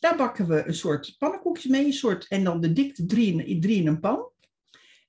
Daar 0.00 0.16
bakken 0.16 0.48
we 0.48 0.66
een 0.66 0.74
soort 0.74 1.14
pannenkoekjes 1.18 1.70
mee. 1.70 1.84
Een 1.84 1.92
soort, 1.92 2.28
en 2.28 2.44
dan 2.44 2.60
de 2.60 2.72
dikte 2.72 3.06
drie 3.06 3.44
in, 3.44 3.60
drie 3.60 3.76
in 3.80 3.86
een 3.86 4.00
pan. 4.00 4.30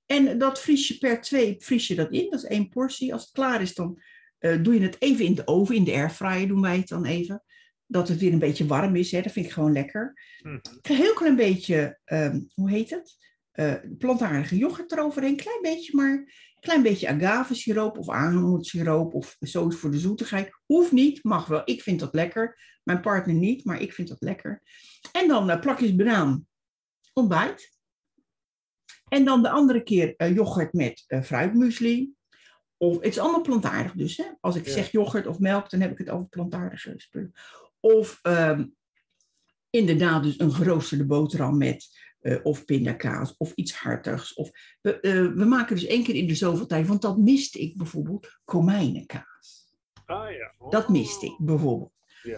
En 0.06 0.38
dat 0.38 0.62
vries 0.62 0.88
je 0.88 0.98
per 0.98 1.22
twee 1.22 1.56
vries 1.60 1.88
je 1.88 1.96
dat 1.96 2.12
in. 2.12 2.30
Dat 2.30 2.44
is 2.44 2.50
één 2.50 2.70
portie. 2.70 3.14
Als 3.14 3.22
het 3.22 3.32
klaar 3.32 3.62
is, 3.62 3.74
dan 3.74 4.02
eh, 4.38 4.64
doe 4.64 4.74
je 4.74 4.82
het 4.82 5.02
even 5.02 5.26
in 5.26 5.36
de 5.36 5.48
oven. 5.48 5.76
In 5.76 5.84
de 5.84 5.92
airfryer 5.92 6.48
doen 6.48 6.62
wij 6.62 6.78
het 6.78 6.88
dan 6.88 7.06
even. 7.06 7.44
Dat 7.86 8.08
het 8.08 8.20
weer 8.20 8.34
een 8.34 8.40
beetje 8.40 8.66
warm 8.66 8.96
is. 8.96 9.12
Hè. 9.12 9.22
Dat 9.22 9.32
vind 9.32 9.46
ik 9.46 9.52
gewoon 9.52 9.72
lekker. 9.72 10.20
Mhm. 10.42 10.60
Een 10.82 10.96
heel 10.96 11.14
klein 11.14 11.36
beetje, 11.36 12.00
ehm, 12.06 12.42
hoe 12.54 12.70
heet 12.70 12.90
het? 12.90 13.18
Eh, 13.52 13.74
plantaardige 13.98 14.58
yoghurt 14.58 14.92
eroverheen. 14.92 15.36
Klein 15.36 15.62
beetje 15.62 15.96
maar. 15.96 16.34
Klein 16.64 16.82
beetje 16.84 17.08
agavesiroop 17.08 17.98
of 17.98 18.10
amandelsiroop 18.10 19.14
of 19.14 19.36
zoiets 19.40 19.76
voor 19.76 19.92
de 19.92 20.00
zoetigheid. 20.00 20.60
Hoeft 20.66 20.92
niet, 20.92 21.24
mag 21.24 21.46
wel. 21.48 21.62
Ik 21.66 21.82
vind 21.82 22.00
dat 22.00 22.14
lekker. 22.14 22.58
Mijn 22.84 23.02
partner 23.02 23.36
niet, 23.36 23.66
maar 23.66 23.82
ik 23.82 23.94
vind 23.94 24.08
dat 24.08 24.22
lekker. 24.22 24.62
En 25.12 25.28
dan 25.28 25.50
eh, 25.50 25.60
plakjes 25.60 25.96
banaan. 25.96 26.48
Ontbijt. 27.14 27.78
En 29.08 29.26
dan 29.26 29.42
de 29.42 29.50
andere 29.50 29.84
keer 29.84 30.14
eh, 30.18 30.36
yoghurt 30.36 30.74
met 30.74 31.04
eh 31.08 31.22
fruitmuesli. 31.22 32.14
Of 32.78 32.96
het 32.96 33.06
is 33.06 33.20
allemaal 33.20 33.42
plantaardig 33.42 33.92
dus. 33.94 34.18
Hè? 34.18 34.26
Als 34.40 34.56
ik 34.56 34.66
Ja. 34.66 34.72
zeg 34.72 34.92
yoghurt 34.92 35.28
of 35.28 35.40
melk, 35.40 35.70
dan 35.70 35.82
heb 35.82 35.92
ik 35.92 35.98
het 35.98 36.10
over 36.10 36.28
plantaardige 36.28 36.94
spullen. 36.98 37.32
Of 37.80 38.20
ehm, 38.22 38.66
inderdaad 39.70 40.24
dus 40.24 40.40
een 40.40 40.54
geroosterde 40.54 41.06
boterham 41.06 41.58
met 41.58 42.03
eh, 42.24 42.40
of 42.44 42.66
pindakaas 42.66 43.38
of 43.38 43.54
iets 43.56 43.74
hartigs. 43.74 44.34
Of, 44.34 44.52
we, 44.82 45.00
eh, 45.00 45.14
we 45.14 45.46
maken 45.46 45.76
dus 45.76 45.86
één 45.86 46.04
keer 46.04 46.16
in 46.16 46.28
de 46.28 46.36
zoveel 46.36 46.66
tijd, 46.66 46.88
want 46.88 47.02
dat 47.02 47.18
miste 47.18 47.60
ik 47.60 47.78
bijvoorbeeld, 47.78 48.40
komijnenkaas. 48.44 49.74
Ah 50.06 50.32
ja. 50.32 50.70
Dat 50.70 50.90
miste 50.90 51.26
ik 51.26 51.38
bijvoorbeeld. 51.40 51.92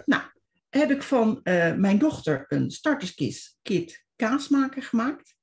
Nou, 0.05 0.23
heb 0.69 0.91
ik 0.91 1.03
van 1.03 1.43
eh, 1.43 1.75
mijn 1.75 1.97
dochter 1.97 2.45
een 2.47 2.71
starterskit 2.71 3.57
kit 3.61 4.05
kaasmaker 4.15 4.83
gemaakt. 4.83 5.35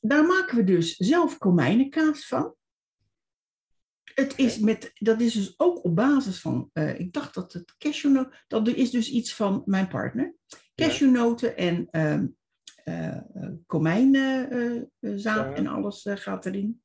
Daar 0.00 0.24
maken 0.24 0.56
we 0.56 0.64
dus 0.64 0.96
zelf 0.96 1.38
komijnenkaas 1.38 2.26
van. 2.26 2.54
Het 4.14 4.38
is 4.38 4.58
met, 4.58 4.90
dat 4.94 5.20
is 5.20 5.32
dus 5.32 5.54
ook 5.56 5.84
op 5.84 5.96
basis 5.96 6.40
van, 6.40 6.70
ik 6.96 7.12
dacht 7.12 7.34
dat 7.34 7.52
het 7.52 7.74
cashewnoten, 7.78 8.38
dat 8.48 8.68
is 8.68 8.90
dus 8.90 9.10
iets 9.10 9.34
van 9.34 9.62
mijn 9.64 9.88
partner. 9.88 10.34
Cashewnoten 10.74 11.56
en 11.56 11.88
ehm 11.90 12.26
eh, 12.90 13.42
eh, 13.44 13.52
komijnenzaad 13.66 15.46
Ja. 15.48 15.54
en 15.54 15.66
alles 15.66 16.04
eh, 16.06 16.16
gaat 16.16 16.46
erin. 16.46 16.82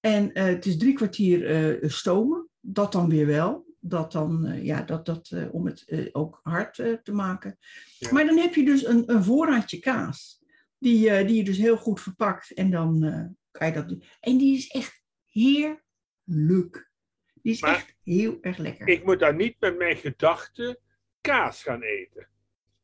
En 0.00 0.32
eh, 0.32 0.44
het 0.44 0.66
is 0.66 0.76
drie 0.76 0.92
kwartier 0.94 1.46
eh, 1.46 1.88
stomen, 1.90 2.48
dat 2.60 2.92
dan 2.92 3.08
weer 3.08 3.26
wel. 3.26 3.68
Dat 3.80 4.12
dan, 4.12 4.46
eh, 4.46 4.64
ja, 4.64 4.82
dat, 4.82 5.06
dat, 5.06 5.30
eh, 5.30 5.54
om 5.54 5.66
het 5.66 5.82
eh, 5.86 6.06
ook 6.12 6.40
hard 6.42 6.78
eh, 6.78 6.92
te 7.02 7.12
maken. 7.12 7.58
Ja. 7.98 8.12
Maar 8.12 8.26
dan 8.26 8.36
heb 8.38 8.54
je 8.54 8.64
dus 8.64 8.86
een, 8.86 9.10
een 9.12 9.24
voorraadje 9.24 9.78
kaas. 9.78 10.38
Die, 10.78 11.10
eh, 11.10 11.26
die 11.26 11.36
je 11.36 11.44
dus 11.44 11.58
heel 11.58 11.76
goed 11.76 12.00
verpakt. 12.00 12.50
En 12.50 12.70
dan 12.70 13.04
eh, 13.04 13.24
kan 13.50 13.66
je 13.66 13.72
dat 13.72 13.88
doen. 13.88 14.02
En 14.20 14.38
die 14.38 14.56
is 14.56 14.68
echt 14.68 15.02
heerlijk. 15.24 16.90
Die 17.42 17.52
is 17.52 17.60
Maar 17.60 17.74
echt 17.74 17.96
heel 18.02 18.38
erg 18.40 18.56
lekker. 18.56 18.88
Ik 18.88 19.04
moet 19.04 19.18
dan 19.18 19.36
niet 19.36 19.56
met 19.58 19.78
mijn 19.78 19.96
gedachten 19.96 20.78
kaas 21.20 21.62
gaan 21.62 21.82
eten. 21.82 22.28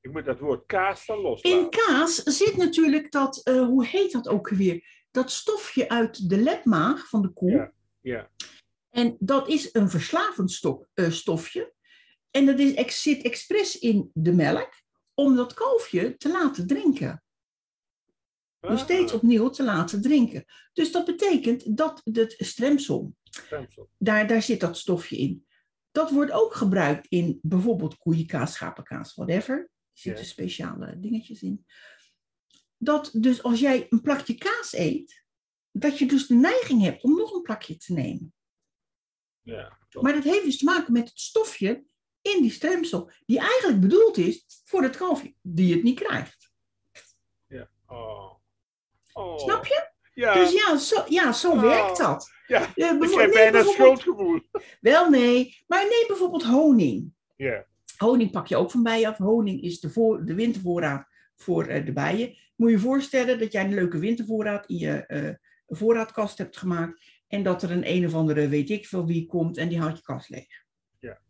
Ik 0.06 0.12
moet 0.12 0.24
dat 0.24 0.38
woord 0.40 0.66
kaas 0.66 1.06
dan 1.06 1.16
In 1.16 1.22
loslaten. 1.22 1.70
kaas 1.70 2.14
zit 2.22 2.56
natuurlijk 2.56 3.12
dat, 3.12 3.40
eh, 3.42 3.64
hoe 3.64 3.86
heet 3.86 4.12
dat 4.12 4.28
ook 4.28 4.48
weer? 4.48 5.04
Dat 5.10 5.30
stofje 5.30 5.88
uit 5.88 6.28
de 6.28 6.36
lepmaag 6.36 7.08
van 7.08 7.22
de 7.22 7.32
koe. 7.32 7.50
Ja. 7.50 7.72
Ja. 8.00 8.30
En 8.90 9.16
dat 9.18 9.48
is 9.48 9.68
een 9.74 9.90
verslavend 9.90 10.50
stok- 10.50 10.88
eh, 10.94 11.10
stofje. 11.10 11.72
En 12.30 12.46
dat 12.46 12.58
is, 12.58 13.02
zit 13.02 13.22
expres 13.22 13.78
in 13.78 14.10
de 14.14 14.32
melk 14.32 14.72
om 15.14 15.36
dat 15.36 15.54
kalfje 15.54 16.16
te 16.16 16.30
laten 16.30 16.66
drinken. 16.66 17.22
Dus 18.60 18.80
steeds 18.80 19.12
opnieuw 19.12 19.48
te 19.48 19.62
laten 19.64 20.02
drinken. 20.02 20.44
Dus 20.72 20.92
dat 20.92 21.04
betekent 21.04 21.76
dat 21.76 22.00
het 22.04 22.34
stremsel, 22.38 23.14
stemsel. 23.22 23.90
daar, 23.98 24.26
daar 24.26 24.42
zit 24.42 24.60
dat 24.60 24.76
stofje 24.78 25.16
in. 25.16 25.46
Dat 25.90 26.10
wordt 26.10 26.32
ook 26.32 26.54
gebruikt 26.54 27.06
in 27.06 27.38
bijvoorbeeld 27.42 27.98
koeienkaas, 27.98 28.52
schapenkaas, 28.52 29.14
whatever. 29.14 29.70
Er 29.96 30.02
zitten 30.02 30.24
Ja. 30.24 30.30
speciale 30.30 31.00
dingetjes 31.00 31.42
in. 31.42 31.66
Dat 32.76 33.10
dus 33.12 33.42
als 33.42 33.60
jij 33.60 33.86
een 33.90 34.00
plakje 34.00 34.34
kaas 34.34 34.72
eet, 34.72 35.24
dat 35.70 35.98
je 35.98 36.06
dus 36.06 36.26
de 36.26 36.34
neiging 36.34 36.82
hebt 36.82 37.02
om 37.02 37.16
nog 37.16 37.32
een 37.34 37.42
plakje 37.42 37.76
te 37.76 37.92
nemen. 37.92 38.34
Ja. 39.42 39.78
Maar 40.00 40.12
dat 40.12 40.24
heeft 40.24 40.44
dus 40.44 40.58
te 40.58 40.64
maken 40.64 40.92
met 40.92 41.08
het 41.08 41.20
stofje 41.20 41.84
in 42.22 42.42
die 42.42 42.50
stremsel, 42.50 43.10
die 43.26 43.38
eigenlijk 43.38 43.80
bedoeld 43.80 44.16
is 44.16 44.44
voor 44.64 44.82
het 44.82 44.96
kalfje, 44.96 45.34
die 45.42 45.74
het 45.74 45.82
niet 45.82 46.00
krijgt. 46.00 46.50
ja. 47.46 47.70
Oh. 47.86 48.34
Oh. 49.12 49.38
Snap 49.38 49.66
je? 49.66 49.90
Ja. 50.14 50.34
Dus 50.34 50.52
ja, 50.52 50.76
zo, 50.76 51.04
ja, 51.08 51.32
zo 51.32 51.50
Oh. 51.52 51.60
werkt 51.60 51.96
dat. 51.96 52.30
ja. 52.46 52.74
Eh, 52.74 52.90
Ik 52.92 52.98
bijvoor- 52.98 53.20
heb 53.20 53.32
bijna 53.32 53.62
schuldgevoel. 53.64 54.40
Wel 54.80 55.10
nee, 55.10 55.64
maar 55.66 55.82
neem 55.88 56.06
bijvoorbeeld 56.06 56.44
honing. 56.44 57.12
Ja. 57.36 57.66
Honing 57.96 58.30
pak 58.30 58.46
je 58.46 58.56
ook 58.56 58.70
van 58.70 58.82
bijen 58.82 59.08
af. 59.08 59.18
Honing 59.18 59.62
is 59.62 59.80
de, 59.80 59.90
voor, 59.90 60.24
de 60.24 60.34
wintervoorraad 60.34 61.06
voor 61.36 61.66
eh, 61.66 61.86
de 61.86 61.92
bijen. 61.92 62.34
Moet 62.56 62.68
je 62.70 62.76
je 62.76 62.82
voorstellen 62.82 63.38
dat 63.38 63.52
jij 63.52 63.64
een 63.64 63.74
leuke 63.74 63.98
wintervoorraad 63.98 64.66
in 64.66 64.76
je 64.76 65.06
eh, 65.06 65.34
voorraadkast 65.66 66.38
hebt 66.38 66.56
gemaakt. 66.56 67.04
En 67.28 67.42
dat 67.42 67.62
er 67.62 67.70
een 67.70 67.90
een 67.90 68.06
of 68.06 68.14
andere 68.14 68.48
weet 68.48 68.70
ik 68.70 68.86
veel 68.86 69.06
wie 69.06 69.26
komt 69.26 69.56
en 69.56 69.68
die 69.68 69.80
haalt 69.80 69.96
je 69.96 70.02
kast 70.02 70.28
leeg. 70.28 70.64
Ja. 70.98 71.20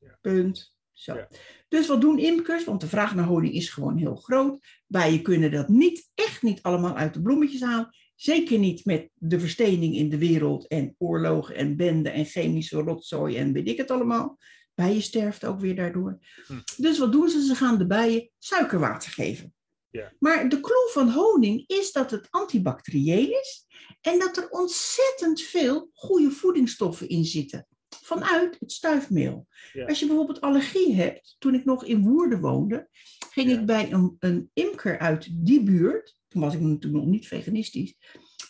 Ja. 0.00 0.18
Punt. 0.20 0.76
Zo. 0.92 1.14
Ja. 1.14 1.28
Dus 1.68 1.86
wat 1.86 2.00
doen 2.00 2.18
imkers? 2.18 2.64
Want 2.64 2.80
de 2.80 2.88
vraag 2.88 3.14
naar 3.14 3.24
honing 3.24 3.54
is 3.54 3.70
gewoon 3.70 3.96
heel 3.96 4.16
groot. 4.16 4.64
Bijen 4.86 5.22
kunnen 5.22 5.50
dat 5.50 5.68
niet, 5.68 6.10
echt 6.14 6.42
niet 6.42 6.62
allemaal 6.62 6.96
uit 6.96 7.14
de 7.14 7.22
bloemetjes 7.22 7.60
halen. 7.60 7.96
Zeker 8.14 8.58
niet 8.58 8.84
met 8.84 9.10
de 9.14 9.40
verstening 9.40 9.94
in 9.94 10.08
de 10.08 10.18
wereld 10.18 10.66
en 10.66 10.94
oorlogen 10.98 11.54
en 11.54 11.76
benden 11.76 12.12
en 12.12 12.24
chemische 12.24 12.76
rotzooi 12.76 13.36
en 13.36 13.52
weet 13.52 13.68
ik 13.68 13.76
het 13.76 13.90
allemaal. 13.90 14.38
Bijen 14.78 15.02
sterft 15.02 15.44
ook 15.44 15.60
weer 15.60 15.76
daardoor. 15.76 16.18
Hm. 16.46 16.58
Dus 16.76 16.98
wat 16.98 17.12
doen 17.12 17.28
ze? 17.28 17.44
Ze 17.44 17.54
gaan 17.54 17.78
de 17.78 17.86
bijen 17.86 18.30
suikerwater 18.38 19.10
geven. 19.10 19.54
Ja. 19.90 20.12
Maar 20.18 20.48
de 20.48 20.60
clue 20.60 20.90
van 20.92 21.10
honing 21.10 21.64
is 21.66 21.92
dat 21.92 22.10
het 22.10 22.26
antibacterieel 22.30 23.30
is 23.40 23.66
en 24.00 24.18
dat 24.18 24.36
er 24.36 24.48
ontzettend 24.48 25.40
veel 25.40 25.90
goede 25.92 26.30
voedingsstoffen 26.30 27.08
in 27.08 27.24
zitten. 27.24 27.66
Vanuit 28.02 28.56
het 28.60 28.72
stuifmeel. 28.72 29.46
Ja. 29.72 29.86
Als 29.86 29.98
je 29.98 30.06
bijvoorbeeld 30.06 30.40
allergie 30.40 30.94
hebt, 30.94 31.36
toen 31.38 31.54
ik 31.54 31.64
nog 31.64 31.84
in 31.84 32.02
Woerden 32.02 32.40
woonde, 32.40 32.88
ging 33.30 33.50
Ja. 33.50 33.58
ik 33.58 33.66
bij 33.66 33.92
een, 33.92 34.16
een 34.18 34.50
imker 34.52 34.98
uit 34.98 35.28
die 35.32 35.62
buurt, 35.62 36.16
toen 36.28 36.40
was 36.42 36.54
ik 36.54 36.60
natuurlijk 36.60 37.02
nog 37.02 37.12
niet 37.12 37.26
veganistisch, 37.26 37.94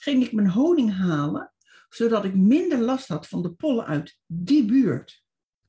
ging 0.00 0.24
ik 0.24 0.32
mijn 0.32 0.50
honing 0.50 0.96
halen, 0.96 1.52
zodat 1.88 2.24
ik 2.24 2.34
minder 2.34 2.78
last 2.78 3.08
had 3.08 3.28
van 3.28 3.42
de 3.42 3.52
pollen 3.52 3.86
uit 3.86 4.18
die 4.26 4.64
buurt. 4.64 5.26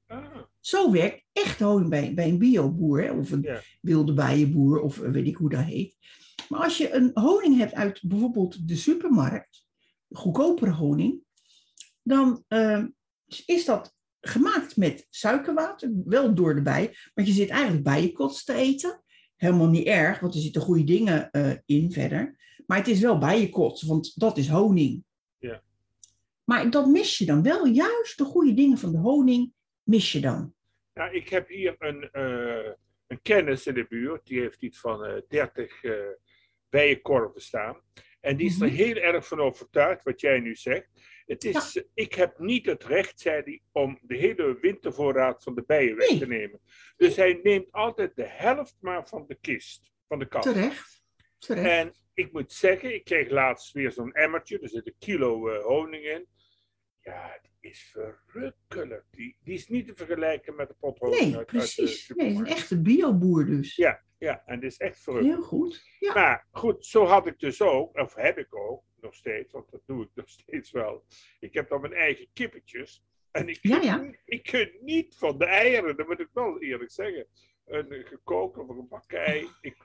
Ah, 0.07 0.41
Zo 0.59 0.91
werkt 0.91 1.23
echt 1.33 1.59
honing 1.59 1.89
bij, 1.89 2.13
bij 2.13 2.29
een 2.29 2.37
bioboer, 2.37 3.17
of 3.17 3.31
een 3.31 3.41
Ja. 3.41 3.61
wilde 3.81 4.13
bijenboer, 4.13 4.81
of 4.81 4.97
weet 4.97 5.27
ik 5.27 5.35
hoe 5.35 5.49
dat 5.49 5.63
heet. 5.63 5.97
Maar 6.49 6.63
als 6.63 6.77
je 6.77 6.93
een 6.93 7.11
honing 7.13 7.57
hebt 7.57 7.73
uit 7.73 8.01
bijvoorbeeld 8.03 8.67
de 8.67 8.75
supermarkt, 8.75 9.65
goedkopere 10.09 10.71
honing, 10.71 11.19
dan 12.03 12.43
eh, 12.47 12.83
is 13.45 13.65
dat 13.65 13.93
gemaakt 14.21 14.77
met 14.77 15.07
suikerwater, 15.09 15.91
wel 16.05 16.33
door 16.35 16.55
de 16.55 16.61
bij, 16.61 16.95
want 17.13 17.27
je 17.27 17.33
zit 17.33 17.49
eigenlijk 17.49 17.83
bijenkots 17.83 18.43
te 18.43 18.53
eten. 18.53 19.03
Helemaal 19.35 19.69
niet 19.69 19.87
erg, 19.87 20.19
want 20.19 20.33
er 20.33 20.41
zitten 20.41 20.61
goede 20.61 20.83
dingen 20.83 21.31
eh, 21.31 21.51
in 21.65 21.91
verder. 21.91 22.37
Maar 22.65 22.77
het 22.77 22.87
is 22.87 22.99
wel 22.99 23.17
bijenkots, 23.17 23.81
want 23.81 24.11
dat 24.19 24.37
is 24.37 24.47
honing. 24.47 25.03
Ja. 25.37 25.61
Maar 26.43 26.69
dat 26.69 26.87
mis 26.87 27.17
je 27.17 27.25
dan 27.25 27.41
wel, 27.43 27.65
juist 27.65 28.17
de 28.17 28.23
goede 28.23 28.53
dingen 28.53 28.77
van 28.77 28.91
de 28.91 28.97
honing 28.97 29.53
mis 29.89 30.11
je 30.11 30.19
dan. 30.19 30.53
Nou, 30.93 31.13
ik 31.13 31.29
heb 31.29 31.47
hier 31.47 31.75
een, 31.79 32.11
eh, 32.11 32.71
een 33.07 33.21
kennis 33.21 33.67
in 33.67 33.73
de 33.73 33.85
buurt, 33.89 34.25
die 34.25 34.39
heeft 34.39 34.61
iets 34.61 34.79
van 34.79 35.05
eh 35.05 35.21
30 35.27 35.83
eh 35.83 35.93
bijenkorven 36.69 37.41
staan. 37.41 37.81
En 38.19 38.37
die 38.37 38.47
is 38.47 38.59
er 38.61 38.67
Mhm. 38.67 38.75
heel 38.75 38.95
erg 38.95 39.27
van 39.27 39.39
overtuigd, 39.39 40.03
wat 40.03 40.21
jij 40.21 40.39
nu 40.39 40.55
zegt. 40.55 40.87
Het 41.25 41.43
is, 41.43 41.83
Ik 41.93 42.13
heb 42.13 42.39
niet 42.39 42.65
het 42.65 42.83
recht, 42.83 43.19
zei 43.19 43.41
hij, 43.43 43.61
om 43.71 43.99
de 44.01 44.15
hele 44.17 44.57
wintervoorraad 44.61 45.43
van 45.43 45.55
de 45.55 45.63
bijen 45.67 45.95
weg 45.95 46.07
te 46.07 46.27
nemen. 46.27 46.59
Dus 46.97 47.15
hij 47.15 47.39
neemt 47.43 47.71
altijd 47.71 48.15
de 48.15 48.25
helft 48.27 48.77
maar 48.79 49.07
van 49.07 49.25
de 49.27 49.37
kist, 49.41 49.91
van 50.07 50.19
de 50.19 50.27
kast. 50.27 50.47
Terecht. 50.53 51.01
Terecht. 51.37 51.65
En 51.67 51.93
ik 52.13 52.31
moet 52.31 52.51
zeggen, 52.51 52.93
ik 52.93 53.03
kreeg 53.03 53.29
laatst 53.29 53.71
weer 53.73 53.91
zo'n 53.91 54.13
emmertje, 54.13 54.59
er 54.59 54.69
zit 54.69 54.87
een 54.87 54.95
kilo 54.99 55.61
honing 55.61 56.03
in. 56.03 56.27
Ja, 57.01 57.39
is 57.59 57.91
verrukkelijk. 57.91 59.05
Die, 59.11 59.37
die 59.43 59.53
is 59.53 59.67
niet 59.67 59.87
te 59.87 59.95
vergelijken 59.95 60.55
met 60.55 60.67
de 60.67 60.75
pot 60.79 60.99
honing 60.99 61.21
Nee, 61.21 61.37
uit, 61.37 61.45
precies. 61.45 62.11
Nee, 62.15 62.35
een 62.35 62.45
echte 62.45 62.81
bioboer 62.81 63.45
dus. 63.45 63.75
Ja, 63.75 64.03
ja, 64.17 64.43
en 64.45 64.59
dit 64.59 64.71
is 64.71 64.77
echt 64.77 64.99
verrukkelijk. 64.99 65.39
Heel 65.39 65.47
goed. 65.47 65.83
Ja. 65.99 66.13
Maar 66.13 66.47
goed, 66.51 66.85
zo 66.85 67.05
had 67.05 67.27
ik 67.27 67.39
dus 67.39 67.61
ook, 67.61 67.97
of 67.97 68.15
heb 68.15 68.37
ik 68.37 68.55
ook, 68.55 68.83
nog 69.01 69.15
steeds, 69.15 69.53
want 69.53 69.71
dat 69.71 69.81
doe 69.85 70.03
ik 70.03 70.09
nog 70.13 70.29
steeds 70.29 70.71
wel. 70.71 71.05
Ik 71.39 71.53
heb 71.53 71.69
dan 71.69 71.81
mijn 71.81 71.93
eigen 71.93 72.27
kippetjes. 72.33 73.03
En 73.31 73.47
ik, 73.47 73.59
Ja, 73.61 73.81
ja. 73.81 74.11
ik 74.25 74.43
kun 74.43 74.77
niet 74.81 75.15
van 75.15 75.37
de 75.37 75.45
eieren, 75.45 75.97
dat 75.97 76.07
moet 76.07 76.19
ik 76.19 76.29
wel 76.33 76.61
eerlijk 76.61 76.91
zeggen. 76.91 77.27
Een 77.65 77.91
eh, 77.91 78.07
gekookt 78.07 78.57
of 78.57 78.69
een 78.69 78.75
gebakken 78.75 79.25
ei. 79.25 79.47
Ik, 79.61 79.77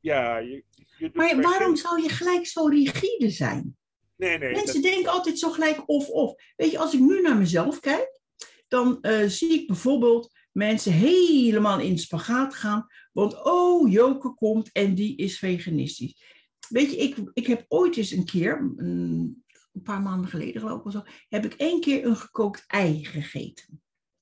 ja, 0.00 0.36
je, 0.36 0.64
je 0.98 1.10
Maar 1.12 1.40
waarom 1.40 1.76
zou 1.76 2.02
je 2.02 2.08
gelijk 2.08 2.46
zo 2.46 2.66
rigide 2.66 3.30
zijn? 3.30 3.76
Nee, 4.16 4.38
nee. 4.38 4.52
Mensen 4.52 4.82
dat- 4.82 4.92
denken 4.92 5.12
altijd 5.12 5.38
zo 5.38 5.50
gelijk 5.50 5.88
of-of. 5.88 6.34
Weet 6.56 6.70
je, 6.70 6.78
als 6.78 6.94
ik 6.94 7.00
nu 7.00 7.20
naar 7.20 7.36
mezelf 7.36 7.80
kijk, 7.80 8.20
dan 8.68 9.00
eh, 9.00 9.26
zie 9.26 9.52
ik 9.52 9.66
bijvoorbeeld 9.66 10.32
mensen 10.52 10.92
helemaal 10.92 11.80
in 11.80 11.98
spagaat 11.98 12.54
gaan. 12.54 12.86
Want 13.12 13.44
oh, 13.44 13.92
Joke 13.92 14.34
komt 14.34 14.72
en 14.72 14.94
die 14.94 15.16
is 15.16 15.38
veganistisch. 15.38 16.22
Weet 16.68 16.90
je, 16.90 16.96
ik, 16.96 17.16
ik 17.32 17.46
heb 17.46 17.64
ooit 17.68 17.96
eens 17.96 18.10
een 18.10 18.24
keer, 18.24 18.72
een, 18.76 19.44
een 19.72 19.82
paar 19.82 20.02
maanden 20.02 20.30
geleden 20.30 20.60
geloof 20.60 20.78
ik 20.78 20.84
of 20.86 20.92
zo, 20.92 21.02
heb 21.28 21.44
ik 21.44 21.54
één 21.54 21.80
keer 21.80 22.04
een 22.06 22.16
gekookt 22.16 22.64
ei 22.66 23.04
gegeten. 23.04 23.80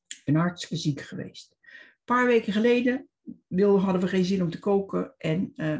Ik 0.09 0.22
ben 0.24 0.34
hartstikke 0.34 0.76
ziek 0.76 1.01
geweest. 1.01 1.57
Een 1.61 2.05
paar 2.05 2.26
weken 2.26 2.53
geleden 2.53 3.09
wilden, 3.47 3.82
hadden 3.82 4.03
we 4.03 4.09
geen 4.09 4.24
zin 4.24 4.43
om 4.43 4.51
te 4.51 4.59
koken 4.59 5.14
en 5.18 5.53
eh, 5.57 5.78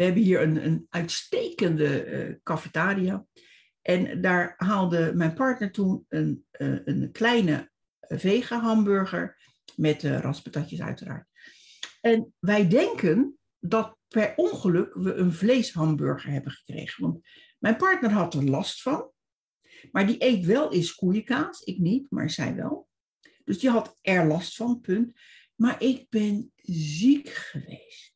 we 0.00 0.06
hebben 0.06 0.24
hier 0.24 0.42
een, 0.42 0.64
een 0.64 0.86
uitstekende 0.88 2.02
eh, 2.02 2.34
cafetaria. 2.42 3.26
En 3.82 4.20
daar 4.20 4.54
haalde 4.56 5.12
mijn 5.14 5.34
partner 5.34 5.72
toen 5.72 6.04
een, 6.08 6.44
eh, 6.50 6.78
een 6.84 7.12
kleine 7.12 7.70
vega 8.00 8.60
hamburger 8.60 9.36
met 9.76 10.02
uh, 10.02 10.18
raspatatjes 10.18 10.80
uiteraard. 10.80 11.26
En 12.00 12.34
wij 12.38 12.68
denken 12.68 13.38
dat 13.58 13.96
per 14.08 14.32
ongeluk 14.36 14.94
we 14.94 15.14
een 15.14 15.32
vleeshamburger 15.32 16.30
hebben 16.30 16.52
gekregen. 16.52 17.02
Want 17.02 17.28
mijn 17.58 17.76
partner 17.76 18.10
had 18.10 18.34
er 18.34 18.44
last 18.44 18.82
van. 18.82 19.10
Maar 19.92 20.06
die 20.06 20.24
eet 20.24 20.44
wel 20.44 20.72
eens 20.72 20.94
koeienkaas. 20.94 21.60
Ik 21.60 21.78
niet, 21.78 22.10
maar 22.10 22.30
zij 22.30 22.54
wel. 22.54 22.88
Dus 23.44 23.58
die 23.58 23.70
had 23.70 23.98
er 24.00 24.26
last 24.26 24.56
van, 24.56 24.80
punt. 24.80 25.20
Maar 25.54 25.82
ik 25.82 26.06
ben 26.08 26.52
ziek 26.62 27.28
geweest. 27.28 28.09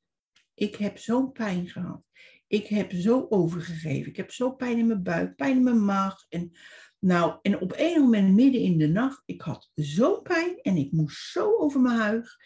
Ik 0.55 0.77
heb 0.77 0.99
zo'n 0.99 1.33
pijn 1.33 1.69
gehad. 1.69 2.03
Ik 2.47 2.67
heb 2.67 2.93
zo 2.93 3.27
overgegeven. 3.29 4.11
Ik 4.11 4.17
heb 4.17 4.31
zo 4.31 4.53
pijn 4.53 4.79
in 4.79 4.87
mijn 4.87 5.03
buik, 5.03 5.37
pijn 5.37 5.57
in 5.57 5.63
mijn 5.63 5.85
maag. 5.85 6.25
En, 6.29 6.53
nou, 6.99 7.39
en 7.43 7.61
op 7.61 7.73
een 7.77 8.01
moment 8.01 8.35
midden 8.35 8.61
in 8.61 8.79
de 8.79 8.89
nacht, 8.89 9.23
ik 9.27 9.41
had 9.41 9.71
zo'n 9.75 10.23
pijn 10.23 10.59
en 10.63 10.77
ik 10.77 10.93
moest 10.93 11.31
zo 11.31 11.57
over 11.57 11.81
mijn 11.81 11.99
huig. 11.99 12.37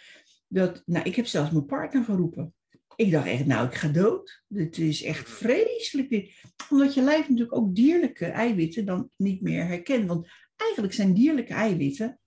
Dat, 0.49 0.83
nou, 0.87 1.05
ik 1.05 1.17
heb 1.17 1.27
zelfs 1.27 1.51
mijn 1.51 1.67
partner 1.67 2.05
geroepen. 2.05 2.55
Ik 2.97 3.11
dacht 3.11 3.27
echt, 3.27 3.47
nou, 3.47 3.67
ik 3.67 3.75
ga 3.75 3.89
dood. 3.89 4.43
Dit 4.47 4.79
is 4.79 5.03
echt 5.03 5.31
vreselijk. 5.31 6.09
Dit. 6.09 6.43
Omdat 6.71 6.95
je 6.95 7.03
lijf 7.03 7.29
natuurlijk 7.29 7.57
ook 7.57 7.75
dierlijke 7.75 8.27
eiwitten 8.27 8.85
dan 8.85 9.11
niet 9.17 9.41
meer 9.41 9.67
herkent. 9.67 10.09
Want 10.09 10.29
eigenlijk 10.57 10.93
zijn 10.93 11.15
dierlijke 11.15 11.55
eiwitten, 11.55 12.21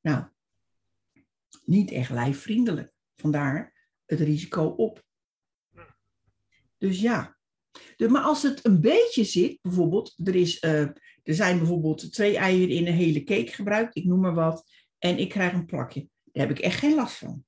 nou, 0.00 0.24
niet 1.64 1.90
echt 1.90 2.10
lijfvriendelijk. 2.10 2.92
Vandaar 3.16 3.88
het 4.06 4.20
risico 4.20 4.64
op. 4.64 5.06
Dus 6.78 7.00
ja. 7.00 7.36
Maar 8.08 8.22
als 8.22 8.42
het 8.42 8.64
een 8.66 8.80
beetje 8.80 9.24
zit, 9.24 9.58
bijvoorbeeld, 9.62 10.14
er, 10.24 10.34
is, 10.34 10.62
uh, 10.62 10.80
er 11.22 11.34
zijn 11.34 11.58
bijvoorbeeld 11.58 12.12
twee 12.12 12.36
eieren 12.36 12.76
in 12.76 12.86
een 12.86 12.92
hele 12.92 13.24
cake 13.24 13.52
gebruikt, 13.52 13.96
ik 13.96 14.04
noem 14.04 14.20
maar 14.20 14.34
wat, 14.34 14.70
en 14.98 15.18
ik 15.18 15.28
krijg 15.28 15.52
een 15.52 15.66
plakje. 15.66 16.08
Daar 16.24 16.46
heb 16.46 16.56
ik 16.58 16.64
echt 16.64 16.78
geen 16.78 16.94
last 16.94 17.16
van. 17.16 17.44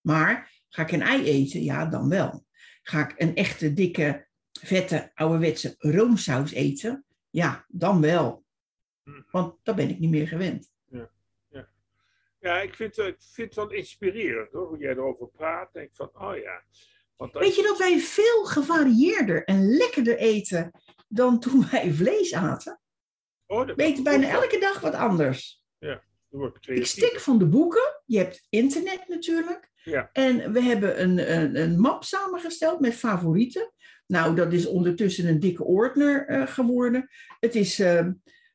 Maar 0.00 0.52
ga 0.68 0.82
ik 0.82 0.92
een 0.92 1.02
ei 1.02 1.24
eten? 1.24 1.62
Ja, 1.62 1.86
dan 1.86 2.08
wel. 2.08 2.46
Ga 2.82 3.08
ik 3.08 3.20
een 3.20 3.34
echte, 3.34 3.72
dikke, 3.72 4.26
vette, 4.52 5.10
ouderwetse 5.14 5.74
roomsaus 5.78 6.52
eten? 6.52 7.04
Ja, 7.30 7.64
dan 7.68 8.00
wel. 8.00 8.44
Want 9.30 9.58
dat 9.62 9.76
ben 9.76 9.88
ik 9.88 9.98
niet 9.98 10.10
meer 10.10 10.28
gewend. 10.28 10.70
Ja, 10.84 11.10
ja. 11.48 11.68
ja 12.40 12.60
ik, 12.60 12.74
vind, 12.74 12.98
ik 12.98 13.16
vind 13.18 13.48
het 13.48 13.54
wel 13.54 13.70
inspirerend 13.70 14.52
hoor, 14.52 14.66
hoe 14.66 14.78
jij 14.78 14.90
erover 14.90 15.28
praat. 15.28 15.72
Denk 15.72 15.94
van, 15.94 16.10
oh 16.14 16.36
ja. 16.36 16.62
Weet 17.16 17.56
je 17.56 17.62
dat 17.62 17.78
wij 17.78 17.98
veel 17.98 18.44
gevarieerder 18.44 19.44
en 19.44 19.76
lekkerder 19.76 20.18
eten 20.18 20.70
dan 21.08 21.40
toen 21.40 21.66
wij 21.70 21.92
vlees 21.92 22.34
aten? 22.34 22.80
Oh, 23.46 23.66
we 23.66 23.82
eten 23.82 24.02
bijna 24.02 24.28
elke 24.28 24.58
dag 24.58 24.80
wat 24.80 24.94
anders. 24.94 25.62
Ja, 25.78 26.02
ik 26.60 26.86
stik 26.86 27.20
van 27.20 27.38
de 27.38 27.46
boeken. 27.46 28.02
Je 28.06 28.18
hebt 28.18 28.46
internet 28.48 29.08
natuurlijk. 29.08 29.70
Ja. 29.84 30.10
En 30.12 30.52
we 30.52 30.60
hebben 30.60 31.02
een, 31.02 31.32
een, 31.36 31.60
een 31.60 31.80
map 31.80 32.04
samengesteld 32.04 32.80
met 32.80 32.94
favorieten. 32.94 33.72
Nou, 34.06 34.34
dat 34.34 34.52
is 34.52 34.66
ondertussen 34.66 35.26
een 35.26 35.40
dikke 35.40 35.64
ordner 35.64 36.30
uh, 36.30 36.46
geworden. 36.46 37.08
Het 37.40 37.54
is 37.54 37.80
uh, 37.80 38.06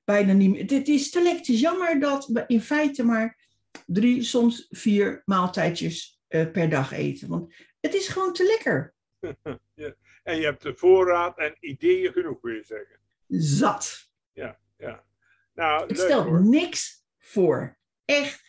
bijna 0.03 0.33
niet 0.33 0.49
meer. 0.49 0.61
Het 0.61 0.87
is 0.87 1.09
te. 1.09 1.19
Het 1.19 1.47
is 1.47 1.59
jammer 1.59 1.99
dat 1.99 2.25
we 2.25 2.43
in 2.47 2.61
feite 2.61 3.03
maar 3.03 3.37
drie, 3.85 4.23
soms 4.23 4.67
vier 4.69 5.21
maaltijdjes 5.25 6.19
uh, 6.29 6.51
per 6.51 6.69
dag 6.69 6.91
eten. 6.91 7.27
Want 7.27 7.53
het 7.79 7.93
is 7.93 8.07
gewoon 8.07 8.33
te 8.33 8.43
lekker. 8.45 8.93
ja. 9.73 9.93
En 10.23 10.37
je 10.37 10.43
hebt 10.45 10.61
de 10.61 10.75
voorraad 10.75 11.37
en 11.37 11.55
ideeën 11.59 12.11
genoeg, 12.11 12.41
wil 12.41 12.53
je 12.53 12.63
zeggen. 12.63 12.99
Zat. 13.27 14.09
Ja, 14.31 14.59
ja. 14.77 15.05
Nou, 15.53 15.81
het 15.87 15.97
leuk, 15.97 16.05
stelt 16.05 16.25
hoor. 16.25 16.41
niks 16.41 17.03
voor. 17.17 17.77
Echt. 18.05 18.47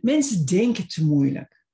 Mensen 0.00 0.46
denken 0.46 0.88
te 0.88 1.04
moeilijk. 1.04 1.64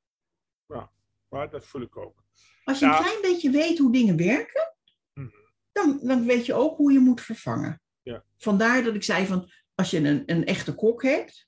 Ja, 0.66 0.90
maar 1.28 1.50
dat 1.50 1.66
voel 1.66 1.82
ik 1.82 1.96
ook. 1.96 2.24
Als 2.64 2.78
je 2.78 2.86
Nou, 2.86 2.96
een 2.98 3.04
klein 3.04 3.32
beetje 3.32 3.50
weet 3.50 3.78
hoe 3.78 3.92
dingen 3.92 4.16
werken, 4.16 4.74
Mhm. 5.14 5.28
dan, 5.72 6.00
dan 6.02 6.26
weet 6.26 6.46
je 6.46 6.54
ook 6.54 6.76
hoe 6.76 6.92
je 6.92 6.98
moet 6.98 7.20
vervangen. 7.20 7.80
Ja. 8.02 8.24
Vandaar 8.36 8.82
dat 8.82 8.94
ik 8.94 9.02
zei 9.02 9.26
van, 9.26 9.50
als 9.74 9.90
je 9.90 9.98
een, 9.98 10.22
een 10.26 10.44
echte 10.44 10.74
kok 10.74 11.02
hebt, 11.02 11.45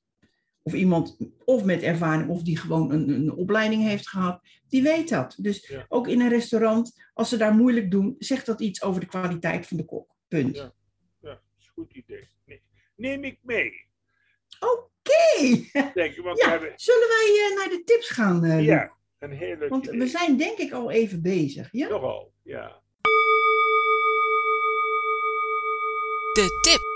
of 0.68 0.74
iemand 0.74 1.16
of 1.44 1.64
met 1.64 1.82
ervaring 1.82 2.28
of 2.28 2.42
die 2.42 2.58
gewoon 2.58 2.92
een, 2.92 3.08
een 3.08 3.32
opleiding 3.32 3.82
heeft 3.82 4.08
gehad, 4.08 4.40
die 4.68 4.82
weet 4.82 5.08
dat. 5.08 5.34
Dus 5.38 5.66
Ja. 5.68 5.84
ook 5.88 6.08
in 6.08 6.20
een 6.20 6.28
restaurant, 6.28 6.92
als 7.14 7.28
ze 7.28 7.36
daar 7.36 7.54
moeilijk 7.54 7.90
doen, 7.90 8.14
zegt 8.18 8.46
dat 8.46 8.60
iets 8.60 8.82
over 8.82 9.00
de 9.00 9.06
kwaliteit 9.06 9.66
van 9.66 9.76
de 9.76 9.84
kok. 9.84 10.16
Punt. 10.28 10.56
Ja. 10.56 10.62
Ja, 11.20 11.28
dat 11.28 11.40
is 11.58 11.66
een 11.66 11.72
goed 11.72 11.92
idee. 11.94 12.28
Nee. 12.46 12.62
Neem 12.96 13.24
ik 13.24 13.38
mee. 13.42 13.86
Oké, 14.60 15.46
ja, 15.72 15.90
hebben 16.50 16.72
zullen 16.76 17.08
wij 17.08 17.48
eh, 17.50 17.56
naar 17.56 17.68
de 17.68 17.82
tips 17.84 18.08
gaan? 18.08 18.44
eh, 18.44 18.64
ja, 18.64 18.92
een 19.18 19.30
heel 19.32 19.56
leuk 19.56 19.68
Want 19.68 19.86
idee. 19.86 19.98
we 19.98 20.06
zijn 20.06 20.36
denk 20.36 20.58
ik 20.58 20.72
al 20.72 20.90
even 20.90 21.22
bezig. 21.22 21.68
Ja? 21.72 21.88
Nogal, 21.88 22.32
ja. 22.42 22.82
De 26.32 26.58
tip. 26.62 26.87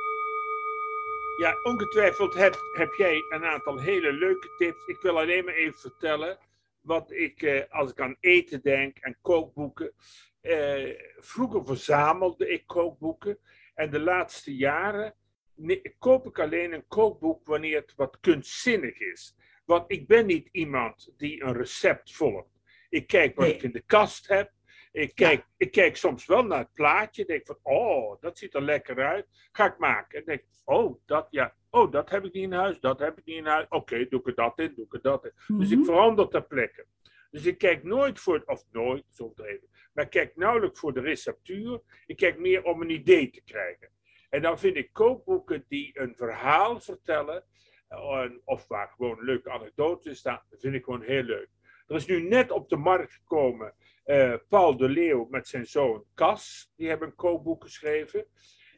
Ja, 1.42 1.54
ongetwijfeld 1.62 2.34
heb, 2.34 2.56
heb 2.72 2.92
jij 2.92 3.24
een 3.28 3.44
aantal 3.44 3.78
hele 3.80 4.12
leuke 4.12 4.54
tips. 4.58 4.86
Ik 4.86 5.00
wil 5.00 5.18
alleen 5.18 5.44
maar 5.44 5.54
even 5.54 5.78
vertellen 5.80 6.38
wat 6.80 7.10
ik, 7.12 7.42
eh, 7.42 7.62
als 7.68 7.90
ik 7.90 8.00
aan 8.00 8.16
eten 8.20 8.62
denk 8.62 8.98
en 8.98 9.18
kookboeken. 9.22 9.92
eh, 10.40 10.98
vroeger 11.18 11.66
verzamelde 11.66 12.48
ik 12.48 12.66
kookboeken. 12.66 13.38
En 13.74 13.90
de 13.90 14.00
laatste 14.00 14.56
jaren 14.56 15.14
ne- 15.54 15.94
koop 15.98 16.26
ik 16.26 16.38
alleen 16.38 16.72
een 16.72 16.86
kookboek 16.86 17.46
wanneer 17.46 17.80
het 17.80 17.94
wat 17.96 18.20
kunstzinnig 18.20 18.98
is. 18.98 19.36
Want 19.64 19.84
ik 19.92 20.06
ben 20.06 20.26
niet 20.26 20.48
iemand 20.52 21.12
die 21.16 21.42
een 21.42 21.52
recept 21.52 22.14
volgt. 22.16 22.60
Ik 22.88 23.06
kijk 23.06 23.34
wat 23.36 23.46
Nee. 23.46 23.54
ik 23.54 23.62
in 23.62 23.72
de 23.72 23.82
kast 23.86 24.28
heb. 24.28 24.50
Ik 24.92 25.14
kijk, 25.14 25.46
ik 25.56 25.70
kijk 25.72 25.96
soms 25.96 26.26
wel 26.26 26.44
naar 26.44 26.58
het 26.58 26.72
plaatje. 26.72 27.24
Denk 27.24 27.46
van, 27.46 27.58
oh, 27.62 28.20
dat 28.20 28.38
ziet 28.38 28.54
er 28.54 28.62
lekker 28.62 29.04
uit. 29.06 29.26
Ga 29.52 29.66
ik 29.66 29.78
maken. 29.78 30.18
En 30.18 30.24
denk, 30.24 30.42
oh, 30.64 31.00
dat, 31.06 31.26
ja. 31.30 31.54
oh, 31.70 31.92
dat 31.92 32.10
heb 32.10 32.24
ik 32.24 32.32
niet 32.32 32.42
in 32.42 32.52
huis. 32.52 32.80
Dat 32.80 32.98
heb 32.98 33.18
ik 33.18 33.24
niet 33.24 33.36
in 33.36 33.46
huis. 33.46 33.66
Oké, 33.68 34.06
doe 34.08 34.20
ik 34.20 34.26
er 34.26 34.34
dat 34.34 34.58
in, 34.58 34.72
doe 34.74 34.84
ik 34.84 34.92
er 34.94 35.02
dat 35.02 35.24
in. 35.24 35.32
Dus 35.58 35.68
Mhm. 35.70 35.78
ik 35.78 35.84
verander 35.84 36.28
ter 36.28 36.44
plekke. 36.44 36.86
Dus 37.30 37.46
ik 37.46 37.58
kijk 37.58 37.82
nooit 37.84 38.20
voor, 38.20 38.42
of 38.46 38.64
nooit, 38.72 39.04
zo 39.10 39.32
even, 39.36 39.68
maar 39.92 40.04
ik 40.04 40.10
kijk 40.10 40.36
nauwelijks 40.36 40.80
voor 40.80 40.94
de 40.94 41.00
receptuur. 41.00 41.80
Ik 42.06 42.16
kijk 42.16 42.38
meer 42.38 42.62
om 42.64 42.80
een 42.82 42.90
idee 42.90 43.30
te 43.30 43.42
krijgen. 43.44 43.88
En 44.28 44.42
dan 44.42 44.58
vind 44.58 44.76
ik 44.76 44.92
kookboeken 44.92 45.64
die 45.68 46.00
een 46.00 46.14
verhaal 46.16 46.80
vertellen, 46.80 47.44
eh, 47.88 48.24
of 48.44 48.68
waar 48.68 48.88
gewoon 48.88 49.24
leuke 49.24 49.50
anekdotes 49.50 50.18
staan, 50.18 50.42
dat 50.50 50.60
vind 50.60 50.74
ik 50.74 50.84
gewoon 50.84 51.02
heel 51.02 51.22
leuk. 51.22 51.48
Er 51.92 51.98
is 51.98 52.06
nu 52.06 52.22
net 52.22 52.50
op 52.50 52.68
de 52.68 52.76
markt 52.76 53.12
gekomen 53.12 53.74
eh, 54.04 54.34
Paul 54.48 54.76
de 54.76 54.88
Leeuw 54.88 55.26
met 55.30 55.48
zijn 55.48 55.66
zoon 55.66 56.04
Cas. 56.14 56.72
Die 56.76 56.88
hebben 56.88 57.08
een 57.08 57.14
kookboek 57.14 57.64
geschreven. 57.64 58.26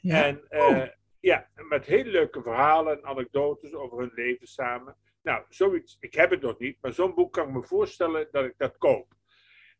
Ja. 0.01 0.25
En 0.25 0.49
eh, 0.49 0.89
ja, 1.21 1.49
met 1.55 1.87
hele 1.87 2.11
leuke 2.11 2.43
verhalen 2.43 2.97
en 2.97 3.05
anekdotes 3.05 3.75
over 3.75 3.99
hun 3.99 4.11
leven 4.15 4.47
samen. 4.47 4.97
Nou, 5.23 5.45
zoiets, 5.49 5.97
ik 6.01 6.15
heb 6.15 6.31
het 6.31 6.41
nog 6.41 6.59
niet, 6.59 6.79
maar 6.81 6.93
zo'n 6.93 7.15
boek 7.15 7.33
kan 7.33 7.49
ik 7.49 7.55
me 7.55 7.63
voorstellen 7.63 8.29
dat 8.31 8.45
ik 8.45 8.55
dat 8.57 8.79
koop. 8.79 9.15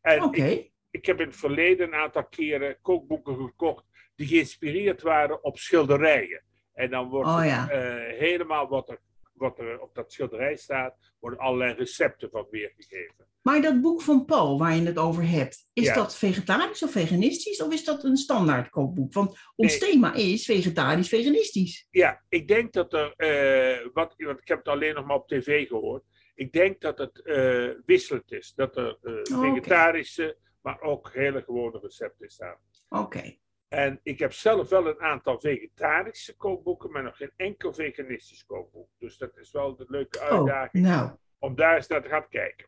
En 0.01 0.23
Oké, 0.23 0.43
ik, 0.43 0.71
ik 0.91 1.05
heb 1.05 1.19
in 1.19 1.27
het 1.27 1.35
verleden 1.35 1.87
een 1.87 1.99
aantal 1.99 2.27
keren 2.27 2.81
kookboeken 2.81 3.35
gekocht 3.35 3.85
die 4.15 4.27
geïnspireerd 4.27 5.01
waren 5.01 5.43
op 5.43 5.57
schilderijen. 5.57 6.43
En 6.73 6.89
dan 6.89 7.09
wordt 7.09 7.29
Oh 7.29 7.45
ja. 7.45 7.69
eh, 7.69 8.17
helemaal 8.17 8.67
wat 8.67 8.89
er, 8.89 8.99
wat 9.35 9.59
er 9.59 9.79
op 9.79 9.95
dat 9.95 10.11
schilderij 10.11 10.55
staat, 10.55 10.95
worden 11.19 11.39
allerlei 11.39 11.73
recepten 11.73 12.29
van 12.29 12.47
weergegeven. 12.49 13.27
maar 13.41 13.61
dat 13.61 13.81
boek 13.81 14.01
van 14.01 14.25
Paul 14.25 14.59
waar 14.59 14.75
je 14.75 14.81
het 14.85 14.97
over 14.97 15.29
hebt, 15.29 15.67
is 15.73 15.85
Ja. 15.85 15.93
dat 15.93 16.15
vegetarisch 16.17 16.83
of 16.83 16.91
veganistisch 16.91 17.61
of 17.61 17.73
is 17.73 17.83
dat 17.83 18.03
een 18.03 18.17
standaard 18.17 18.69
kookboek? 18.69 19.13
Want 19.13 19.37
ons 19.55 19.79
Nee. 19.79 19.89
thema 19.91 20.13
is 20.13 20.45
vegetarisch-veganistisch. 20.45 21.87
Ja, 21.91 22.23
ik 22.29 22.47
denk 22.47 22.73
dat 22.73 22.93
er, 22.93 23.13
eh, 23.15 23.87
wat, 23.93 24.13
want 24.17 24.39
ik 24.39 24.47
heb 24.47 24.57
het 24.57 24.67
alleen 24.67 24.93
nog 24.95 25.05
maar 25.05 25.15
op 25.15 25.27
tv 25.27 25.67
gehoord. 25.67 26.03
Ik 26.35 26.51
denk 26.53 26.81
dat 26.81 26.97
het 26.97 27.21
eh, 27.21 27.69
wisselend 27.85 28.31
is. 28.31 28.53
Dat 28.55 28.77
er 28.77 28.97
Oh, 29.01 29.11
oké. 29.19 29.23
vegetarische, 29.39 30.37
maar 30.61 30.81
ook 30.81 31.09
hele 31.13 31.41
gewone 31.43 31.79
recepten 31.79 32.29
staan. 32.29 32.57
Oké, 32.89 33.37
En 33.75 33.99
ik 34.03 34.19
heb 34.19 34.33
zelf 34.33 34.69
wel 34.69 34.87
een 34.87 34.99
aantal 34.99 35.39
vegetarische 35.39 36.35
kookboeken, 36.35 36.91
maar 36.91 37.03
nog 37.03 37.17
geen 37.17 37.31
enkel 37.35 37.73
veganistisch 37.73 38.45
kookboek. 38.45 38.89
Dus 38.99 39.17
dat 39.17 39.37
is 39.37 39.51
wel 39.51 39.75
de 39.75 39.85
leuke 39.87 40.19
oh, 40.19 40.25
uitdaging 40.25 40.85
nou, 40.85 41.11
om 41.39 41.55
daar 41.55 41.75
eens 41.75 41.87
naar 41.87 42.01
te 42.01 42.09
gaan 42.09 42.29
kijken. 42.29 42.67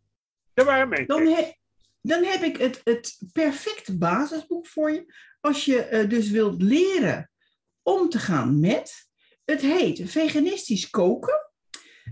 Dat 0.54 0.66
waren 0.66 0.90
mijn 0.90 1.06
dan, 1.06 1.28
he- 1.28 1.54
dan 2.02 2.24
heb 2.24 2.42
ik 2.42 2.58
het, 2.58 2.82
het 2.84 3.30
perfecte 3.34 3.98
basisboek 3.98 4.68
voor 4.68 4.92
je. 4.92 5.14
Als 5.40 5.66
je 5.66 5.82
eh, 5.82 6.10
dus 6.10 6.30
wilt 6.30 6.62
leren 6.62 7.32
om 7.84 8.10
te 8.10 8.20
gaan 8.20 8.60
met. 8.60 9.10
Het 9.46 9.62
heet 9.62 10.12
Veganistisch 10.12 10.90
koken. 10.90 11.52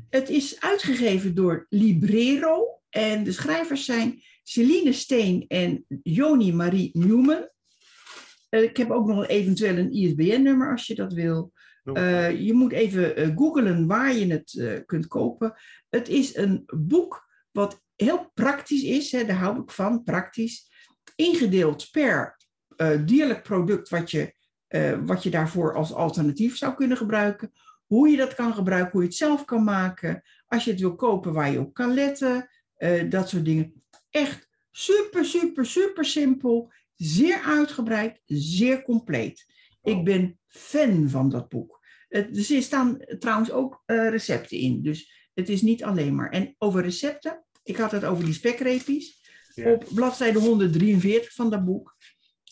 Het 0.10 0.30
is 0.30 0.62
uitgegeven 0.62 1.36
door 1.36 1.66
Librero. 1.70 2.82
En 2.90 3.24
de 3.24 3.32
schrijvers 3.32 3.86
zijn 3.86 4.24
Celine 4.44 4.94
Steen 4.94 5.46
en 5.48 5.86
Joni 6.04 6.54
Marie 6.54 6.90
Newman. 6.94 7.54
Eh, 8.56 8.64
ik 8.64 8.78
heb 8.78 8.92
ook 8.92 9.08
nog 9.08 9.28
eventueel 9.28 9.78
een 9.78 9.92
ISBN-nummer 9.92 10.72
als 10.72 10.88
je 10.88 10.96
dat 10.96 11.14
wil. 11.14 11.52
Eh, 11.84 12.42
je 12.42 12.54
moet 12.54 12.72
even 12.72 13.16
eh, 13.16 13.30
googlen 13.36 13.88
waar 13.88 14.16
je 14.16 14.28
het 14.28 14.84
kunt 14.86 15.08
kopen. 15.08 15.54
Het 15.90 16.08
is 16.08 16.36
een 16.36 16.64
boek 16.66 17.28
wat 17.52 17.84
heel 17.96 18.32
praktisch 18.34 18.84
is, 18.84 19.12
hè, 19.12 19.26
daar 19.26 19.38
hou 19.38 19.62
ik 19.62 19.72
van, 19.72 20.04
praktisch. 20.04 20.70
Ingedeeld 21.16 21.92
per 21.92 22.38
dierlijk 23.06 23.44
product 23.44 23.90
wat 23.90 24.12
je, 24.12 24.34
wat 25.06 25.24
je 25.24 25.30
daarvoor 25.30 25.76
als 25.76 25.94
alternatief 25.94 26.58
zou 26.58 26.76
kunnen 26.76 26.98
gebruiken. 26.98 27.52
Hoe 27.86 28.10
je 28.10 28.18
dat 28.18 28.36
kan 28.36 28.54
gebruiken, 28.54 28.92
hoe 28.92 29.02
je 29.02 29.08
het 29.08 29.18
zelf 29.18 29.46
kan 29.46 29.64
maken. 29.64 30.22
Als 30.48 30.64
je 30.64 30.72
het 30.72 30.80
wil 30.80 30.96
kopen, 30.96 31.34
waar 31.34 31.52
je 31.52 31.60
op 31.60 31.74
kan 31.74 31.94
letten. 31.94 32.50
dat 33.10 33.30
soort 33.30 33.46
dingen. 33.46 33.84
Echt 34.10 34.50
super, 34.72 35.26
super, 35.26 35.66
super 35.66 36.06
simpel. 36.06 36.72
Zeer 36.96 37.42
uitgebreid, 37.42 38.22
zeer 38.26 38.84
compleet. 38.84 39.46
Oh. 39.82 39.98
Ik 39.98 40.04
ben 40.04 40.40
fan 40.48 41.10
van 41.10 41.30
dat 41.30 41.50
boek. 41.50 41.84
Het, 42.08 42.50
er 42.50 42.62
staan 42.62 42.98
trouwens 43.20 43.52
ook 43.52 43.84
eh, 43.86 44.10
recepten 44.10 44.58
in. 44.58 44.82
Dus 44.82 45.30
het 45.34 45.50
is 45.50 45.62
niet 45.62 45.84
alleen 45.84 46.16
maar. 46.16 46.30
En 46.30 46.56
over 46.58 46.82
recepten, 46.82 47.46
ik 47.64 47.76
had 47.76 47.92
het 47.92 48.04
over 48.04 48.26
die 48.26 48.34
spekrepies. 48.34 49.24
Ja. 49.54 49.72
Op 49.72 49.86
bladzijde 49.94 50.40
143 50.40 51.34
van 51.34 51.50
dat 51.50 51.66
boek 51.66 51.96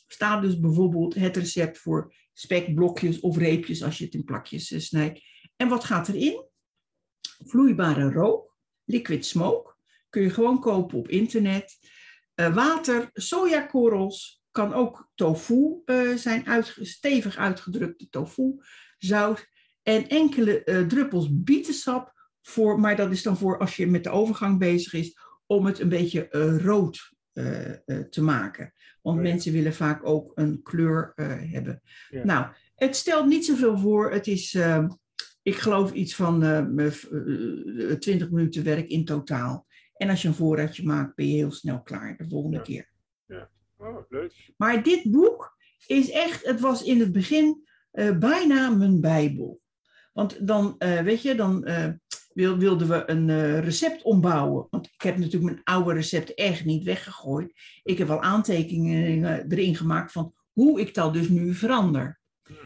staat 0.08 0.42
dus 0.42 0.60
bijvoorbeeld 0.60 1.16
het 1.16 1.38
recept 1.38 1.78
voor 1.78 2.14
spekblokjes 2.34 3.20
of 3.20 3.38
reepjes 3.38 3.84
als 3.84 3.98
je 3.98 4.06
het 4.06 4.14
in 4.14 4.24
plakjes 4.24 4.72
eh, 4.72 4.80
snijdt. 4.80 5.22
En 5.56 5.68
wat 5.68 5.84
gaat 5.84 6.08
erin? 6.08 6.46
Vloeibare 7.46 8.12
rook, 8.12 8.58
liquid 8.84 9.26
smoke, 9.26 9.76
kun 10.10 10.22
je 10.22 10.30
gewoon 10.30 10.60
kopen 10.60 10.98
op 10.98 11.08
internet. 11.08 11.78
Eh, 12.36 12.54
water, 12.54 13.10
sojakorrels, 13.14 14.44
kan 14.52 14.74
ook 14.74 15.10
tofu 15.16 15.82
eh, 15.86 16.14
zijn, 16.14 16.64
stevig 16.82 17.38
uitgedrukte 17.38 18.10
tofu, 18.10 18.56
zout 18.98 19.48
en 19.84 20.08
enkele 20.08 20.64
eh, 20.64 20.82
druppels 20.82 21.28
bietensap, 21.32 22.12
voor, 22.42 22.80
maar 22.80 22.96
dat 22.96 23.12
is 23.12 23.24
dan 23.24 23.38
voor 23.38 23.60
als 23.60 23.76
je 23.76 23.88
met 23.88 24.04
de 24.04 24.10
overgang 24.10 24.60
bezig 24.60 24.94
is, 24.94 25.18
om 25.46 25.66
het 25.66 25.80
een 25.80 25.90
beetje 25.90 26.28
rood 26.64 27.12
te 28.10 28.22
maken. 28.22 28.74
Want 29.02 29.18
Oh 29.18 29.24
ja. 29.24 29.30
mensen 29.30 29.52
willen 29.52 29.74
vaak 29.74 30.06
ook 30.06 30.32
een 30.36 30.62
kleur 30.64 31.12
hebben. 31.52 31.82
Ja. 32.10 32.24
Nou, 32.24 32.46
het 32.76 32.96
stelt 32.96 33.28
niet 33.28 33.46
zoveel 33.46 33.78
voor. 33.78 34.12
Het 34.12 34.28
is, 34.28 34.56
ik 35.44 35.56
geloof, 35.56 35.94
iets 35.94 36.16
van 36.16 36.44
eh, 36.44 36.66
me- 36.66 37.90
eh, 37.90 37.98
20 37.98 38.30
minuten 38.32 38.64
werk 38.64 38.88
in 38.88 39.06
totaal. 39.06 39.68
En 40.04 40.10
als 40.10 40.22
je 40.22 40.28
een 40.28 40.34
voorraadje 40.34 40.84
maakt, 40.86 41.16
ben 41.16 41.28
je 41.28 41.36
heel 41.36 41.52
snel 41.52 41.82
klaar 41.82 42.18
de 42.18 42.28
volgende 42.28 42.58
Ja. 42.58 42.64
keer. 42.64 42.92
Oh, 43.78 43.98
leuk. 44.10 44.34
Maar 44.58 44.84
dit 44.84 45.12
boek 45.12 45.58
is 45.88 46.12
echt, 46.12 46.46
het 46.46 46.60
was 46.60 46.84
in 46.84 47.00
het 47.00 47.12
begin 47.12 47.68
eh, 47.92 48.18
bijna 48.18 48.70
mijn 48.70 49.02
Bijbel. 49.02 49.62
Want 50.14 50.48
dan, 50.48 50.76
eh, 50.78 51.00
weet 51.02 51.22
je, 51.22 51.36
dan 51.36 51.66
eh, 51.66 51.90
wil- 52.34 52.58
wilden 52.58 52.88
we 52.88 53.04
een 53.10 53.60
recept 53.62 54.02
ombouwen. 54.04 54.68
Want 54.70 54.86
ik 54.94 55.02
heb 55.02 55.18
natuurlijk 55.18 55.44
mijn 55.44 55.64
oude 55.64 55.94
recept 55.94 56.34
echt 56.34 56.66
niet 56.66 56.84
weggegooid. 56.84 57.54
Ik 57.84 57.98
heb 57.98 58.08
wel 58.08 58.22
aantekeningen 58.22 59.52
erin 59.52 59.76
gemaakt 59.76 60.12
van 60.12 60.34
hoe 60.52 60.80
ik 60.80 60.94
dat 60.94 61.14
dus 61.14 61.30
nu 61.30 61.54
verander. 61.54 62.20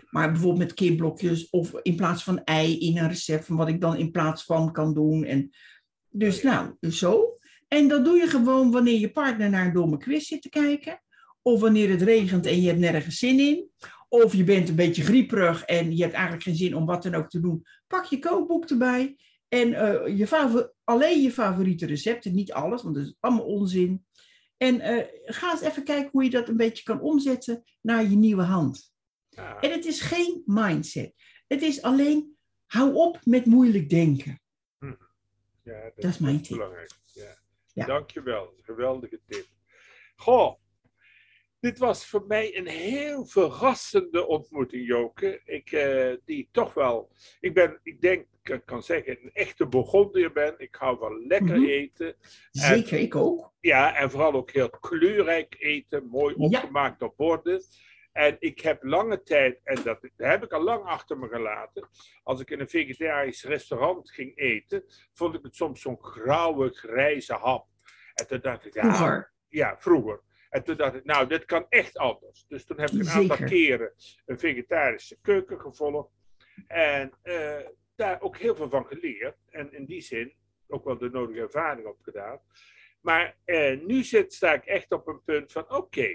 Maar 0.09 0.31
bijvoorbeeld 0.31 0.59
met 0.63 0.73
kipblokjes 0.73 1.49
of 1.49 1.73
in 1.81 1.95
plaats 1.95 2.23
van 2.23 2.43
ei 2.43 2.79
in 2.79 2.97
een 2.97 3.07
recept 3.07 3.45
van 3.45 3.55
wat 3.55 3.67
ik 3.67 3.81
dan 3.81 3.95
in 3.97 4.11
plaats 4.11 4.43
van 4.43 4.71
kan 4.71 4.93
doen. 4.93 5.23
En 5.23 5.49
dus 6.17 6.43
nou, 6.43 6.75
dus 6.79 6.97
zo. 6.97 7.37
En 7.67 7.87
dat 7.87 8.05
doe 8.05 8.17
je 8.17 8.27
gewoon 8.27 8.71
wanneer 8.71 8.99
je 8.99 9.11
partner 9.11 9.49
naar 9.49 9.65
een 9.65 9.73
domme 9.73 9.97
quiz 9.97 10.27
zit 10.27 10.41
te 10.41 10.49
kijken. 10.49 11.01
Of 11.41 11.59
wanneer 11.59 11.89
het 11.89 12.01
regent 12.01 12.45
en 12.45 12.61
je 12.61 12.67
hebt 12.67 12.79
nergens 12.79 13.19
zin 13.19 13.39
in. 13.39 13.69
Of 14.09 14.33
je 14.33 14.43
bent 14.43 14.69
een 14.69 14.75
beetje 14.75 15.03
grieperig 15.03 15.63
en 15.63 15.95
je 15.95 16.01
hebt 16.01 16.13
eigenlijk 16.13 16.43
geen 16.43 16.55
zin 16.55 16.75
om 16.75 16.85
wat 16.85 17.03
dan 17.03 17.15
ook 17.15 17.29
te 17.29 17.39
doen. 17.39 17.63
Pak 17.87 18.05
je 18.05 18.19
kookboek 18.19 18.65
erbij. 18.65 19.15
En 19.47 19.73
eh, 19.73 20.17
je 20.17 20.27
favor- 20.27 20.73
alleen 20.83 21.21
je 21.21 21.31
favoriete 21.31 21.85
recepten, 21.85 22.35
niet 22.35 22.51
alles, 22.51 22.83
want 22.83 22.95
dat 22.95 23.05
is 23.05 23.15
allemaal 23.19 23.45
onzin. 23.45 24.05
En 24.57 24.79
eh, 24.79 25.05
ga 25.25 25.51
eens 25.51 25.61
even 25.61 25.83
kijken 25.83 26.09
hoe 26.11 26.23
je 26.23 26.29
dat 26.29 26.49
een 26.49 26.57
beetje 26.57 26.83
kan 26.83 27.01
omzetten 27.01 27.63
naar 27.81 28.09
je 28.09 28.15
nieuwe 28.15 28.41
hand. 28.43 28.91
Ja, 29.29 29.59
En 29.59 29.71
het 29.71 29.85
is 29.85 30.01
geen 30.01 30.41
mindset. 30.45 31.13
Het 31.47 31.61
is 31.61 31.81
alleen, 31.81 32.37
hou 32.65 32.93
op 32.93 33.19
met 33.23 33.45
moeilijk 33.45 33.89
denken. 33.89 34.41
Ja, 35.67 35.91
Dat 35.95 36.03
is 36.11 36.17
mijn 36.17 36.41
tip. 36.41 36.57
belangrijk. 36.57 36.91
Ja. 37.13 37.35
Ja. 37.73 37.85
Dankjewel, 37.85 38.53
geweldige 38.61 39.19
tip. 39.27 39.45
Goh, 40.15 40.55
dit 41.59 41.77
was 41.77 42.05
voor 42.07 42.25
mij 42.27 42.57
een 42.57 42.67
heel 42.67 43.25
verrassende 43.25 44.27
ontmoeting, 44.27 44.87
Joke. 44.87 45.41
Ik, 45.45 45.71
eh, 45.71 46.13
die 46.25 46.49
toch 46.51 46.73
wel, 46.73 47.11
ik 47.39 47.53
ben, 47.53 47.79
ik 47.83 48.01
denk, 48.01 48.25
ik 48.43 48.61
kan 48.65 48.83
zeggen, 48.83 49.17
een 49.23 49.31
echte 49.33 49.67
Burgondiër 49.67 50.31
ben. 50.31 50.55
Ik 50.57 50.75
hou 50.75 50.97
van 50.97 51.27
lekker 51.27 51.57
Mhm. 51.59 51.65
eten. 51.69 52.15
Zeker, 52.51 52.99
ik 52.99 53.15
ook. 53.15 53.53
Ja, 53.59 53.95
en 53.95 54.11
vooral 54.11 54.33
ook 54.33 54.51
heel 54.51 54.69
kleurrijk 54.69 55.55
eten, 55.59 56.05
mooi 56.07 56.35
Ja. 56.37 56.45
opgemaakt 56.45 57.01
op 57.01 57.17
borden. 57.17 57.61
En 58.17 58.35
ik 58.39 58.59
heb 58.59 58.83
lange 58.83 59.23
tijd, 59.23 59.59
en 59.63 59.75
dat, 59.75 60.01
dat 60.01 60.11
heb 60.15 60.43
ik 60.43 60.51
al 60.51 60.63
lang 60.63 60.83
achter 60.83 61.17
me 61.17 61.27
gelaten, 61.27 61.89
als 62.23 62.39
ik 62.39 62.49
in 62.49 62.59
een 62.59 62.69
vegetarisch 62.69 63.43
restaurant 63.43 64.11
ging 64.11 64.37
eten, 64.37 64.83
vond 65.13 65.35
ik 65.35 65.43
het 65.43 65.55
soms 65.55 65.81
zo'n 65.81 66.03
grauwe, 66.03 66.69
grijze 66.69 67.33
hap. 67.33 67.67
En 68.13 68.27
toen 68.27 68.39
dacht 68.39 68.65
ik, 68.65 68.73
ja, 68.73 68.93
Vroeger. 68.95 69.31
ja, 69.47 69.77
vroeger. 69.79 70.21
En 70.49 70.63
toen 70.63 70.77
dacht 70.77 70.95
ik, 70.95 71.05
nou, 71.05 71.27
dit 71.27 71.45
kan 71.45 71.65
echt 71.69 71.97
anders. 71.97 72.45
Dus 72.47 72.65
toen 72.65 72.79
heb 72.79 72.89
ik 72.89 72.99
een 72.99 73.09
aantal 73.09 73.35
Zeker. 73.37 73.45
keren 73.45 73.93
een 74.25 74.39
vegetarische 74.39 75.17
keuken 75.21 75.59
gevolgd. 75.61 76.11
En 76.67 77.11
eh, 77.21 77.57
daar 77.95 78.21
ook 78.21 78.37
heel 78.37 78.55
veel 78.55 78.69
van 78.69 78.85
geleerd. 78.85 79.37
En 79.49 79.73
in 79.73 79.85
die 79.85 80.01
zin 80.01 80.35
ook 80.67 80.85
wel 80.85 80.97
de 80.97 81.09
nodige 81.09 81.41
ervaring 81.41 81.87
opgedaan. 81.87 82.41
Maar 83.01 83.37
eh, 83.45 83.79
nu 83.79 84.03
zit, 84.03 84.33
sta 84.33 84.53
ik 84.53 84.65
echt 84.65 84.91
op 84.91 85.07
een 85.07 85.23
punt 85.23 85.51
van, 85.51 85.71
oké, 85.71 86.07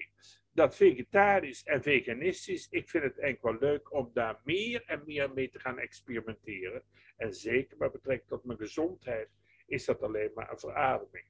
dat 0.53 0.77
vegetarisch 0.77 1.63
en 1.63 1.83
veganistisch, 1.83 2.69
ik 2.71 2.89
vind 2.91 3.05
het 3.05 3.39
wel 3.41 3.59
leuk 3.59 3.93
om 3.93 4.11
daar 4.13 4.41
meer 4.45 4.83
en 4.87 5.03
meer 5.07 5.33
mee 5.33 5.51
te 5.51 5.61
gaan 5.61 5.79
experimenteren. 5.79 6.83
En 7.17 7.35
zeker 7.35 7.77
met 7.79 7.93
betrekking 7.93 8.29
tot 8.29 8.45
mijn 8.45 8.59
gezondheid 8.59 9.29
is 9.67 9.85
dat 9.85 10.03
alleen 10.03 10.31
maar 10.35 10.51
een 10.51 10.59
verademing. 10.59 11.27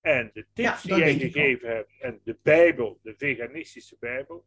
En 0.00 0.30
de 0.32 0.46
tips 0.52 0.82
Ja, 0.82 0.94
die 0.94 1.04
jij 1.04 1.14
gegeven 1.18 1.68
hebt 1.68 1.92
en 2.00 2.20
de 2.24 2.38
Bijbel, 2.42 2.98
de 3.02 3.14
veganistische 3.16 3.96
Bijbel, 3.98 4.46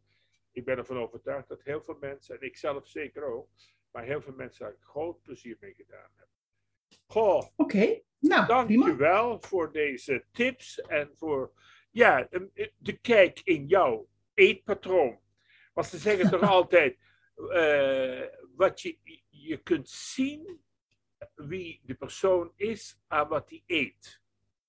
ik 0.52 0.64
ben 0.64 0.76
ervan 0.78 0.98
overtuigd 0.98 1.48
dat 1.48 1.62
heel 1.62 1.82
veel 1.82 1.96
mensen, 2.00 2.40
en 2.40 2.46
ik 2.46 2.56
zelf 2.56 2.86
zeker 2.86 3.24
ook, 3.24 3.48
maar 3.90 4.04
heel 4.04 4.20
veel 4.20 4.34
mensen 4.34 4.66
daar 4.66 4.76
groot 4.80 5.22
plezier 5.22 5.56
mee 5.60 5.74
gedaan 5.74 6.10
hebben. 6.14 6.34
Goh, 7.06 7.46
Oké, 7.56 8.00
nou, 8.18 8.46
prima. 8.46 8.46
dankjewel 8.46 9.40
voor 9.40 9.72
deze 9.72 10.24
tips 10.32 10.80
en 10.80 11.10
voor 11.14 11.52
ja, 11.96 12.26
een- 12.30 12.72
de 12.78 12.92
kijk 12.98 13.40
in 13.44 13.66
jouw 13.66 14.08
eetpatroon. 14.34 15.20
Want 15.74 15.86
ze 15.86 15.98
zeggen 15.98 16.30
toch 16.30 16.40
altijd, 16.56 16.98
eh, 17.52 18.22
wat 18.56 18.80
je, 18.80 18.98
je 19.28 19.56
kunt 19.62 19.88
zien 19.88 20.60
wie 21.34 21.80
de 21.84 21.94
persoon 21.94 22.52
is 22.56 22.98
aan 23.06 23.28
wat 23.28 23.50
hij 23.50 23.62
eet. 23.66 24.20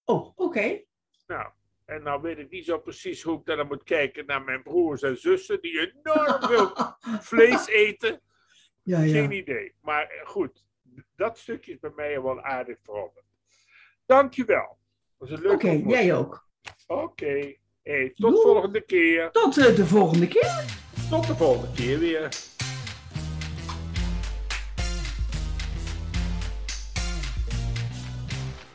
Oh, 0.04 0.32
oké. 0.36 0.82
Nou, 1.28 1.52
en 1.86 2.04
nou 2.04 2.22
weet 2.22 2.38
ik 2.38 2.50
niet 2.50 2.66
zo 2.66 2.80
precies 2.80 3.22
hoe 3.24 3.40
ik 3.40 3.46
dan 3.46 3.68
moet 3.68 3.84
kijken 3.84 4.26
naar 4.26 4.44
mijn 4.44 4.64
broers 4.64 5.02
en 5.02 5.18
zussen 5.18 5.62
die 5.62 5.80
enorm 6.04 6.42
veel 6.42 6.72
vlees 7.32 7.68
eten. 7.68 8.22
Ja, 8.84 9.00
Geen 9.00 9.32
ja. 9.32 9.38
idee. 9.38 9.76
Maar 9.82 10.08
eh, 10.10 10.28
goed, 10.28 10.66
dat 11.16 11.38
stukje 11.38 11.72
is 11.72 11.80
bij 11.80 11.92
mij 11.96 12.22
wel 12.22 12.42
aardig 12.42 12.80
veranderd. 12.84 13.26
Dankjewel. 14.06 14.78
Dat 15.18 15.30
was 15.30 15.40
een 15.40 15.50
Oké, 15.52 15.70
jij 15.72 16.16
ook. 16.16 16.47
Oké. 16.88 17.54
Hey, 17.84 18.12
tot 18.16 18.32
Doei. 18.32 18.42
volgende 18.42 18.82
keer. 18.82 19.30
Tot 19.32 19.58
eh, 19.58 19.76
de 19.76 19.86
volgende 19.86 20.28
keer. 20.28 20.66
Tot 21.10 21.28
de 21.28 21.36
volgende 21.36 21.72
keer 21.76 22.00
weer. 22.00 22.30